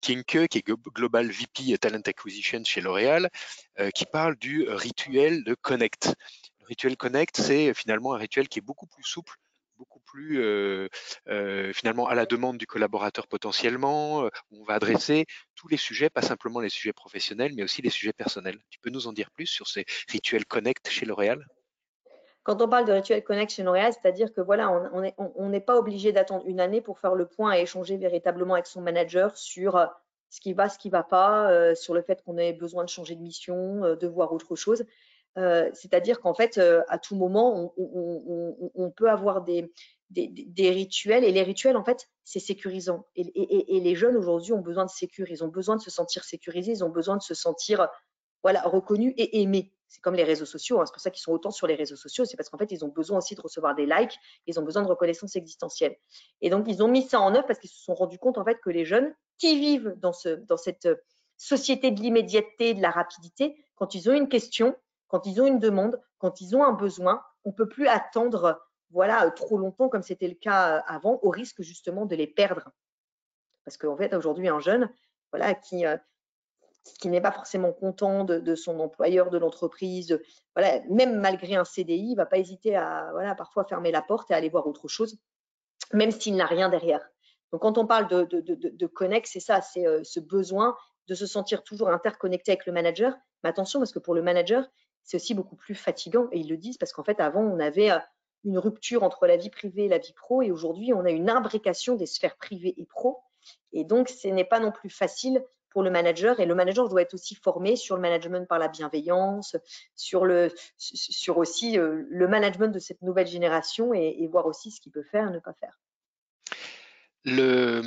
Kinke, 0.00 0.48
qui 0.48 0.58
est 0.58 0.66
Global 0.66 1.30
VP 1.30 1.76
Talent 1.78 2.02
Acquisition 2.06 2.62
chez 2.64 2.80
L'Oréal, 2.80 3.28
qui 3.94 4.06
parle 4.06 4.36
du 4.36 4.68
rituel 4.68 5.44
de 5.44 5.54
Connect. 5.54 6.14
Le 6.60 6.66
rituel 6.66 6.96
Connect, 6.96 7.36
c'est 7.36 7.74
finalement 7.74 8.14
un 8.14 8.18
rituel 8.18 8.48
qui 8.48 8.58
est 8.60 8.62
beaucoup 8.62 8.86
plus 8.86 9.04
souple 9.04 9.36
beaucoup 9.78 10.00
plus 10.00 10.34
finalement 11.72 12.06
à 12.06 12.14
la 12.14 12.26
demande 12.26 12.58
du 12.58 12.66
collaborateur 12.66 13.26
potentiellement, 13.26 14.28
on 14.50 14.62
va 14.64 14.74
adresser 14.74 15.24
tous 15.54 15.68
les 15.68 15.78
sujets, 15.78 16.10
pas 16.10 16.20
simplement 16.20 16.60
les 16.60 16.68
sujets 16.68 16.92
professionnels, 16.92 17.52
mais 17.56 17.62
aussi 17.62 17.80
les 17.80 17.88
sujets 17.88 18.12
personnels. 18.12 18.58
Tu 18.68 18.78
peux 18.78 18.90
nous 18.90 19.06
en 19.06 19.14
dire 19.14 19.30
plus 19.30 19.46
sur 19.46 19.68
ces 19.68 19.86
rituels 20.08 20.44
Connect 20.44 20.90
chez 20.90 21.06
L'Oréal? 21.06 21.46
Quand 22.50 22.62
on 22.62 22.68
parle 22.68 22.84
de 22.84 22.92
rituel 22.92 23.22
Connect 23.22 23.52
chez 23.52 23.62
L'Oréal, 23.62 23.92
c'est-à-dire 23.92 24.32
que 24.32 24.40
n'est 25.48 25.60
pas 25.60 25.78
obligé 25.78 26.10
d'attendre 26.10 26.42
une 26.46 26.58
année 26.58 26.80
pour 26.80 26.98
faire 26.98 27.14
le 27.14 27.26
point 27.26 27.56
et 27.56 27.60
échanger 27.60 27.96
véritablement 27.96 28.54
avec 28.54 28.66
son 28.66 28.80
manager 28.80 29.36
sur 29.36 29.88
ce 30.30 30.40
qui 30.40 30.52
va, 30.52 30.68
ce 30.68 30.76
qui 30.76 30.88
ne 30.88 30.92
va 30.92 31.04
pas, 31.04 31.74
sur 31.76 31.94
le 31.94 32.02
fait 32.02 32.24
qu'on 32.24 32.38
ait 32.38 32.52
besoin 32.52 32.82
de 32.82 32.88
changer 32.88 33.14
de 33.14 33.22
mission, 33.22 33.94
de 33.94 34.06
voir 34.08 34.32
autre 34.32 34.56
chose. 34.56 34.84
Euh, 35.38 35.70
c'est-à-dire 35.74 36.20
qu'en 36.20 36.34
fait, 36.34 36.58
euh, 36.58 36.82
à 36.88 36.98
tout 36.98 37.14
moment, 37.14 37.72
on, 37.76 38.90
peut 38.90 39.08
avoir 39.08 39.42
des, 39.42 39.70
rituels 40.58 41.22
et 41.22 41.30
les 41.30 41.42
rituels, 41.42 41.76
en 41.76 41.84
fait, 41.84 42.08
c'est 42.24 42.40
sécurisant. 42.40 43.06
Et, 43.14 43.80
les 43.80 43.94
jeunes 43.94 44.16
aujourd'hui 44.16 44.52
ont 44.52 44.60
besoin 44.60 44.86
de 44.86 44.90
ils 45.30 45.44
ont 45.44 45.48
besoin 45.48 45.76
de 45.76 45.82
se 45.82 45.90
sentir 45.90 46.24
sécurisés, 46.24 46.72
ils 46.72 46.84
ont 46.84 46.90
besoin 46.90 47.16
de 47.16 47.22
se 47.22 47.34
sentir 47.34 47.88
reconnus 48.42 49.14
et 49.16 49.40
aimés. 49.40 49.72
C'est 49.90 50.00
comme 50.00 50.14
les 50.14 50.24
réseaux 50.24 50.46
sociaux, 50.46 50.80
hein. 50.80 50.86
c'est 50.86 50.92
pour 50.92 51.02
ça 51.02 51.10
qu'ils 51.10 51.20
sont 51.20 51.32
autant 51.32 51.50
sur 51.50 51.66
les 51.66 51.74
réseaux 51.74 51.96
sociaux, 51.96 52.24
c'est 52.24 52.36
parce 52.36 52.48
qu'en 52.48 52.58
fait, 52.58 52.70
ils 52.70 52.84
ont 52.84 52.88
besoin 52.88 53.18
aussi 53.18 53.34
de 53.34 53.40
recevoir 53.40 53.74
des 53.74 53.86
likes, 53.86 54.16
ils 54.46 54.58
ont 54.58 54.62
besoin 54.62 54.82
de 54.82 54.88
reconnaissance 54.88 55.36
existentielle. 55.36 55.96
Et 56.40 56.48
donc, 56.48 56.66
ils 56.68 56.82
ont 56.82 56.88
mis 56.88 57.02
ça 57.02 57.20
en 57.20 57.34
œuvre 57.34 57.46
parce 57.46 57.58
qu'ils 57.58 57.70
se 57.70 57.82
sont 57.82 57.94
rendus 57.94 58.18
compte 58.18 58.38
en 58.38 58.44
fait 58.44 58.60
que 58.60 58.70
les 58.70 58.84
jeunes 58.84 59.12
qui 59.36 59.58
vivent 59.58 59.94
dans, 59.98 60.12
ce, 60.12 60.28
dans 60.28 60.56
cette 60.56 60.88
société 61.36 61.90
de 61.90 62.00
l'immédiateté, 62.00 62.72
de 62.72 62.80
la 62.80 62.90
rapidité, 62.90 63.56
quand 63.74 63.94
ils 63.94 64.08
ont 64.08 64.14
une 64.14 64.28
question, 64.28 64.76
quand 65.08 65.26
ils 65.26 65.40
ont 65.40 65.46
une 65.46 65.58
demande, 65.58 66.00
quand 66.18 66.40
ils 66.40 66.54
ont 66.54 66.62
un 66.62 66.72
besoin, 66.72 67.22
on 67.44 67.50
ne 67.50 67.54
peut 67.54 67.68
plus 67.68 67.88
attendre 67.88 68.62
voilà, 68.90 69.26
euh, 69.26 69.30
trop 69.30 69.58
longtemps 69.58 69.88
comme 69.88 70.02
c'était 70.02 70.28
le 70.28 70.34
cas 70.34 70.76
euh, 70.76 70.82
avant, 70.86 71.18
au 71.22 71.30
risque 71.30 71.62
justement 71.62 72.06
de 72.06 72.14
les 72.14 72.26
perdre. 72.26 72.70
Parce 73.64 73.76
qu'en 73.76 73.96
fait, 73.96 74.14
aujourd'hui, 74.14 74.48
un 74.48 74.60
jeune 74.60 74.90
voilà, 75.32 75.54
qui, 75.54 75.86
euh, 75.86 75.96
qui 77.00 77.08
n'est 77.08 77.20
pas 77.20 77.32
forcément 77.32 77.72
content 77.72 78.24
de, 78.24 78.54
son 78.54 78.80
employeur, 78.80 79.30
de 79.30 79.38
l'entreprise, 79.38 80.18
voilà, 80.56 80.80
même 80.88 81.20
malgré 81.20 81.54
un 81.54 81.64
CDI, 81.64 81.98
il 81.98 82.10
ne 82.12 82.16
va 82.16 82.26
pas 82.26 82.38
hésiter 82.38 82.76
à 82.76 83.08
voilà, 83.12 83.34
parfois 83.34 83.64
fermer 83.64 83.90
la 83.90 84.02
porte 84.02 84.30
et 84.30 84.34
aller 84.34 84.48
voir 84.48 84.66
autre 84.66 84.88
chose, 84.88 85.18
même 85.92 86.10
s'il 86.10 86.36
n'a 86.36 86.46
rien 86.46 86.68
derrière. 86.68 87.06
Donc, 87.52 87.62
quand 87.62 87.78
on 87.78 87.86
parle 87.86 88.08
de, 88.08 88.24
de, 88.24 88.54
de 88.54 88.86
connect, 88.86 89.28
c'est 89.30 89.40
ça, 89.40 89.60
c'est 89.60 89.84
ce 90.04 90.20
besoin 90.20 90.76
de 91.08 91.14
se 91.14 91.26
sentir 91.26 91.62
toujours 91.64 91.88
interconnecté 91.88 92.52
avec 92.52 92.66
le 92.66 92.72
manager. 92.72 93.14
Mais 93.42 93.50
attention, 93.50 93.80
parce 93.80 93.92
que 93.92 93.98
pour 93.98 94.14
le 94.14 94.22
manager, 94.22 94.64
c'est 95.02 95.16
aussi 95.16 95.34
beaucoup 95.34 95.56
plus 95.56 95.74
fatigant. 95.74 96.28
Et 96.32 96.38
ils 96.38 96.48
le 96.48 96.56
disent 96.56 96.78
parce 96.78 96.92
qu'en 96.92 97.04
fait, 97.04 97.20
avant, 97.20 97.42
on 97.42 97.58
avait 97.58 97.90
euh, 97.90 97.98
une 98.44 98.58
rupture 98.58 99.02
entre 99.02 99.26
la 99.26 99.36
vie 99.36 99.50
privée 99.50 99.86
et 99.86 99.88
la 99.88 99.98
vie 99.98 100.12
pro. 100.12 100.42
Et 100.42 100.50
aujourd'hui, 100.50 100.92
on 100.94 101.04
a 101.04 101.10
une 101.10 101.28
imbrication 101.28 101.96
des 101.96 102.06
sphères 102.06 102.36
privées 102.36 102.74
et 102.76 102.86
pro. 102.86 103.18
Et 103.72 103.84
donc, 103.84 104.08
ce 104.08 104.28
n'est 104.28 104.44
pas 104.44 104.60
non 104.60 104.70
plus 104.70 104.90
facile 104.90 105.44
pour 105.70 105.82
le 105.82 105.90
manager. 105.90 106.40
Et 106.40 106.46
le 106.46 106.54
manager 106.54 106.88
doit 106.88 107.02
être 107.02 107.14
aussi 107.14 107.34
formé 107.34 107.76
sur 107.76 107.96
le 107.96 108.02
management 108.02 108.46
par 108.46 108.58
la 108.58 108.68
bienveillance, 108.68 109.56
sur, 109.94 110.24
le, 110.24 110.52
sur 110.76 111.38
aussi 111.38 111.78
euh, 111.78 112.04
le 112.08 112.28
management 112.28 112.68
de 112.68 112.78
cette 112.78 113.02
nouvelle 113.02 113.26
génération 113.26 113.94
et, 113.94 114.26
voir 114.30 114.46
aussi 114.46 114.70
ce 114.70 114.80
qu'il 114.80 114.92
peut 114.92 115.02
faire 115.02 115.28
et 115.28 115.32
ne 115.32 115.38
pas 115.38 115.54
faire. 115.54 115.80
Euh, 117.26 117.82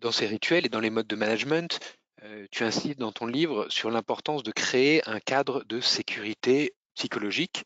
dans 0.00 0.12
ces 0.12 0.26
rituels 0.26 0.66
et 0.66 0.68
dans 0.68 0.80
les 0.80 0.90
modes 0.90 1.06
de 1.06 1.16
management, 1.16 1.78
euh, 2.22 2.46
tu 2.50 2.64
insistes 2.64 2.98
dans 2.98 3.12
ton 3.12 3.26
livre 3.26 3.66
sur 3.68 3.90
l'importance 3.90 4.42
de 4.42 4.50
créer 4.50 5.02
un 5.08 5.20
cadre 5.20 5.64
de 5.64 5.80
sécurité 5.80 6.74
psychologique 6.94 7.64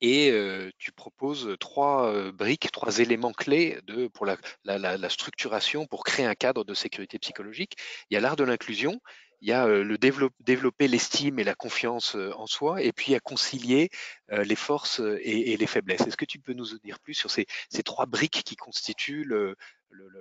et 0.00 0.30
euh, 0.30 0.70
tu 0.78 0.92
proposes 0.92 1.56
trois 1.60 2.30
briques, 2.32 2.70
trois 2.72 2.98
éléments 2.98 3.32
clés 3.32 3.78
de, 3.84 4.08
pour 4.08 4.26
la, 4.26 5.08
structuration, 5.08 5.86
pour 5.86 6.04
créer 6.04 6.26
un 6.26 6.34
cadre 6.34 6.64
de 6.64 6.74
sécurité 6.74 7.18
psychologique. 7.18 7.76
Il 8.10 8.14
y 8.14 8.16
a 8.16 8.20
l'art 8.20 8.36
de 8.36 8.44
l'inclusion, 8.44 9.00
il 9.40 9.48
y 9.48 9.52
a 9.52 9.66
le 9.66 9.98
développer 9.98 10.88
l'estime 10.88 11.38
et 11.38 11.44
la 11.44 11.54
confiance 11.54 12.16
en 12.36 12.46
soi, 12.46 12.82
et 12.82 12.92
puis 12.92 13.14
à 13.14 13.20
concilier 13.20 13.88
les 14.30 14.56
forces 14.56 15.00
et, 15.20 15.56
les 15.56 15.66
faiblesses. 15.66 16.00
Est-ce 16.00 16.16
que 16.16 16.24
tu 16.24 16.40
peux 16.40 16.54
nous 16.54 16.78
dire 16.78 16.98
plus 16.98 17.14
sur 17.14 17.30
ces, 17.30 17.46
trois 17.84 18.06
briques 18.06 18.42
qui 18.44 18.56
constituent 18.56 19.30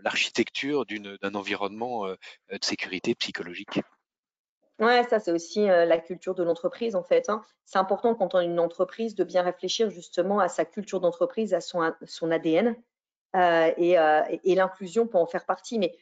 l'architecture 0.04 0.86
d'un 0.86 1.36
environnement 1.36 2.08
de 2.08 2.18
sécurité 2.62 3.16
psychologique? 3.16 3.80
Ouais, 4.80 5.04
ça 5.10 5.20
c'est 5.20 5.32
aussi 5.32 5.68
euh, 5.68 5.86
la 5.86 5.98
culture 5.98 6.36
de 6.36 6.44
l'entreprise 6.44 6.96
en 6.96 7.04
fait. 7.04 7.30
Hein. 7.30 7.42
C'est 7.66 7.80
important 7.80 8.14
quand 8.14 8.36
on 8.36 8.40
est 8.40 8.46
une 8.46 8.60
entreprise 8.60 9.16
de 9.16 9.24
bien 9.24 9.42
réfléchir 9.42 9.90
justement 9.90 10.40
à 10.40 10.50
sa 10.50 10.66
culture 10.66 11.00
d'entreprise, 11.00 11.56
à 11.56 11.62
son, 11.62 11.82
ADN 12.32 12.76
euh, 13.36 13.72
et 13.78 14.56
l'inclusion 14.56 15.08
pour 15.08 15.22
en 15.22 15.26
faire 15.26 15.46
partie. 15.46 15.80
Mais 15.80 15.98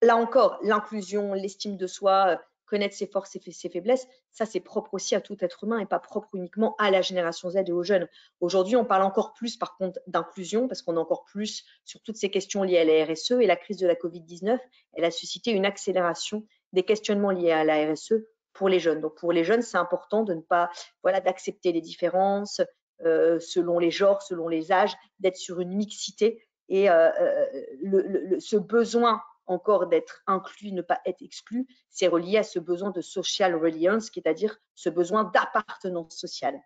là 0.00 0.16
encore, 0.16 0.58
l'inclusion, 0.62 1.34
l'estime 1.34 1.76
de 1.76 1.88
soi, 1.88 2.40
connaître 2.66 2.94
ses 2.94 3.06
forces 3.06 3.36
et 3.36 3.52
ses 3.52 3.68
faiblesses, 3.68 4.08
ça 4.32 4.46
c'est 4.46 4.60
propre 4.60 4.94
aussi 4.94 5.14
à 5.14 5.20
tout 5.20 5.36
être 5.40 5.64
humain 5.64 5.78
et 5.78 5.86
pas 5.86 5.98
propre 5.98 6.28
uniquement 6.34 6.74
à 6.78 6.90
la 6.90 7.02
génération 7.02 7.50
Z 7.50 7.56
et 7.66 7.72
aux 7.72 7.82
jeunes. 7.82 8.08
Aujourd'hui, 8.40 8.76
on 8.76 8.84
parle 8.84 9.02
encore 9.02 9.32
plus 9.32 9.56
par 9.56 9.76
contre 9.76 10.00
d'inclusion 10.06 10.66
parce 10.66 10.82
qu'on 10.82 10.96
est 10.96 11.00
encore 11.00 11.24
plus 11.24 11.64
sur 11.84 12.00
toutes 12.02 12.16
ces 12.16 12.30
questions 12.30 12.62
liées 12.62 12.78
à 12.78 12.84
la 12.84 13.04
RSE 13.04 13.32
et 13.32 13.46
la 13.46 13.56
crise 13.56 13.76
de 13.76 13.86
la 13.86 13.94
Covid-19, 13.94 14.58
elle 14.94 15.04
a 15.04 15.10
suscité 15.10 15.50
une 15.50 15.66
accélération 15.66 16.46
des 16.74 16.82
questionnements 16.82 17.30
liés 17.30 17.52
à 17.52 17.64
la 17.64 17.92
RSE 17.92 18.14
pour 18.52 18.68
les 18.68 18.78
jeunes. 18.78 19.00
Donc 19.00 19.16
pour 19.16 19.32
les 19.32 19.44
jeunes, 19.44 19.62
c'est 19.62 19.78
important 19.78 20.22
de 20.22 20.34
ne 20.34 20.40
pas, 20.40 20.70
voilà, 21.02 21.20
d'accepter 21.20 21.72
les 21.72 21.80
différences 21.80 22.60
euh, 23.04 23.40
selon 23.40 23.78
les 23.78 23.90
genres, 23.90 24.22
selon 24.22 24.48
les 24.48 24.70
âges, 24.72 24.94
d'être 25.18 25.36
sur 25.36 25.60
une 25.60 25.74
mixité 25.74 26.46
et 26.68 26.88
euh, 26.88 27.10
euh, 27.20 28.38
ce 28.38 28.56
besoin 28.56 29.20
encore 29.46 29.88
d'être 29.88 30.22
inclus, 30.26 30.72
ne 30.72 30.80
pas 30.80 31.00
être 31.04 31.20
exclu, 31.20 31.66
c'est 31.90 32.06
relié 32.06 32.38
à 32.38 32.42
ce 32.42 32.58
besoin 32.58 32.90
de 32.90 33.02
social 33.02 33.54
reliance, 33.56 34.08
c'est-à-dire 34.14 34.56
ce 34.74 34.88
besoin 34.88 35.24
d'appartenance 35.24 36.16
sociale. 36.16 36.58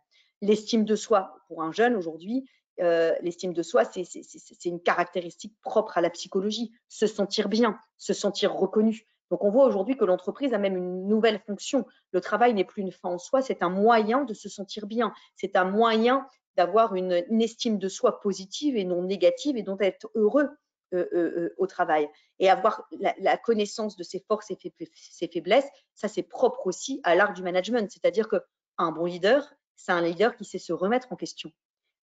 L'estime 0.43 0.85
de 0.85 0.95
soi 0.95 1.35
pour 1.49 1.63
un 1.63 1.73
jeune 1.73 1.97
aujourd'hui, 1.97 2.49
l'estime 2.79 3.53
de 3.53 3.65
soi, 3.65 3.83
c'est 3.85 4.65
une 4.65 4.81
caractéristique 4.81 5.57
propre 5.63 5.99
à 5.99 6.01
la 6.01 6.11
psychologie, 6.11 6.71
se 6.89 7.09
sentir 7.09 7.49
bien, 7.49 7.77
se 7.97 8.13
sentir 8.13 8.55
reconnu. 8.55 9.09
Donc 9.31 9.45
on 9.45 9.51
voit 9.51 9.67
aujourd'hui 9.67 9.97
que 9.97 10.05
l'entreprise 10.05 10.55
a 10.55 10.59
même 10.59 10.77
une 10.77 11.07
nouvelle 11.07 11.41
fonction. 11.47 11.87
Le 12.13 12.21
travail 12.21 12.55
n'est 12.55 12.65
plus 12.65 12.83
une 12.83 12.93
fin 12.93 13.11
en 13.11 13.19
soi, 13.19 13.43
c'est 13.43 13.63
un 13.63 13.69
moyen 13.69 14.25
de 14.25 14.35
se 14.35 14.49
sentir 14.49 14.87
bien, 14.87 15.13
c'est 15.37 15.57
un 15.57 15.65
moyen 15.65 16.27
d'avoir 16.57 16.97
une, 16.97 17.13
estime 17.41 17.79
de 17.79 17.89
soi 17.89 18.21
positive 18.21 18.77
et 18.77 18.85
non 18.85 19.03
négative 19.03 19.57
et 19.57 19.63
d'être 19.63 19.81
être 19.81 20.11
heureux 20.17 20.49
euh, 20.93 21.07
euh, 21.13 21.33
euh, 21.39 21.55
au 21.59 21.67
travail. 21.67 22.09
Et 22.41 22.51
avoir 22.51 22.89
la, 22.99 23.37
connaissance 23.37 23.97
de 23.97 24.03
ses 24.03 24.25
forces 24.27 24.51
et 24.51 24.59
ses 24.93 25.29
faiblesses, 25.29 25.69
ça 25.95 26.09
c'est 26.09 26.23
propre 26.25 26.67
aussi 26.67 27.01
à 27.05 27.15
l'art 27.15 27.33
du 27.33 27.43
management. 27.43 27.89
C'est-à-dire 27.91 28.29
qu'un 28.29 28.91
bon 28.91 29.05
leader, 29.05 29.55
c'est 29.77 29.93
un 29.93 30.01
leader 30.01 30.35
qui 30.35 30.45
sait 30.45 30.59
se 30.59 30.73
remettre 30.73 31.13
en 31.13 31.17
question. 31.17 31.53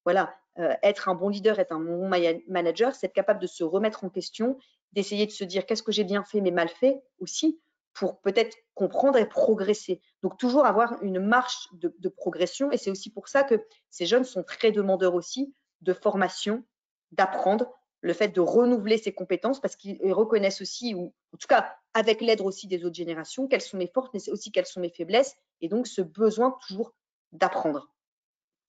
Voilà, 0.06 0.36
être 0.84 1.10
un 1.10 1.16
bon 1.16 1.30
leader, 1.30 1.60
être 1.60 1.72
un 1.72 1.80
bon 1.80 2.08
manager, 2.48 2.94
c'est 2.94 3.08
être 3.08 3.14
capable 3.14 3.42
de 3.42 3.48
se 3.48 3.64
remettre 3.64 4.04
en 4.04 4.10
question, 4.10 4.60
d'essayer 4.96 5.26
de 5.26 5.32
se 5.32 5.44
dire 5.44 5.66
qu'est-ce 5.66 5.84
que 5.84 5.92
j'ai 5.92 6.04
bien 6.04 6.24
fait 6.24 6.42
mais 6.42 6.52
mal 6.52 6.70
fait 6.70 7.04
aussi, 7.20 7.60
pour 7.96 8.20
peut-être 8.20 8.58
comprendre 8.74 9.18
et 9.18 9.28
progresser. 9.28 10.02
Donc 10.22 10.38
toujours 10.38 10.66
avoir 10.66 11.02
une 11.02 11.20
marche 11.20 11.70
de, 11.74 12.10
progression. 12.10 12.72
Et 12.72 12.78
c'est 12.78 12.92
aussi 12.92 13.10
pour 13.10 13.28
ça 13.30 13.44
que 13.44 13.66
ces 13.90 14.06
jeunes 14.06 14.26
sont 14.26 14.44
très 14.44 14.72
demandeurs 14.72 15.16
aussi 15.16 15.56
de 15.82 15.94
formation, 15.94 16.64
d'apprendre, 17.12 17.74
le 18.02 18.14
fait 18.14 18.28
de 18.28 18.42
renouveler 18.42 18.98
ses 18.98 19.14
compétences 19.14 19.60
parce 19.60 19.76
qu'ils 19.76 20.14
reconnaissent 20.14 20.62
aussi, 20.62 20.94
ou 20.94 21.14
en 21.34 21.38
tout 21.38 21.48
cas 21.48 21.76
avec 21.94 22.22
l'aide 22.22 22.42
aussi 22.42 22.68
des 22.68 22.86
autres 22.86 22.96
générations, 22.96 23.48
quelles 23.48 23.62
sont 23.62 23.78
mes 23.78 23.88
forces, 23.88 24.10
mais 24.14 24.30
aussi 24.30 24.52
quelles 24.52 24.66
sont 24.68 24.82
mes 24.82 24.92
faiblesses, 24.92 25.36
et 25.62 25.70
donc 25.70 25.88
ce 25.88 26.02
besoin 26.02 26.56
toujours 26.68 26.94
d'apprendre 27.32 27.90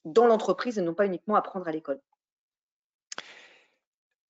dans 0.07 0.27
l'entreprise 0.27 0.79
et 0.79 0.83
non 0.83 0.95
pas 0.95 1.05
uniquement 1.05 1.35
apprendre 1.35 1.69
à 1.69 1.73
l'école. 1.73 2.01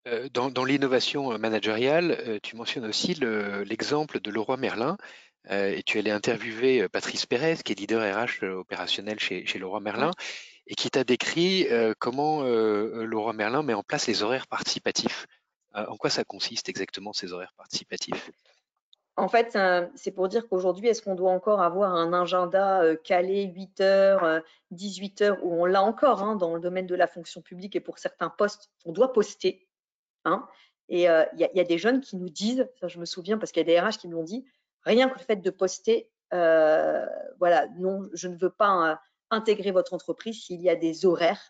Euh, 0.06 0.28
dans, 0.32 0.64
l'innovation 0.64 1.32
euh, 1.32 1.38
managériale, 1.38 2.12
euh, 2.12 2.38
tu 2.42 2.54
mentionnes 2.56 2.84
aussi 2.86 3.14
l'exemple 3.14 4.20
de 4.20 4.30
Leroy 4.30 4.56
Merlin 4.56 4.96
et 5.48 5.84
tu 5.84 6.00
allais 6.00 6.10
interviewer 6.10 6.88
Patrice 6.88 7.24
Pérez, 7.24 7.58
qui 7.64 7.70
est 7.70 7.78
leader 7.78 8.02
RH 8.02 8.44
opérationnel 8.44 9.20
chez, 9.20 9.46
chez 9.46 9.60
Leroy 9.60 9.78
Merlin, 9.78 10.10
et 10.66 10.74
qui 10.74 10.90
t'a 10.90 11.04
décrit 11.04 11.68
comment 12.00 12.42
Leroy 12.42 13.32
Merlin 13.32 13.62
met 13.62 13.72
en 13.72 13.84
place 13.84 14.08
les 14.08 14.24
horaires 14.24 14.48
participatifs. 14.48 15.28
en 15.72 15.96
quoi 15.98 16.10
ça 16.10 16.24
consiste 16.24 16.68
exactement 16.68 17.12
ces 17.12 17.32
horaires 17.32 17.54
participatifs? 17.56 18.28
En 19.14 19.28
fait, 19.28 19.56
c'est 19.94 20.10
pour 20.10 20.26
dire 20.26 20.48
qu'aujourd'hui, 20.48 20.88
est-ce 20.88 21.00
qu'on 21.00 21.14
doit 21.14 21.30
encore 21.30 21.62
avoir 21.62 21.94
un 21.94 22.12
agenda 22.12 22.82
calé 23.04 23.44
8 23.44 23.80
heures, 23.82 24.42
18 24.72 25.22
heures, 25.22 25.38
où 25.44 25.62
on 25.62 25.64
l'a 25.64 25.84
encore 25.84 26.24
hein, 26.24 26.34
dans 26.34 26.56
le 26.56 26.60
domaine 26.60 26.88
de 26.88 26.96
la 26.96 27.06
fonction 27.06 27.40
publique 27.40 27.76
et 27.76 27.80
pour 27.80 28.00
certains 28.00 28.30
postes, 28.30 28.68
on 28.84 28.90
doit 28.90 29.12
poster. 29.12 29.65
Hein. 30.26 30.46
Et 30.88 31.08
euh, 31.08 31.24
il 31.32 31.48
y, 31.52 31.60
a 31.60 31.64
des 31.64 31.78
jeunes 31.78 32.00
qui 32.00 32.16
nous 32.16 32.28
disent, 32.28 32.68
ça 32.80 32.86
je 32.86 32.98
me 32.98 33.06
souviens 33.06 33.38
parce 33.38 33.50
qu'il 33.50 33.66
y 33.66 33.70
a 33.70 33.74
des 33.74 33.80
RH 33.80 33.98
qui 33.98 34.08
me 34.08 34.14
l'ont 34.14 34.22
dit, 34.22 34.44
rien 34.84 35.08
que 35.08 35.18
le 35.18 35.24
fait 35.24 35.36
de 35.36 35.50
poster, 35.50 36.08
euh, 36.32 37.06
voilà, 37.38 37.66
non, 37.78 38.08
je 38.12 38.28
ne 38.28 38.36
veux 38.36 38.50
pas 38.50 38.90
euh, 38.90 38.94
intégrer 39.30 39.72
votre 39.72 39.94
entreprise 39.94 40.44
s'il 40.44 40.60
y 40.60 40.70
a 40.70 40.76
des 40.76 41.04
horaires 41.04 41.40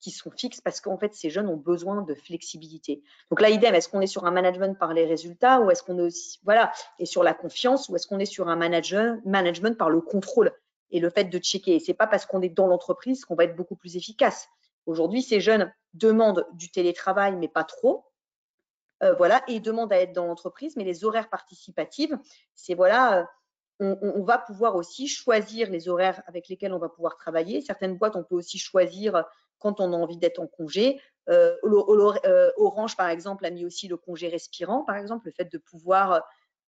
qui 0.00 0.10
sont 0.10 0.30
fixes 0.30 0.60
parce 0.60 0.80
qu'en 0.80 0.96
fait, 0.96 1.14
ces 1.14 1.30
jeunes 1.30 1.46
ont 1.46 1.56
besoin 1.56 2.02
de 2.02 2.14
flexibilité. 2.14 3.02
Donc 3.30 3.40
là, 3.40 3.50
idem, 3.50 3.74
est-ce 3.74 3.88
qu'on 3.88 4.00
est 4.00 4.06
sur 4.06 4.24
un 4.24 4.30
management 4.30 4.76
par 4.78 4.94
les 4.94 5.04
résultats 5.04 5.60
ou 5.60 5.70
est-ce 5.70 5.82
qu'on 5.82 5.98
est 5.98 6.02
aussi, 6.02 6.40
voilà, 6.42 6.72
et 6.98 7.06
sur 7.06 7.22
la 7.22 7.34
confiance 7.34 7.88
ou 7.88 7.96
est-ce 7.96 8.08
qu'on 8.08 8.18
est 8.18 8.24
sur 8.24 8.48
un 8.48 8.56
management 8.56 9.76
par 9.76 9.90
le 9.90 10.00
contrôle 10.00 10.52
et 10.90 11.00
le 11.00 11.10
fait 11.10 11.24
de 11.24 11.38
checker? 11.38 11.76
Et 11.76 11.80
c'est 11.80 11.94
pas 11.94 12.06
parce 12.06 12.26
qu'on 12.26 12.40
est 12.40 12.48
dans 12.48 12.66
l'entreprise 12.66 13.24
qu'on 13.24 13.34
va 13.34 13.44
être 13.44 13.56
beaucoup 13.56 13.76
plus 13.76 13.96
efficace. 13.96 14.48
Aujourd'hui, 14.86 15.22
ces 15.22 15.40
jeunes 15.40 15.72
demandent 15.94 16.46
du 16.54 16.70
télétravail, 16.70 17.36
mais 17.36 17.48
pas 17.48 17.64
trop. 17.64 18.09
Euh, 19.02 19.14
voilà, 19.14 19.42
et 19.48 19.54
ils 19.54 19.62
demandent 19.62 19.92
à 19.92 20.00
être 20.00 20.12
dans 20.12 20.26
l'entreprise, 20.26 20.76
mais 20.76 20.84
les 20.84 21.04
horaires 21.04 21.30
participatifs, 21.30 22.12
c'est 22.54 22.74
voilà, 22.74 23.26
euh, 23.80 23.96
on, 24.02 24.22
va 24.24 24.36
pouvoir 24.36 24.76
aussi 24.76 25.08
choisir 25.08 25.70
les 25.70 25.88
horaires 25.88 26.22
avec 26.26 26.48
lesquels 26.48 26.74
on 26.74 26.78
va 26.78 26.90
pouvoir 26.90 27.16
travailler. 27.16 27.62
Certaines 27.62 27.96
boîtes, 27.96 28.14
on 28.14 28.24
peut 28.24 28.34
aussi 28.34 28.58
choisir 28.58 29.24
quand 29.58 29.80
on 29.80 29.94
a 29.94 29.96
envie 29.96 30.18
d'être 30.18 30.38
en 30.38 30.46
congé. 30.46 31.00
Euh, 31.30 31.56
Orange, 32.58 32.96
par 32.96 33.08
exemple, 33.08 33.46
a 33.46 33.50
mis 33.50 33.64
aussi 33.64 33.88
le 33.88 33.96
congé 33.96 34.28
respirant, 34.28 34.84
par 34.84 34.96
exemple, 34.96 35.26
le 35.26 35.32
fait 35.32 35.50
de 35.50 35.56
pouvoir 35.56 36.22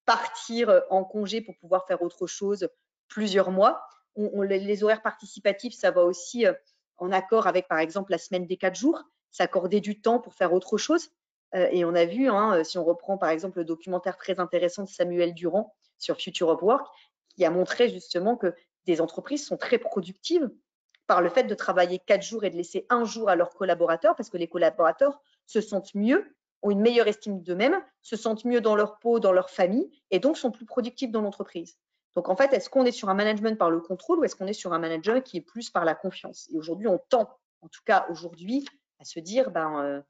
partir 0.07 0.83
en 0.89 1.05
congé 1.05 1.43
pour 1.43 1.57
pouvoir 1.59 1.87
faire 1.87 2.01
autre 2.01 2.27
chose 2.27 2.69
plusieurs 3.09 3.51
mois. 3.51 3.85
les 4.17 4.83
horaires 4.83 5.03
participatifs, 5.03 5.75
ça 5.75 5.91
va 5.91 6.05
aussi 6.05 6.47
en 6.97 7.13
accord 7.13 7.47
avec, 7.47 7.69
par 7.69 7.79
exemple, 7.79 8.13
la 8.13 8.19
semaine 8.19 8.47
des 8.47 8.57
quatre 8.57 8.77
jours, 8.77 9.03
s'accorder 9.31 9.81
du 9.81 10.01
temps 10.01 10.19
pour 10.19 10.35
faire 10.35 10.55
autre 10.55 10.79
chose. 10.79 11.11
Euh, 11.55 11.69
et 11.71 11.85
on 11.85 11.95
a 11.95 12.05
vu, 12.05 12.29
hein, 12.29 12.57
euh, 12.57 12.65
si 12.65 12.79
on 12.79 12.85
reprend 12.85 13.19
par 13.19 13.31
exemple 13.31 13.59
le 13.59 13.65
documentaire 13.65 14.17
très 14.17 14.41
intéressant 14.41 14.85
de 14.85 14.89
Samuel 14.89 15.35
Durand 15.35 15.75
sur 15.99 16.17
Future 16.17 16.49
of 16.49 16.63
Work, 16.63 16.87
qui 17.29 17.45
a 17.45 17.51
montré 17.51 17.89
justement 17.89 18.37
que 18.37 18.55
des 18.87 19.01
entreprises 19.01 19.47
sont 19.47 19.57
très 19.57 19.79
productives 19.79 20.51
par 21.07 21.21
le 21.21 21.29
fait 21.29 21.45
de 21.45 21.55
travailler 21.55 21.99
quatre 21.99 22.23
jours 22.23 22.45
et 22.45 22.51
de 22.51 22.57
laisser 22.57 22.87
un 22.89 23.05
jour 23.05 23.29
à 23.29 23.37
leurs 23.37 23.51
collaborateurs, 23.51 24.17
parce 24.17 24.31
que 24.31 24.39
les 24.39 24.49
collaborateurs 24.49 25.21
se 25.47 25.61
sentent 25.61 25.95
mieux, 25.95 26.35
ont 26.63 26.71
une 26.71 26.81
meilleure 26.81 27.09
estime 27.09 27.43
d'eux-mêmes, 27.43 27.81
se 28.03 28.17
sentent 28.17 28.45
mieux 28.45 28.61
dans 28.61 28.77
leur 28.77 28.99
peau, 28.99 29.21
dans 29.21 29.33
leur 29.33 29.51
famille, 29.51 29.91
et 30.11 30.21
donc 30.21 30.37
sont 30.37 30.51
plus 30.51 30.65
productifs 30.65 31.11
dans 31.11 31.21
l'entreprise. 31.21 31.77
Donc 32.15 32.29
en 32.29 32.37
fait, 32.37 32.53
est-ce 32.53 32.69
qu'on 32.69 32.85
est 32.85 32.93
sur 32.93 33.09
un 33.09 33.15
management 33.15 33.59
par 33.59 33.71
le 33.71 33.81
contrôle 33.81 34.21
ou 34.21 34.25
est-ce 34.25 34.37
qu'on 34.37 34.47
est 34.47 34.53
sur 34.53 34.73
un 34.73 34.79
manager 34.79 35.23
qui 35.23 35.39
est 35.39 35.43
plus 35.43 35.71
par 35.71 35.85
la 35.85 35.95
confiance? 35.95 36.49
Et 36.53 36.57
aujourd'hui, 36.57 36.87
on 36.87 36.99
tend, 37.09 37.29
en 37.63 37.69
tout 37.69 37.81
cas 37.85 38.07
aujourd'hui, 38.11 38.67
à 39.01 39.05
se 39.05 39.19
dire, 39.19 39.51
ben, 39.51 39.81
euh, 39.83 40.01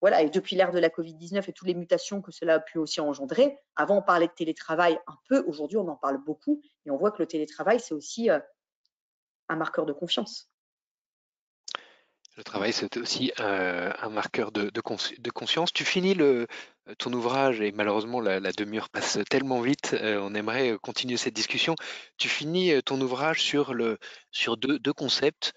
voilà, 0.00 0.22
et 0.22 0.30
depuis 0.30 0.56
l'ère 0.56 0.72
de 0.72 0.78
la 0.78 0.88
Covid-19 0.88 1.48
et 1.48 1.52
toutes 1.52 1.68
les 1.68 1.74
mutations 1.74 2.22
que 2.22 2.32
cela 2.32 2.54
a 2.54 2.60
pu 2.60 2.78
aussi 2.78 3.00
engendrer, 3.00 3.58
avant 3.76 3.98
on 3.98 4.02
parlait 4.02 4.28
de 4.28 4.32
télétravail 4.32 4.98
un 5.06 5.16
peu, 5.28 5.44
aujourd'hui 5.46 5.76
on 5.76 5.88
en 5.88 5.96
parle 5.96 6.18
beaucoup 6.24 6.62
et 6.86 6.90
on 6.90 6.96
voit 6.96 7.10
que 7.10 7.22
le 7.22 7.26
télétravail 7.26 7.80
c'est 7.80 7.94
aussi 7.94 8.30
euh, 8.30 8.38
un 9.48 9.56
marqueur 9.56 9.84
de 9.84 9.92
confiance. 9.92 10.48
Le 12.36 12.44
travail, 12.44 12.72
c'est 12.72 12.96
aussi 12.96 13.32
euh, 13.40 13.92
un 14.00 14.08
marqueur 14.08 14.50
de, 14.52 14.70
conscience. 14.80 15.72
Tu 15.74 15.84
finis 15.84 16.16
ton 16.96 17.12
ouvrage, 17.12 17.60
et 17.60 17.70
malheureusement, 17.72 18.20
la, 18.20 18.40
demi-heure 18.52 18.88
passe 18.88 19.18
tellement 19.28 19.60
vite, 19.60 19.94
euh, 20.00 20.18
on 20.22 20.34
aimerait 20.34 20.78
continuer 20.80 21.18
cette 21.18 21.34
discussion. 21.34 21.74
Tu 22.16 22.28
finis 22.28 22.82
ton 22.84 22.98
ouvrage 23.00 23.42
sur, 23.42 23.74
deux, 23.74 24.92
concepts 24.96 25.52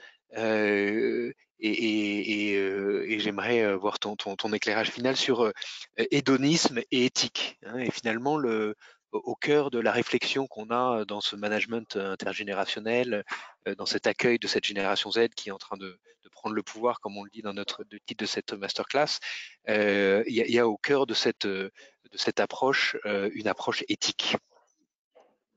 et, 1.64 3.20
j'aimerais 3.20 3.76
voir 3.76 4.00
ton, 4.00 4.16
éclairage 4.54 4.92
final 4.92 5.16
sur 5.16 5.52
hédonisme 5.98 6.80
et 6.92 7.06
éthique. 7.06 7.58
Hein, 7.66 7.78
et 7.80 7.92
finalement, 7.92 8.38
le, 8.38 8.76
au 9.12 9.36
cœur 9.36 9.72
de 9.72 9.80
la 9.80 9.92
réflexion 9.92 10.48
qu'on 10.48 10.70
a 10.72 11.06
dans 11.06 11.22
ce 11.22 11.36
management 11.36 11.96
intergénérationnel, 11.96 13.24
dans 13.78 13.86
cet 13.86 14.08
accueil 14.08 14.40
de 14.40 14.48
cette 14.48 14.66
génération 14.66 15.12
Z 15.12 15.30
qui 15.36 15.50
est 15.50 15.54
en 15.54 15.58
train 15.58 15.78
de, 15.78 16.00
prendre 16.32 16.56
le 16.56 16.64
pouvoir, 16.64 17.00
comme 17.00 17.16
on 17.18 17.24
le 17.24 17.30
dit 17.30 17.42
dans 17.42 17.54
notre 17.54 17.84
titre 18.06 18.24
de 18.24 18.26
cette 18.26 18.54
masterclass, 18.54 19.20
il 19.68 20.24
y, 20.28 20.60
a 20.60 20.68
au 20.68 20.78
cœur 20.78 21.06
de 21.06 21.14
cette, 21.14 21.48
approche 22.40 22.98
une 23.06 23.48
approche 23.48 23.84
éthique. 23.88 24.36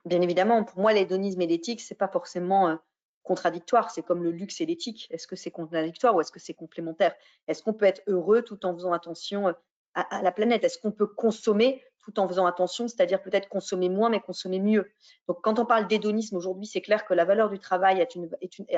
Bien 0.05 0.21
évidemment, 0.21 0.63
pour 0.63 0.79
moi, 0.79 0.93
l'hédonisme 0.93 1.41
et 1.41 1.49
l'éthique, 1.49 1.81
c'est 1.81 1.97
pas 1.97 2.07
forcément 2.07 2.79
contradictoire. 3.27 3.91
C'est 3.91 4.03
comme 4.03 4.23
le 4.23 4.31
luxe 4.31 4.61
et 4.61 4.67
l'éthique. 4.67 5.09
Est-ce 5.11 5.27
que 5.27 5.37
c'est 5.37 5.51
contradictoire 5.51 6.15
ou 6.15 6.21
est-ce 6.21 6.33
que 6.33 6.39
c'est 6.39 6.55
complémentaire? 6.55 7.15
Est-ce 7.49 7.63
qu'on 7.63 7.75
peut 7.75 7.85
être 7.85 8.03
heureux 8.07 8.43
tout 8.43 8.65
en 8.65 8.73
faisant 8.73 8.93
attention 8.93 9.49
euh, 9.49 9.53
à, 9.95 10.23
la 10.23 10.33
planète? 10.33 10.65
Est-ce 10.65 10.79
qu'on 10.79 10.93
peut 10.93 11.07
consommer 11.07 11.83
tout 11.99 12.21
en 12.21 12.29
faisant 12.29 12.47
attention, 12.47 12.87
c'est-à-dire 12.87 13.21
peut-être 13.21 13.49
consommer 13.49 13.89
moins 13.89 14.09
mais 14.09 14.21
consommer 14.21 14.61
mieux? 14.61 14.91
Donc 15.29 15.39
quand 15.43 15.59
on 15.59 15.67
parle 15.67 15.89
d'hédonisme 15.89 16.37
aujourd'hui, 16.37 16.67
c'est 16.67 16.81
clair 16.81 17.05
que 17.05 17.15
la 17.15 17.25
valeur 17.25 17.51
du 17.51 17.59
travail 17.59 18.07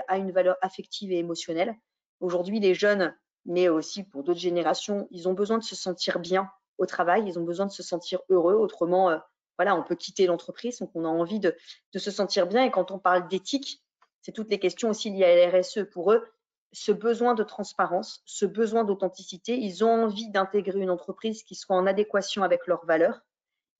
a 0.08 0.16
une 0.16 0.32
valeur 0.32 0.56
affective 0.62 1.12
et 1.12 1.18
émotionnelle. 1.18 1.76
Aujourd'hui, 2.20 2.58
les 2.58 2.74
jeunes, 2.74 3.14
mais 3.44 3.68
aussi 3.68 4.02
pour 4.02 4.24
d'autres 4.24 4.40
générations, 4.40 5.06
ils 5.10 5.28
ont 5.28 5.34
besoin 5.34 5.58
de 5.58 5.64
se 5.64 5.76
sentir 5.76 6.18
bien 6.18 6.50
au 6.78 6.86
travail, 6.86 7.24
ils 7.26 7.38
ont 7.38 7.44
besoin 7.44 7.66
de 7.66 7.72
se 7.72 7.82
sentir 7.82 8.20
heureux. 8.30 8.54
Autrement, 8.54 9.10
euh, 9.10 9.18
voilà, 9.58 9.76
on 9.76 9.82
peut 9.82 9.96
quitter 9.96 10.26
l'entreprise, 10.26 10.78
donc 10.78 10.90
on 10.94 11.04
a 11.04 11.08
envie 11.08 11.40
de, 11.40 11.54
de, 11.92 11.98
se 11.98 12.10
sentir 12.10 12.46
bien. 12.46 12.64
Et 12.64 12.70
quand 12.70 12.90
on 12.90 12.98
parle 12.98 13.28
d'éthique, 13.28 13.82
c'est 14.22 14.32
toutes 14.32 14.50
les 14.50 14.58
questions 14.58 14.90
aussi 14.90 15.10
liées 15.10 15.24
à 15.24 15.50
l'RSE. 15.50 15.84
Pour 15.90 16.12
eux, 16.12 16.26
ce 16.72 16.92
besoin 16.92 17.34
de 17.34 17.42
transparence, 17.42 18.22
ce 18.26 18.44
besoin 18.46 18.84
d'authenticité, 18.84 19.56
ils 19.58 19.84
ont 19.84 20.04
envie 20.04 20.30
d'intégrer 20.30 20.80
une 20.80 20.90
entreprise 20.90 21.42
qui 21.42 21.54
soit 21.54 21.76
en 21.76 21.86
adéquation 21.86 22.42
avec 22.42 22.66
leurs 22.66 22.84
valeurs. 22.84 23.20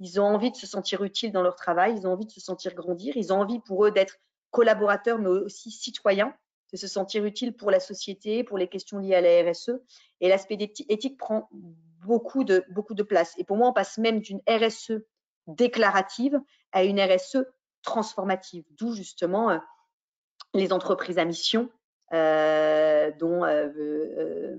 Ils 0.01 0.21
ont 0.21 0.25
envie 0.25 0.51
de 0.51 0.57
se 0.57 0.67
sentir 0.67 1.03
utiles 1.03 1.33
dans 1.33 1.43
leur 1.43 1.57
travail, 1.57 1.97
ils 1.97 2.07
ont 2.07 2.13
envie 2.13 2.27
de 2.27 2.31
se 2.31 2.41
sentir 2.41 2.75
grandir, 2.75 3.17
ils 3.17 3.33
ont 3.33 3.41
envie 3.41 3.61
pour 3.61 3.85
eux 3.85 3.91
d'être 3.91 4.19
collaborateurs, 4.51 5.19
mais 5.19 5.29
aussi 5.29 5.71
citoyens, 5.71 6.35
de 6.73 6.77
se 6.77 6.87
sentir 6.87 7.25
utiles 7.25 7.55
pour 7.55 7.71
la 7.71 7.81
société, 7.81 8.45
pour 8.45 8.59
les 8.59 8.69
questions 8.69 8.99
liées 8.99 9.15
à 9.15 9.21
la 9.21 9.51
RSE. 9.51 9.73
Et 10.21 10.29
l'aspect 10.29 10.57
éthique 10.61 11.19
prend 11.19 11.49
beaucoup 11.53 12.45
de, 12.45 12.65
beaucoup 12.71 12.95
de 12.95 13.03
place. 13.03 13.35
Et 13.39 13.45
pour 13.45 13.57
moi, 13.57 13.69
on 13.69 13.73
passe 13.73 13.99
même 13.99 14.21
d'une 14.21 14.41
RSE 14.49 14.93
déclarative 15.47 16.41
à 16.73 16.85
une 16.85 17.01
RSE 17.01 17.39
transformative, 17.83 18.65
d'où 18.71 18.95
justement 18.95 19.51
euh, 19.51 19.59
les 20.59 20.73
entreprises 20.73 21.19
à 21.19 21.25
mission, 21.25 21.71
euh, 22.13 23.11
dont 23.19 23.45
euh, 23.45 23.69
euh, 23.77 24.57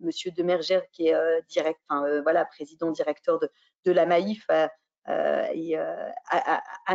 Monsieur 0.00 0.30
Demerger, 0.30 0.80
qui 0.92 1.08
est 1.08 1.42
direct, 1.48 1.80
voilà, 2.22 2.44
président 2.44 2.90
directeur 2.90 3.38
de, 3.38 3.92
la 3.92 4.06
Maïf, 4.06 4.46
a, 4.48 4.70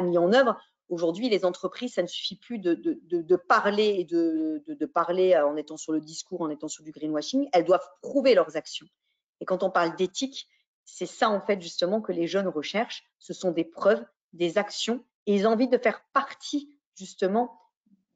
mis 0.01 0.17
en 0.17 0.33
œuvre. 0.33 0.57
Aujourd'hui, 0.89 1.29
les 1.29 1.45
entreprises, 1.45 1.95
ça 1.95 2.01
ne 2.01 2.07
suffit 2.07 2.37
plus 2.37 2.57
de 2.59 3.35
parler 3.35 3.95
et 3.99 4.05
de, 4.05 4.85
parler 4.85 5.37
en 5.37 5.55
étant 5.55 5.77
sur 5.77 5.93
le 5.93 6.01
discours, 6.01 6.41
en 6.41 6.49
étant 6.49 6.67
sur 6.67 6.83
du 6.83 6.91
greenwashing. 6.91 7.47
Elles 7.53 7.65
doivent 7.65 7.87
prouver 8.01 8.33
leurs 8.33 8.57
actions. 8.57 8.87
Et 9.39 9.45
quand 9.45 9.61
on 9.61 9.69
parle 9.69 9.95
d'éthique, 9.95 10.47
c'est 10.83 11.05
ça 11.05 11.29
en 11.29 11.41
fait 11.41 11.61
justement 11.61 12.01
que 12.01 12.11
les 12.11 12.25
jeunes 12.25 12.47
recherchent. 12.47 13.03
Ce 13.19 13.33
sont 13.33 13.51
des 13.51 13.65
preuves, 13.65 14.03
des 14.33 14.57
actions, 14.57 15.03
et 15.25 15.35
ils 15.35 15.47
ont 15.47 15.51
envie 15.51 15.67
de 15.67 15.77
faire 15.77 16.03
partie 16.13 16.75
justement 16.95 17.59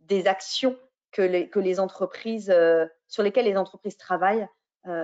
des 0.10 0.28
actions 0.28 0.78
que 1.12 1.22
les, 1.22 1.80
entreprises, 1.80 2.50
euh, 2.50 2.86
sur 3.08 3.24
lesquelles 3.24 3.46
les 3.46 3.58
entreprises 3.58 3.98
travaillent 3.98 4.48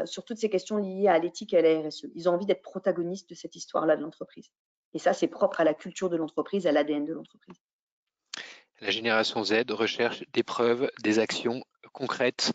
sur 0.05 0.25
toutes 0.25 0.39
ces 0.39 0.49
questions 0.49 0.77
liées 0.77 1.09
à 1.09 1.19
l'éthique 1.19 1.53
et 1.53 1.59
à 1.59 1.61
la 1.61 1.87
RSE. 1.87 2.07
Ils 2.15 2.27
ont 2.27 2.33
envie 2.33 2.47
d'être 2.47 2.63
protagonistes 2.63 3.29
de 3.29 3.35
cette 3.35 3.55
histoire-là 3.55 3.95
de 3.95 4.01
l'entreprise. 4.01 4.49
Et 4.95 4.99
ça, 4.99 5.13
c'est 5.13 5.27
propre 5.27 5.61
à 5.61 5.63
la 5.63 5.75
culture 5.75 6.09
de 6.09 6.15
l'entreprise, 6.15 6.65
à 6.65 6.71
l'ADN 6.71 7.05
de 7.05 7.13
l'entreprise. 7.13 7.61
La 8.81 8.89
génération 8.89 9.43
Z 9.43 9.65
recherche 9.69 10.23
des 10.33 10.41
preuves, 10.41 10.89
des 11.03 11.19
actions 11.19 11.63
concrètes 11.91 12.51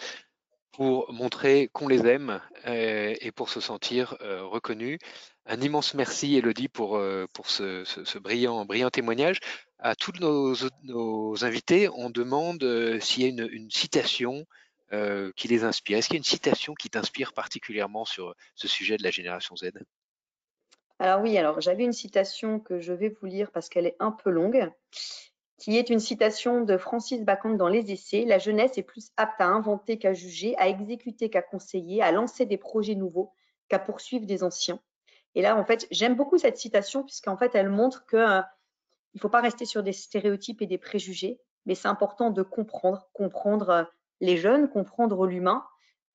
pour 0.80 1.12
montrer 1.12 1.68
qu'on 1.74 1.88
les 1.88 2.06
aime 2.06 2.40
euh, 2.66 3.14
et 3.20 3.32
pour 3.32 3.50
se 3.50 3.60
sentir 3.60 4.16
euh, 4.22 4.46
reconnus. 4.46 4.98
Un 5.44 5.60
immense 5.60 5.92
merci, 5.92 6.38
Elodie, 6.38 6.68
pour, 6.68 6.96
euh, 6.96 7.26
pour 7.34 7.50
ce, 7.50 8.18
brillant, 8.18 8.64
brillant 8.64 8.88
témoignage. 8.88 9.40
À 9.78 9.94
tous 9.94 10.12
nos, 10.20 11.44
invités, 11.44 11.90
on 11.90 12.08
demande 12.08 12.64
s'il 13.02 13.22
y 13.22 13.26
a 13.26 13.28
une, 13.28 13.46
une 13.52 13.70
citation 13.70 14.46
qui 15.36 15.48
les 15.48 15.64
inspire. 15.64 15.98
Est-ce 15.98 16.06
qu'il 16.06 16.14
y 16.14 16.16
a 16.16 16.20
une 16.20 16.24
citation 16.24 16.72
qui 16.72 16.88
t'inspire 16.88 17.34
particulièrement 17.34 18.06
sur 18.06 18.34
ce 18.54 18.66
sujet 18.66 18.96
de 18.96 19.02
la 19.02 19.10
génération 19.10 19.56
Z? 19.56 19.72
Alors 20.98 21.20
oui, 21.20 21.36
alors 21.36 21.60
j'avais 21.60 21.84
une 21.84 21.92
citation 21.92 22.58
que 22.58 22.80
je 22.80 22.94
vais 22.94 23.10
vous 23.10 23.26
lire 23.26 23.50
parce 23.50 23.68
qu'elle 23.68 23.86
est 23.86 23.96
un 24.00 24.12
peu 24.12 24.30
longue 24.30 24.70
qui 25.60 25.76
est 25.76 25.90
une 25.90 26.00
citation 26.00 26.62
de 26.62 26.78
Francis 26.78 27.22
Bacon 27.22 27.58
dans 27.58 27.68
les 27.68 27.92
essais. 27.92 28.24
La 28.24 28.38
jeunesse 28.38 28.78
est 28.78 28.82
plus 28.82 29.10
apte 29.18 29.42
à 29.42 29.46
inventer 29.46 29.98
qu'à 29.98 30.14
juger, 30.14 30.56
à 30.56 30.68
exécuter 30.68 31.28
qu'à 31.28 31.42
conseiller, 31.42 32.02
à 32.02 32.10
lancer 32.12 32.46
des 32.46 32.56
projets 32.56 32.94
nouveaux 32.94 33.34
qu'à 33.68 33.78
poursuivre 33.78 34.24
des 34.24 34.42
anciens. 34.42 34.80
Et 35.34 35.42
là, 35.42 35.56
en 35.56 35.64
fait, 35.64 35.86
j'aime 35.90 36.16
beaucoup 36.16 36.38
cette 36.38 36.56
citation 36.56 37.04
puisqu'en 37.04 37.36
fait, 37.36 37.54
elle 37.54 37.68
montre 37.68 38.06
que 38.06 38.16
euh, 38.16 38.40
il 39.12 39.18
ne 39.18 39.20
faut 39.20 39.28
pas 39.28 39.42
rester 39.42 39.66
sur 39.66 39.82
des 39.82 39.92
stéréotypes 39.92 40.62
et 40.62 40.66
des 40.66 40.78
préjugés, 40.78 41.38
mais 41.66 41.74
c'est 41.74 41.88
important 41.88 42.30
de 42.30 42.42
comprendre, 42.42 43.06
comprendre 43.12 43.68
euh, 43.68 43.84
les 44.20 44.38
jeunes, 44.38 44.70
comprendre 44.70 45.26
l'humain. 45.26 45.66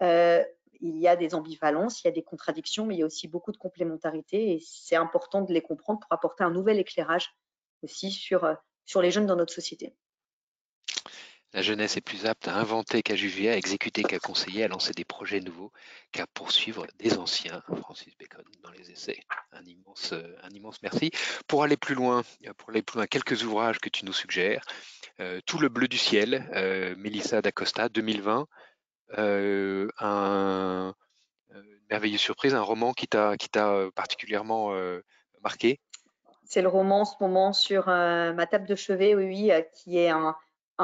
Euh, 0.01 0.43
il 0.81 0.97
y 0.97 1.07
a 1.07 1.15
des 1.15 1.35
ambivalences, 1.35 2.03
il 2.03 2.07
y 2.07 2.09
a 2.09 2.13
des 2.13 2.23
contradictions, 2.23 2.87
mais 2.87 2.95
il 2.95 2.99
y 2.99 3.03
a 3.03 3.05
aussi 3.05 3.27
beaucoup 3.27 3.51
de 3.51 3.57
complémentarité 3.57 4.53
et 4.53 4.59
c'est 4.65 4.95
important 4.95 5.43
de 5.43 5.53
les 5.53 5.61
comprendre 5.61 5.99
pour 5.99 6.11
apporter 6.11 6.43
un 6.43 6.51
nouvel 6.51 6.79
éclairage 6.79 7.35
aussi 7.83 8.11
sur 8.11 8.43
sur 8.85 9.01
les 9.01 9.11
jeunes 9.11 9.25
dans 9.25 9.35
notre 9.35 9.53
société. 9.53 9.93
La 11.55 11.61
jeunesse 11.61 11.95
est 11.95 12.01
plus 12.01 12.25
apte 12.25 12.49
à 12.49 12.57
inventer 12.57 13.01
qu'à 13.01 13.15
juger, 13.15 13.49
à 13.49 13.55
exécuter 13.55 14.03
qu'à 14.03 14.19
conseiller, 14.19 14.65
à 14.65 14.67
lancer 14.67 14.91
des 14.91 15.05
projets 15.05 15.39
nouveaux 15.39 15.71
qu'à 16.11 16.27
poursuivre 16.27 16.85
des 16.99 17.17
anciens. 17.17 17.63
Francis 17.77 18.13
Bacon 18.17 18.43
dans 18.61 18.71
les 18.71 18.91
essais. 18.91 19.21
Un 19.53 19.63
immense, 19.63 20.11
un 20.11 20.49
immense 20.49 20.81
merci. 20.81 21.11
Pour 21.47 21.63
aller 21.63 21.77
plus 21.77 21.95
loin, 21.95 22.23
pour 22.57 22.71
aller 22.71 22.81
plus 22.81 22.97
loin, 22.97 23.07
quelques 23.07 23.43
ouvrages 23.43 23.79
que 23.79 23.87
tu 23.87 24.03
nous 24.03 24.11
suggères. 24.11 24.65
Euh, 25.21 25.39
Tout 25.45 25.57
le 25.57 25.69
bleu 25.69 25.87
du 25.87 25.97
ciel, 25.97 26.45
euh, 26.53 26.93
Melissa 26.97 27.41
d'Acosta, 27.41 27.87
2020. 27.87 28.47
Euh, 29.17 29.87
un, 29.99 30.93
une 31.53 31.85
merveilleuse 31.89 32.19
surprise, 32.19 32.53
un 32.53 32.61
roman 32.61 32.91
qui 32.91 33.07
t'a 33.07 33.37
particulièrement 33.95 34.75
marqué 35.41 35.79
c'est 36.45 36.61
le 36.61 36.67
roman 36.67 37.01
en 37.01 37.05
ce 37.05 37.15
moment 37.19 37.53
sur 37.53 37.89
euh, 37.89 38.33
ma 38.33 38.45
table 38.45 38.67
de 38.67 38.75
chevet, 38.75 39.15
oui, 39.15 39.25
oui, 39.25 39.51
euh, 39.51 39.61
qui 39.61 39.97
est 39.97 40.09
un, 40.09 40.35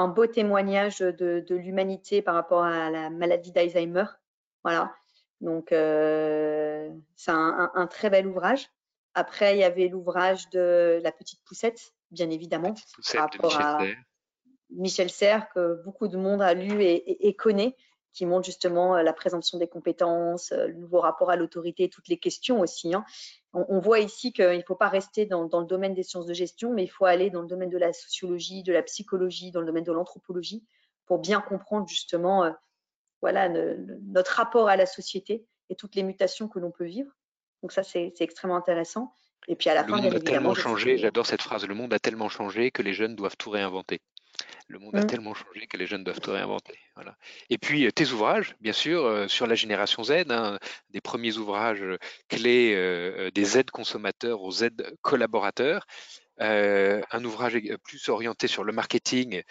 beau 0.08 0.26
témoignage 0.28 1.00
de, 1.00 1.46
l'humanité 1.50 2.22
par 2.22 2.36
rapport 2.36 2.64
à 2.64 2.90
la 2.90 3.10
maladie 3.10 3.52
d'Alzheimer. 3.52 4.06
Voilà. 4.64 4.94
Donc, 5.40 5.72
euh, 5.72 6.90
c'est 7.16 7.32
un, 7.32 7.88
très 7.90 8.10
bel 8.10 8.28
ouvrage. 8.28 8.70
Après, 9.14 9.56
il 9.56 9.60
y 9.60 9.64
avait 9.64 9.88
l'ouvrage 9.88 10.50
de 10.50 11.00
La 11.04 11.12
Petite 11.12 11.42
Poussette, 11.44 11.94
bien 12.12 12.30
évidemment, 12.30 12.74
par 13.14 13.22
rapport 13.24 13.60
à 13.60 13.80
Michel 14.70 15.10
Serres, 15.10 15.50
que 15.54 15.84
beaucoup 15.84 16.08
de 16.08 16.18
monde 16.18 16.42
a 16.42 16.54
lu 16.54 16.82
et 16.84 17.36
connaît 17.36 17.76
qui 18.14 18.26
montre 18.26 18.46
justement 18.46 18.96
euh, 18.96 19.04
la 19.04 19.14
présomption 19.14 19.58
des 19.58 19.68
compétences, 19.68 20.52
euh, 20.52 20.68
le 20.68 20.74
nouveau 20.74 21.00
rapport 21.00 21.30
à 21.30 21.36
l'autorité, 21.36 21.90
toutes 21.90 22.08
les 22.08 22.18
questions 22.18 22.60
aussi. 22.60 22.94
Hein. 22.94 23.06
On, 23.54 23.80
voit 23.80 24.00
ici 24.00 24.32
qu'il 24.32 24.58
ne 24.58 24.62
faut 24.62 24.76
pas 24.76 24.88
rester 24.88 25.26
dans, 25.26 25.44
le 25.44 25.66
domaine 25.66 25.94
des 25.94 26.04
sciences 26.04 26.26
de 26.26 26.34
gestion, 26.34 26.74
mais 26.74 26.84
il 26.84 26.88
faut 26.88 27.06
aller 27.06 27.30
dans 27.30 27.42
le 27.42 27.48
domaine 27.48 27.70
de 27.70 27.78
la 27.78 27.92
sociologie, 27.92 28.64
de 28.64 28.72
la 28.72 28.82
psychologie, 28.82 29.52
dans 29.52 29.60
le 29.60 29.66
domaine 29.66 29.84
de 29.84 29.92
l'anthropologie, 29.92 30.64
pour 31.06 31.20
bien 31.20 31.42
comprendre 31.42 31.88
justement 31.88 32.46
euh, 32.46 32.52
voilà, 33.20 33.50
notre 33.50 34.32
rapport 34.36 34.70
à 34.70 34.78
la 34.78 34.86
société 34.86 35.46
et 35.70 35.76
toutes 35.76 35.96
les 35.96 36.04
mutations 36.04 36.48
que 36.48 36.60
l'on 36.60 36.72
peut 36.72 36.86
vivre. 36.86 37.12
Donc 37.62 37.74
ça, 37.74 37.84
c'est 37.84 38.14
extrêmement 38.22 38.56
intéressant. 38.56 39.14
Et 39.48 39.56
puis 39.56 39.70
à 39.70 39.74
la 39.74 39.84
le 39.84 39.90
fin, 39.90 40.02
monde 40.02 40.14
a 40.14 40.20
tellement 40.20 40.54
changé, 40.54 40.98
j'adore 40.98 41.26
cette 41.26 41.42
phrase, 41.42 41.68
le 41.68 41.76
monde 41.76 41.94
a 41.94 42.00
tellement 42.00 42.30
changé 42.30 42.72
que 42.72 42.82
les 42.82 42.94
jeunes 42.94 43.16
doivent 43.16 43.38
tout 43.38 43.50
réinventer. 43.50 44.00
Le 44.72 44.80
monde 44.80 44.96
a 44.96 45.02
mmh. 45.02 45.08
tellement 45.08 45.34
changé 45.34 45.68
que 45.68 45.76
les 45.76 45.86
jeunes 45.86 46.06
doivent 46.06 46.22
tout 46.22 46.32
réinventer. 46.32 46.80
Voilà. 46.96 47.18
Et 47.50 47.58
puis 47.58 47.86
euh, 47.86 47.92
tes 47.92 48.10
ouvrages, 48.12 48.56
bien 48.62 48.72
sûr, 48.72 49.04
euh, 49.04 49.28
sur 49.28 49.46
la 49.46 49.56
génération 49.56 50.02
Z, 50.04 50.24
hein, 50.30 50.58
des 50.92 51.02
premiers 51.02 51.38
ouvrages 51.38 51.84
clés 52.30 52.74
euh, 52.74 53.30
des 53.32 53.44
Z 53.44 53.64
consommateurs 53.72 54.42
aux 54.42 54.52
Z 54.52 54.70
collaborateurs. 55.02 55.86
un 56.40 57.24
ouvrage 57.26 57.60
plus 57.84 58.10
orienté 58.10 58.48
sur 58.48 58.64
le 58.64 58.72
marketing. 58.72 59.44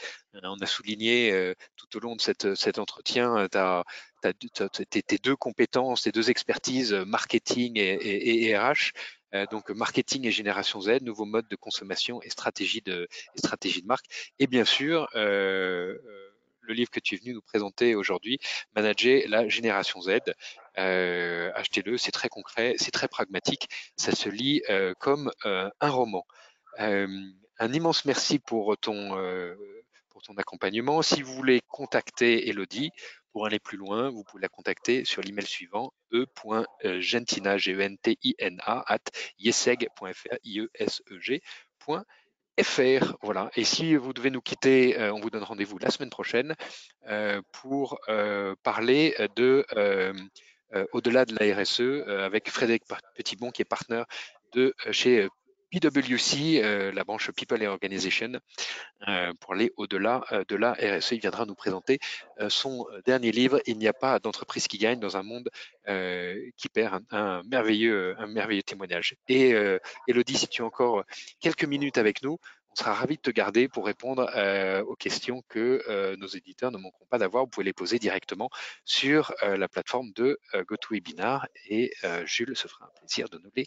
On 0.43 0.59
a 0.61 0.67
souligné 0.67 1.55
tout 1.77 1.97
au 1.97 2.01
long 2.01 2.17
de 2.17 2.21
cette, 2.21 2.55
cet 2.57 2.79
entretien 2.79 3.47
tes 4.23 5.19
deux 5.23 5.37
compétences, 5.37 6.03
tes 6.03 6.13
deux 6.13 6.31
expertises, 6.31 6.93
marketing 6.93 7.77
et, 7.77 8.49
et 8.49 8.59
RH. 8.59 8.93
Euh, 9.35 9.47
donc 9.47 9.71
marketing 9.71 10.27
et 10.27 10.31
génération 10.31 10.81
Z, 10.81 11.03
nouveaux 11.03 11.25
modes 11.25 11.49
de 11.49 11.57
consommation 11.57 12.21
et 12.23 12.31
stratégie 12.31 12.83
de, 12.83 13.09
stratégie 13.37 13.83
de 13.83 13.87
marque. 13.87 14.07
Et 14.39 14.47
bien 14.47 14.65
sûr, 14.65 15.09
euh, 15.15 15.97
euh, 16.05 16.31
le 16.63 16.75
livre 16.75 16.91
que 16.91 17.01
tu 17.01 17.15
es 17.15 17.19
venu 17.19 17.35
nous 17.35 17.43
présenter 17.43 17.95
aujourd'hui, 17.95 18.39
Manager 18.75 19.23
la 19.29 19.49
génération 19.49 20.01
Z. 20.01 20.19
Achetez-le, 20.77 21.99
c'est 21.99 22.13
très 22.13 22.29
concret, 22.29 22.75
c'est 22.79 22.91
très 22.91 23.09
pragmatique, 23.09 23.69
ça 23.97 24.13
se 24.13 24.29
lit 24.29 24.63
comme 24.99 25.33
un 25.43 25.91
roman. 25.91 26.25
un 26.79 27.73
immense 27.73 28.05
merci 28.05 28.39
pour 28.39 28.77
ton, 28.79 29.17
pour 30.11 30.23
ton 30.23 30.35
accompagnement. 30.37 31.03
Si 31.03 31.23
vous 31.23 31.35
voulez 31.35 31.61
contacter 31.69 32.49
Elodie, 32.49 32.93
pour 33.33 33.47
aller 33.47 33.59
plus 33.59 33.79
loin, 33.79 34.11
vous 34.11 34.25
pouvez 34.25 34.43
la 34.43 34.49
contacter 34.49 35.05
sur 35.05 35.23
l'email 35.23 35.47
suivant 35.47 35.93
e.gentina, 36.13 37.59
g 37.59 37.73
e 37.73 37.81
n 37.81 37.97
t 37.99 38.19
i 38.23 38.35
n 38.39 38.59
a 38.65 38.85
at 38.87 39.11
yeseg.fr, 39.39 40.37
i 40.45 40.61
e 40.61 40.69
s 40.75 41.03
e. 41.11 41.41
Voilà. 43.23 43.51
Et 43.57 43.65
si 43.65 43.97
vous 43.97 44.13
devez 44.13 44.31
nous 44.31 44.43
quitter, 44.43 44.99
euh, 44.99 45.15
on 45.15 45.21
vous 45.21 45.31
donne 45.31 45.43
rendez-vous 45.43 45.79
la 45.79 45.91
semaine 45.91 46.11
prochaine 46.11 46.55
euh, 47.09 47.41
pour 47.53 47.99
euh, 48.09 48.55
parler 48.63 49.15
de 49.37 49.65
au-delà 50.93 51.25
de 51.25 51.35
la 51.35 51.57
RSE 51.57 52.07
avec 52.09 52.49
Frédéric 52.49 52.85
Petitbon 53.17 53.51
qui 53.51 53.63
est 53.63 53.65
partenaire 53.65 54.07
de 54.53 54.73
chez 54.93 55.29
PwC, 55.71 56.63
euh, 56.63 56.93
la 56.93 57.05
branche 57.05 57.31
People 57.31 57.63
and 57.63 57.71
Organization, 57.71 58.33
euh, 59.09 59.33
pour 59.41 59.55
aller 59.55 59.73
au-delà 59.77 60.25
euh, 60.33 60.45
de 60.49 60.57
la 60.57 60.73
RSE. 60.73 61.13
Il 61.13 61.21
viendra 61.21 61.47
nous 61.47 61.55
présenter 61.55 61.99
son 62.49 62.87
dernier 63.05 63.33
livre, 63.33 63.61
Il 63.67 63.79
n'y 63.79 63.87
a 63.87 63.93
pas 63.93 64.19
d'entreprise 64.19 64.67
qui 64.67 64.79
gagne 64.79 64.99
dans 64.99 65.17
un 65.17 65.23
monde 65.23 65.51
qui 66.57 66.69
perd 66.69 67.03
un, 67.11 67.43
merveilleux, 67.45 68.15
un 68.19 68.27
merveilleux 68.27 68.63
témoignage. 68.63 69.15
Et 69.29 69.51
Elodie, 70.09 70.39
si 70.39 70.49
tu 70.49 70.63
as 70.63 70.65
encore 70.65 71.05
quelques 71.41 71.65
minutes 71.65 71.99
avec 71.99 72.23
nous, 72.23 72.39
on 72.73 72.75
sera 72.77 72.95
ravi 72.95 73.17
de 73.17 73.21
te 73.21 73.31
garder 73.31 73.69
pour 73.69 73.85
répondre 73.85 74.31
aux 74.87 74.97
questions 74.97 75.43
que 75.49 76.17
nos 76.17 76.29
éditeurs 76.29 76.71
ne 76.71 76.79
manqueront 76.79 77.07
pas 77.11 77.19
d'avoir. 77.19 77.45
Vous 77.45 77.51
pouvez 77.51 77.65
les 77.65 77.75
poser 77.75 77.99
directement 77.99 78.49
sur 78.85 79.35
la 79.43 79.69
plateforme 79.69 80.13
de 80.13 80.39
GoToWebinar 80.55 81.47
et 81.69 81.93
Jules 82.25 82.57
se 82.57 82.69
fera 82.69 82.87
un 82.87 83.01
plaisir 83.01 83.29
de 83.29 83.39
nous 83.39 83.51
les 83.55 83.67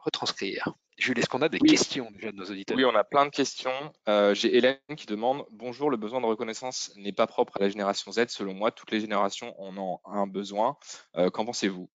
retranscrire. 0.00 0.74
Jules, 0.98 1.18
est-ce 1.18 1.28
qu'on 1.28 1.42
a 1.42 1.48
des 1.48 1.58
questions 1.58 2.10
déjà 2.12 2.30
de 2.30 2.36
nos 2.36 2.44
auditeurs? 2.44 2.76
Oui, 2.76 2.84
on 2.84 2.94
a 2.94 3.04
plein 3.04 3.24
de 3.24 3.30
questions. 3.30 3.92
Euh, 4.08 4.34
j'ai 4.34 4.56
Hélène 4.56 4.78
qui 4.96 5.06
demande 5.06 5.44
Bonjour, 5.50 5.90
le 5.90 5.96
besoin 5.96 6.20
de 6.20 6.26
reconnaissance 6.26 6.92
n'est 6.96 7.12
pas 7.12 7.26
propre 7.26 7.56
à 7.56 7.60
la 7.60 7.68
génération 7.68 8.12
Z. 8.12 8.26
Selon 8.28 8.54
moi, 8.54 8.70
toutes 8.70 8.90
les 8.90 9.00
générations 9.00 9.60
en 9.60 9.76
ont 9.76 10.00
un 10.04 10.26
besoin. 10.26 10.76
Euh, 11.16 11.30
qu'en 11.30 11.44
pensez-vous? 11.44 11.88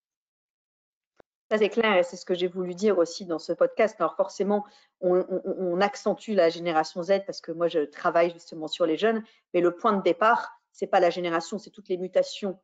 Ça, 1.50 1.58
c'est 1.58 1.70
clair 1.70 1.96
et 1.96 2.04
c'est 2.04 2.18
ce 2.18 2.26
que 2.26 2.34
j'ai 2.34 2.48
voulu 2.48 2.74
dire 2.76 2.98
aussi 2.98 3.26
dans 3.26 3.40
ce 3.40 3.54
podcast. 3.54 3.96
Alors, 4.00 4.16
forcément, 4.16 4.66
on, 5.00 5.80
accentue 5.80 6.34
la 6.34 6.50
génération 6.50 7.02
Z 7.04 7.22
parce 7.26 7.40
que 7.40 7.54
moi, 7.54 7.70
je 7.70 7.80
travaille 7.80 8.34
justement 8.34 8.68
sur 8.68 8.86
les 8.86 8.98
jeunes, 8.98 9.24
mais 9.54 9.62
le 9.62 9.74
point 9.74 9.94
de 9.94 10.02
départ, 10.02 10.60
c'est 10.74 10.88
pas 10.88 11.00
la 11.00 11.10
génération, 11.10 11.58
c'est 11.58 11.70
toutes 11.70 11.88
les 11.88 11.98
mutations 11.98 12.60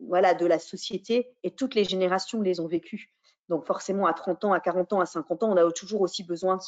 voilà, 0.00 0.34
de 0.34 0.46
la 0.46 0.58
société 0.58 1.30
et 1.44 1.52
toutes 1.52 1.76
les 1.76 1.84
générations 1.84 2.40
les 2.40 2.58
ont 2.58 2.66
vécues. 2.66 3.12
Donc 3.48 3.66
forcément, 3.66 4.06
à 4.06 4.14
30 4.14 4.44
ans, 4.44 4.52
à 4.52 4.60
40 4.60 4.94
ans, 4.94 5.00
à 5.00 5.06
50 5.06 5.42
ans, 5.42 5.52
on 5.52 5.56
a 5.56 5.72
toujours 5.72 6.00
aussi 6.00 6.24
besoin 6.24 6.56
de 6.56 6.62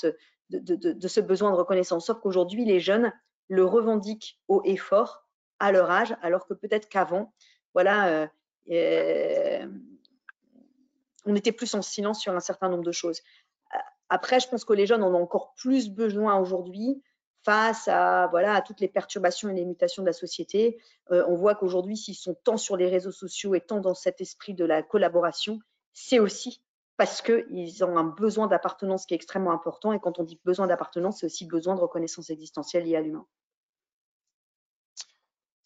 ce, 1.09 1.21
besoin 1.21 1.51
de 1.51 1.57
reconnaissance. 1.57 2.07
Sauf 2.07 2.21
qu'aujourd'hui, 2.21 2.65
les 2.65 2.81
jeunes 2.81 3.13
le 3.49 3.65
revendiquent 3.65 4.41
haut 4.49 4.63
et 4.65 4.77
fort 4.77 5.25
à 5.59 5.73
leur 5.73 5.91
âge, 5.91 6.15
alors 6.21 6.47
que 6.47 6.55
peut-être 6.55 6.89
qu'avant, 6.89 7.33
voilà, 7.73 8.09
euh, 8.09 8.27
euh, 8.71 9.67
on 11.25 11.35
était 11.35 11.53
plus 11.53 11.75
en 11.75 11.83
silence 11.83 12.21
sur 12.21 12.35
un 12.35 12.41
certain 12.41 12.69
nombre 12.69 12.85
de 12.85 12.93
choses. 12.93 13.23
Après, 14.09 14.39
je 14.39 14.49
pense 14.49 14.65
que 14.65 14.73
les 14.73 14.87
jeunes 14.87 15.03
en 15.03 15.13
ont 15.15 15.23
encore 15.23 15.55
plus 15.55 15.89
besoin 15.89 16.39
aujourd'hui 16.39 17.03
face 17.43 17.89
à, 17.89 18.29
voilà, 18.31 18.55
à 18.55 18.63
toutes 18.63 18.81
les 18.81 18.89
perturbations 18.89 19.49
et 19.49 19.55
les 19.55 19.65
mutations 19.65 20.03
de 20.03 20.07
la 20.07 20.13
société. 20.13 20.79
on 21.11 21.35
voit 21.35 21.55
qu'aujourd'hui, 21.55 21.97
s'ils 21.97 22.15
sont 22.15 22.35
tant 22.35 22.57
sur 22.57 22.77
les 22.77 22.89
réseaux 22.89 23.13
sociaux 23.13 23.55
et 23.55 23.61
tant 23.61 23.81
dans 23.81 23.95
cet 23.95 24.21
esprit 24.21 24.55
de 24.55 24.65
la 24.65 24.83
collaboration, 24.83 25.59
c'est 25.93 26.19
aussi 26.19 26.61
parce 26.97 27.21
qu'ils 27.23 27.85
ont 27.85 27.97
un 27.97 28.05
besoin 28.05 28.47
d'appartenance 28.47 29.07
qui 29.07 29.15
est 29.15 29.17
extrêmement 29.17 29.53
important. 29.53 29.93
Et 29.93 30.01
quand 30.01 30.19
on 30.19 30.25
dit 30.25 30.41
besoin 30.45 30.67
d'appartenance, 30.67 31.21
c'est 31.21 31.27
aussi 31.27 31.47
besoin 31.47 31.75
de 31.75 31.81
reconnaissance 31.81 32.31
existentielle 32.31 32.85
liée 32.85 32.97
à 32.97 33.01
l'humain. 33.01 33.27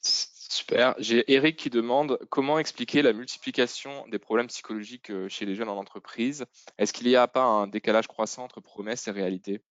Super. 0.02 0.94
J'ai 0.98 1.32
Eric 1.32 1.56
qui 1.56 1.70
demande 1.70 2.18
comment 2.28 2.58
expliquer 2.58 3.02
la 3.02 3.12
multiplication 3.12 4.06
des 4.08 4.18
problèmes 4.18 4.48
psychologiques 4.48 5.10
euh, 5.10 5.28
chez 5.28 5.46
les 5.46 5.54
jeunes 5.54 5.68
en 5.68 5.76
entreprise? 5.76 6.44
Est-ce 6.78 6.92
qu'il 6.92 7.06
n'y 7.06 7.16
a 7.16 7.28
pas 7.28 7.44
un 7.44 7.66
décalage 7.66 8.08
croissant 8.08 8.44
entre 8.44 8.60
promesses 8.60 9.06
et 9.06 9.10
réalité 9.10 9.62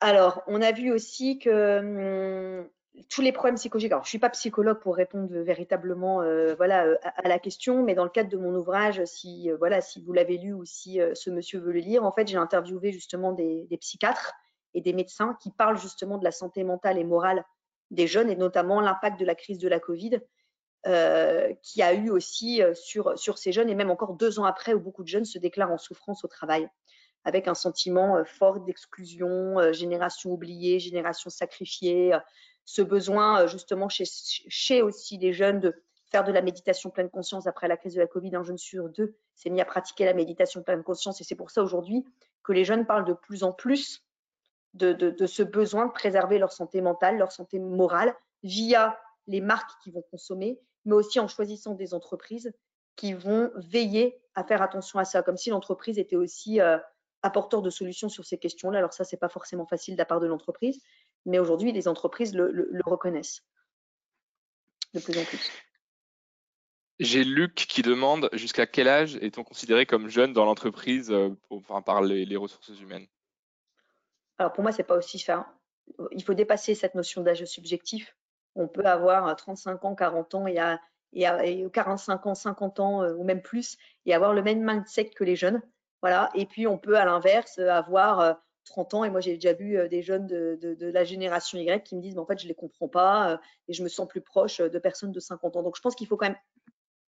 Alors, 0.00 0.42
on 0.46 0.62
a 0.62 0.72
vu 0.72 0.92
aussi 0.92 1.38
que 1.38 1.78
hum, 2.60 2.68
tous 3.08 3.22
les 3.22 3.32
problèmes 3.32 3.56
psychologiques. 3.56 3.92
Alors, 3.92 4.04
je 4.04 4.10
suis 4.10 4.18
pas 4.18 4.30
psychologue 4.30 4.80
pour 4.80 4.96
répondre 4.96 5.28
véritablement, 5.30 6.22
euh, 6.22 6.54
voilà, 6.54 6.84
euh, 6.84 6.96
à, 7.02 7.28
la 7.28 7.38
question, 7.38 7.82
mais 7.82 7.94
dans 7.94 8.04
le 8.04 8.10
cadre 8.10 8.28
de 8.28 8.36
mon 8.36 8.54
ouvrage, 8.54 9.02
si 9.04 9.50
euh, 9.50 9.56
voilà, 9.56 9.80
si 9.80 10.02
vous 10.02 10.12
l'avez 10.12 10.36
lu 10.36 10.52
ou 10.52 10.64
si 10.64 11.00
ce 11.14 11.30
monsieur 11.30 11.58
veut 11.58 11.72
le 11.72 11.80
lire, 11.80 12.04
en 12.04 12.12
fait, 12.12 12.28
j'ai 12.28 12.36
interviewé 12.36 12.92
justement 12.92 13.32
des, 13.32 13.66
psychiatres 13.80 14.32
et 14.74 14.80
des 14.80 14.92
médecins 14.92 15.36
qui 15.40 15.50
parlent 15.50 15.78
justement 15.78 16.18
de 16.18 16.24
la 16.24 16.32
santé 16.32 16.64
mentale 16.64 16.98
et 16.98 17.04
morale 17.04 17.44
des 17.90 18.06
jeunes 18.06 18.30
et 18.30 18.36
notamment 18.36 18.80
l'impact 18.80 19.18
de 19.18 19.24
la 19.24 19.34
crise 19.34 19.58
de 19.58 19.68
la 19.68 19.80
Covid. 19.80 20.20
qui 21.62 21.82
a 21.82 21.94
eu 21.94 22.10
aussi 22.10 22.60
sur, 22.74 23.18
sur 23.18 23.38
ces 23.38 23.52
jeunes 23.52 23.70
et 23.70 23.74
même 23.74 23.90
encore 23.90 24.14
deux 24.14 24.38
ans 24.38 24.44
après 24.44 24.74
où 24.74 24.80
beaucoup 24.80 25.02
de 25.02 25.08
jeunes 25.08 25.24
se 25.24 25.38
déclarent 25.38 25.70
en 25.70 25.78
souffrance 25.78 26.24
au 26.24 26.28
travail 26.28 26.68
avec 27.24 27.46
un 27.46 27.54
sentiment 27.54 28.24
fort 28.24 28.60
d'exclusion, 28.60 29.72
génération 29.72 30.30
oubliée, 30.32 30.80
génération 30.80 31.30
sacrifiée, 31.30 32.12
ce 32.64 32.82
besoin 32.82 33.42
euh, 33.42 33.46
justement 33.46 33.88
chez, 33.88 34.82
aussi 34.82 35.18
les 35.18 35.32
jeunes 35.32 35.60
de 35.60 35.82
faire 36.10 36.24
de 36.24 36.32
la 36.32 36.42
méditation 36.42 36.90
pleine 36.90 37.10
conscience 37.10 37.46
après 37.46 37.68
la 37.68 37.76
crise 37.76 37.94
de 37.94 38.00
la 38.00 38.06
Covid. 38.06 38.36
Un 38.36 38.42
jeune 38.42 38.58
sur 38.58 38.88
deux 38.88 39.16
s'est 39.34 39.50
mis 39.50 39.60
à 39.60 39.64
pratiquer 39.64 40.04
la 40.04 40.14
méditation 40.14 40.62
pleine 40.62 40.82
conscience 40.82 41.20
et 41.20 41.24
c'est 41.24 41.34
pour 41.34 41.50
ça 41.50 41.62
aujourd'hui 41.62 42.04
que 42.42 42.52
les 42.52 42.64
jeunes 42.64 42.86
parlent 42.86 43.04
de 43.04 43.14
plus 43.14 43.44
en 43.44 43.52
plus 43.52 44.04
de, 44.74 44.92
de, 44.92 45.26
ce 45.26 45.42
besoin 45.42 45.86
de 45.86 45.92
préserver 45.92 46.38
leur 46.38 46.52
santé 46.52 46.80
mentale, 46.80 47.18
leur 47.18 47.30
santé 47.30 47.58
morale 47.58 48.14
via 48.42 48.98
les 49.26 49.40
marques 49.40 49.70
qu'ils 49.82 49.92
vont 49.92 50.04
consommer, 50.10 50.58
mais 50.84 50.94
aussi 50.94 51.20
en 51.20 51.28
choisissant 51.28 51.74
des 51.74 51.94
entreprises 51.94 52.52
qui 52.96 53.12
vont 53.12 53.50
veiller 53.56 54.20
à 54.34 54.44
faire 54.44 54.62
attention 54.62 54.98
à 54.98 55.04
ça, 55.04 55.22
comme 55.22 55.36
si 55.36 55.50
l'entreprise 55.50 55.98
était 55.98 56.16
aussi 56.16 56.60
euh, 56.60 56.78
apporteur 57.22 57.62
de 57.62 57.70
solutions 57.70 58.08
sur 58.08 58.24
ces 58.24 58.38
questions-là. 58.38 58.78
Alors 58.78 58.92
ça, 58.92 59.04
c'est 59.04 59.16
pas 59.16 59.28
forcément 59.28 59.66
facile 59.66 59.94
de 59.94 59.98
la 59.98 60.04
part 60.04 60.20
de 60.20 60.26
l'entreprise, 60.26 60.80
mais 61.26 61.38
aujourd'hui, 61.38 61.72
les 61.72 61.88
entreprises 61.88 62.34
le, 62.34 62.80
reconnaissent 62.84 63.42
de 64.94 65.00
plus 65.00 65.18
en 65.18 65.24
plus. 65.24 65.50
J'ai 66.98 67.24
Luc 67.24 67.54
qui 67.54 67.82
demande 67.82 68.28
jusqu'à 68.32 68.66
quel 68.66 68.86
âge 68.86 69.16
est-on 69.16 69.42
considéré 69.42 69.86
comme 69.86 70.08
jeune 70.08 70.32
dans 70.32 70.44
l'entreprise 70.44 71.10
euh, 71.10 71.30
enfin, 71.50 71.82
par 71.82 72.02
les, 72.02 72.36
ressources 72.36 72.78
humaines? 72.80 73.06
Alors 74.38 74.52
pour 74.52 74.62
moi, 74.62 74.72
c'est 74.72 74.84
pas 74.84 74.96
aussi 74.96 75.18
ça. 75.18 75.52
Il 76.12 76.22
faut 76.22 76.34
dépasser 76.34 76.74
cette 76.74 76.94
notion 76.94 77.22
d'âge 77.22 77.44
subjectif. 77.44 78.16
On 78.54 78.68
peut 78.68 78.84
avoir 78.84 79.34
35 79.34 79.84
ans, 79.84 79.94
40 79.94 80.34
ans 80.34 80.46
et, 80.46 80.58
à, 80.58 80.80
et, 81.12 81.66
45 81.72 82.26
ans, 82.26 82.34
50 82.34 82.80
ans 82.80 83.02
euh, 83.02 83.14
ou 83.14 83.24
même 83.24 83.42
plus 83.42 83.78
et 84.04 84.14
avoir 84.14 84.34
le 84.34 84.42
même 84.42 84.62
mindset 84.62 85.10
que 85.10 85.24
les 85.24 85.36
jeunes. 85.36 85.62
Voilà. 86.02 86.28
Et 86.34 86.46
puis 86.46 86.66
on 86.66 86.78
peut 86.78 86.98
à 86.98 87.04
l'inverse 87.04 87.58
avoir 87.58 88.20
euh, 88.20 88.34
30 88.64 88.94
ans 88.94 89.04
et 89.04 89.10
moi 89.10 89.20
j'ai 89.20 89.34
déjà 89.34 89.52
vu 89.52 89.76
euh, 89.76 89.88
des 89.88 90.02
jeunes 90.02 90.26
de, 90.26 90.90
la 90.92 91.04
génération 91.04 91.58
Y 91.58 91.82
qui 91.82 91.96
me 91.96 92.00
disent 92.00 92.14
mais 92.14 92.20
en 92.20 92.26
fait 92.26 92.38
je 92.38 92.48
les 92.48 92.54
comprends 92.54 92.88
pas 92.88 93.32
euh, 93.32 93.36
et 93.68 93.72
je 93.72 93.82
me 93.82 93.88
sens 93.88 94.08
plus 94.08 94.20
proche 94.20 94.60
euh, 94.60 94.68
de 94.68 94.78
personnes 94.78 95.12
de 95.12 95.20
50 95.20 95.56
ans. 95.56 95.62
Donc 95.62 95.76
je 95.76 95.80
pense 95.80 95.94
qu'il 95.94 96.06
faut 96.06 96.16
quand 96.16 96.26
même 96.26 96.38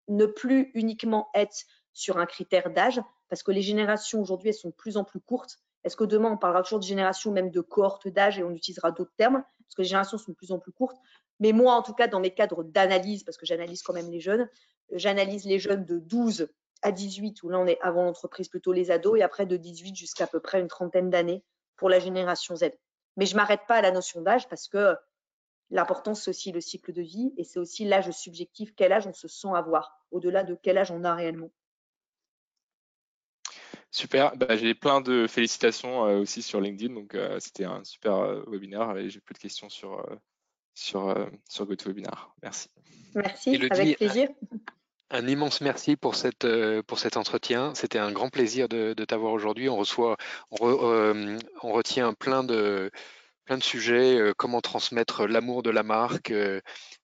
ne 0.09 0.27
plus 0.27 0.71
uniquement 0.75 1.29
être 1.35 1.65
sur 1.93 2.19
un 2.19 2.27
critère 2.27 2.71
d'âge 2.71 3.01
parce 3.29 3.43
que 3.43 3.53
les 3.53 3.63
générations 3.63 4.21
aujourd'hui 4.21 4.49
elles 4.49 4.55
sont 4.55 4.71
de 4.71 4.75
plus 4.75 4.97
en 4.97 5.05
plus 5.05 5.21
courtes. 5.21 5.59
Est-ce 5.85 5.97
que 5.97 6.05
demain 6.05 6.31
on 6.33 6.37
parlera 6.37 6.63
toujours 6.63 6.81
de 6.81 6.85
génération 6.85 7.31
même 7.31 7.51
de 7.51 7.61
cohorte 7.61 8.09
d'âge 8.09 8.39
et 8.39 8.45
on 8.45 8.51
utilisera 8.51 8.91
d'autres 8.91 9.15
termes 9.17 9.43
parce 9.43 9.75
que 9.77 9.83
les 9.83 9.89
générations 9.89 10.19
sont 10.19 10.33
de 10.33 10.37
plus 10.37 10.53
en 10.53 10.59
plus 10.59 10.73
courtes. 10.73 10.99
Mais 11.41 11.53
moi 11.53 11.75
en 11.75 11.83
tout 11.83 11.95
cas 11.95 12.09
dans 12.09 12.21
mes 12.21 12.33
cadres 12.33 12.65
d'analyse 12.65 13.25
parce 13.25 13.37
que 13.37 13.47
j'analyse 13.47 13.83
quand 13.83 13.95
même 13.95 14.11
les 14.11 14.21
jeunes, 14.21 14.49
j'analyse 14.93 15.45
les 15.45 15.59
jeunes 15.59 15.85
de 15.85 15.99
12 15.99 16.49
à 16.83 16.93
18, 16.93 17.43
où 17.43 17.49
là 17.49 17.59
on 17.59 17.67
est 17.67 17.81
avant 17.81 18.05
l'entreprise 18.05 18.49
plutôt 18.49 18.73
les 18.73 18.91
ados, 18.91 19.19
et 19.19 19.23
après 19.23 19.47
de 19.47 19.57
18 19.57 19.97
jusqu'à 19.97 20.27
peu 20.27 20.41
près 20.41 20.61
une 20.61 20.69
trentaine 20.69 21.11
d'années 21.11 21.43
pour 21.77 21.89
la 21.89 21.99
génération 21.99 22.57
Z. 22.57 22.71
Mais 23.17 23.27
je 23.27 23.37
m'arrête 23.37 23.63
pas 23.67 23.77
à 23.77 23.83
la 23.83 23.91
notion 23.91 24.23
d'âge 24.23 24.49
parce 24.49 24.69
que 24.69 24.97
l'important 25.71 26.15
c'est 26.15 26.31
aussi 26.31 26.53
le 26.53 26.61
cycle 26.61 26.93
de 26.93 27.03
vie 27.03 27.33
et 27.37 27.45
c'est 27.45 27.59
aussi 27.59 27.85
l'âge 27.85 28.11
subjectif, 28.11 28.75
quel 28.77 28.93
âge 28.93 29.07
on 29.07 29.13
se 29.13 29.29
sent 29.29 29.49
avoir, 29.55 30.05
au-delà 30.11 30.45
de 30.45 30.59
quel 30.61 30.79
âge 30.79 30.91
on 30.91 31.05
a 31.05 31.15
réellement. 31.15 31.51
Super, 33.91 34.37
bah, 34.37 34.57
j'ai 34.57 34.75
plein 34.75 35.01
de 35.01 35.29
félicitations 35.29 36.05
euh, 36.05 36.19
aussi 36.19 36.43
sur 36.43 36.61
LinkedIn, 36.61 36.95
donc 36.95 37.15
euh, 37.15 37.39
c'était 37.39 37.65
un 37.65 37.85
super 37.85 38.17
euh, 38.17 38.43
webinaire 38.49 38.97
et 38.97 39.09
j'ai 39.09 39.21
plus 39.21 39.35
de 39.35 39.39
questions 39.39 39.69
sur, 39.69 40.05
sur, 40.75 41.15
sur 41.49 41.65
GoToWebinar. 41.65 42.35
Merci. 42.43 42.69
Merci, 43.15 43.55
avec 43.71 43.97
plaisir. 43.97 44.29
Un 45.15 45.29
immense 45.29 45.61
merci 45.61 45.95
pour, 45.95 46.17
cette, 46.17 46.45
euh, 46.45 46.83
pour 46.83 46.99
cet 46.99 47.17
entretien. 47.17 47.73
C'était 47.77 48.01
un 48.01 48.11
grand 48.11 48.31
plaisir 48.31 48.69
de, 48.69 48.95
t'avoir 48.95 49.33
aujourd'hui. 49.33 49.69
On 49.69 49.77
reçoit, 49.77 50.17
on, 50.51 50.59
euh, 50.91 51.39
retient 51.61 52.15
plein 52.15 52.43
de, 52.43 52.91
plein 53.45 53.57
de 53.57 53.63
sujets, 53.63 54.19
euh, 54.19 54.33
comment 54.37 54.61
transmettre 54.61 55.29
l'amour 55.29 55.63
de 55.63 55.71
la 55.71 55.85
marque, 55.85 56.33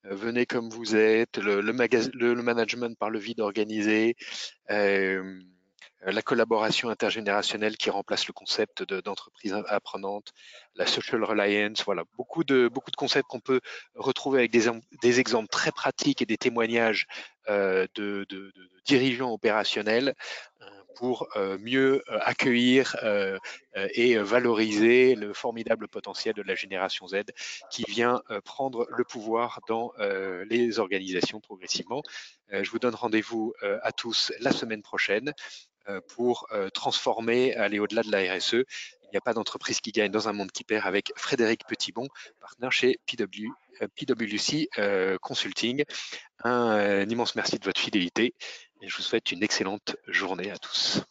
venez 0.02 0.44
comme 0.44 0.70
vous 0.70 0.96
êtes, 0.96 1.38
le, 1.38 1.60
le, 1.60 2.42
management 2.42 2.98
par 2.98 3.10
le 3.10 3.20
vide 3.20 3.40
organisé, 3.40 4.16
euh, 4.72 5.40
la 6.02 6.22
collaboration 6.22 6.88
intergénérationnelle 6.88 7.76
qui 7.76 7.90
remplace 7.90 8.26
le 8.26 8.32
concept 8.32 8.82
d'entreprise 8.82 9.54
apprenante, 9.68 10.32
la 10.74 10.86
social 10.86 11.22
reliance, 11.24 11.84
voilà, 11.84 12.04
beaucoup 12.16 12.44
de, 12.44 12.68
beaucoup 12.68 12.90
de 12.90 12.96
concepts 12.96 13.28
qu'on 13.28 13.40
peut 13.40 13.60
retrouver 13.94 14.38
avec 14.40 14.50
des, 14.50 14.70
des, 15.02 15.20
exemples 15.20 15.48
très 15.48 15.72
pratiques 15.72 16.22
et 16.22 16.26
des 16.26 16.38
témoignages 16.38 17.06
euh, 17.48 17.86
de, 17.94 18.24
de, 18.28 18.52
dirigeants 18.84 19.32
opérationnels 19.32 20.14
euh, 20.62 20.66
pour 20.96 21.28
euh, 21.36 21.56
mieux 21.58 22.02
euh, 22.10 22.18
accueillir 22.22 22.96
euh, 23.02 23.38
et 23.94 24.18
valoriser 24.18 25.14
le 25.14 25.32
formidable 25.32 25.88
potentiel 25.88 26.34
de 26.34 26.42
la 26.42 26.54
génération 26.54 27.06
Z 27.08 27.22
qui 27.70 27.84
vient 27.88 28.20
prendre 28.44 28.86
le 28.90 29.04
pouvoir 29.04 29.60
dans 29.68 29.92
les 30.50 30.80
organisations 30.80 31.40
progressivement. 31.40 32.02
je 32.50 32.68
vous 32.68 32.80
donne 32.80 32.96
rendez-vous 32.96 33.54
à 33.62 33.92
tous 33.92 34.32
la 34.40 34.50
semaine 34.50 34.82
prochaine 34.82 35.28
euh, 35.28 35.69
pour 36.14 36.46
euh, 36.52 36.70
transformer, 36.70 37.54
aller 37.54 37.78
au-delà 37.78 38.02
de 38.02 38.10
la 38.10 38.34
RSE. 38.34 38.64
Il 39.04 39.14
n'y 39.14 39.18
a 39.18 39.20
pas 39.20 39.34
d'entreprise 39.34 39.80
qui 39.80 39.90
gagne 39.90 40.12
dans 40.12 40.28
un 40.28 40.32
monde 40.32 40.52
qui 40.52 40.62
perd 40.62 40.86
avec 40.86 41.12
Frédéric 41.16 41.66
Petitbon, 41.66 42.06
partenaire 42.38 42.70
chez 42.70 43.00
PwC 43.06 44.68
euh, 44.78 45.18
Consulting. 45.20 45.84
Un 46.44 47.08
immense 47.08 47.34
merci 47.34 47.58
de 47.58 47.64
votre 47.64 47.80
fidélité 47.80 48.34
et 48.80 48.88
je 48.88 48.96
vous 48.96 49.02
souhaite 49.02 49.32
une 49.32 49.42
excellente 49.42 49.96
journée 50.06 50.50
à 50.50 50.58
tous. 50.58 51.02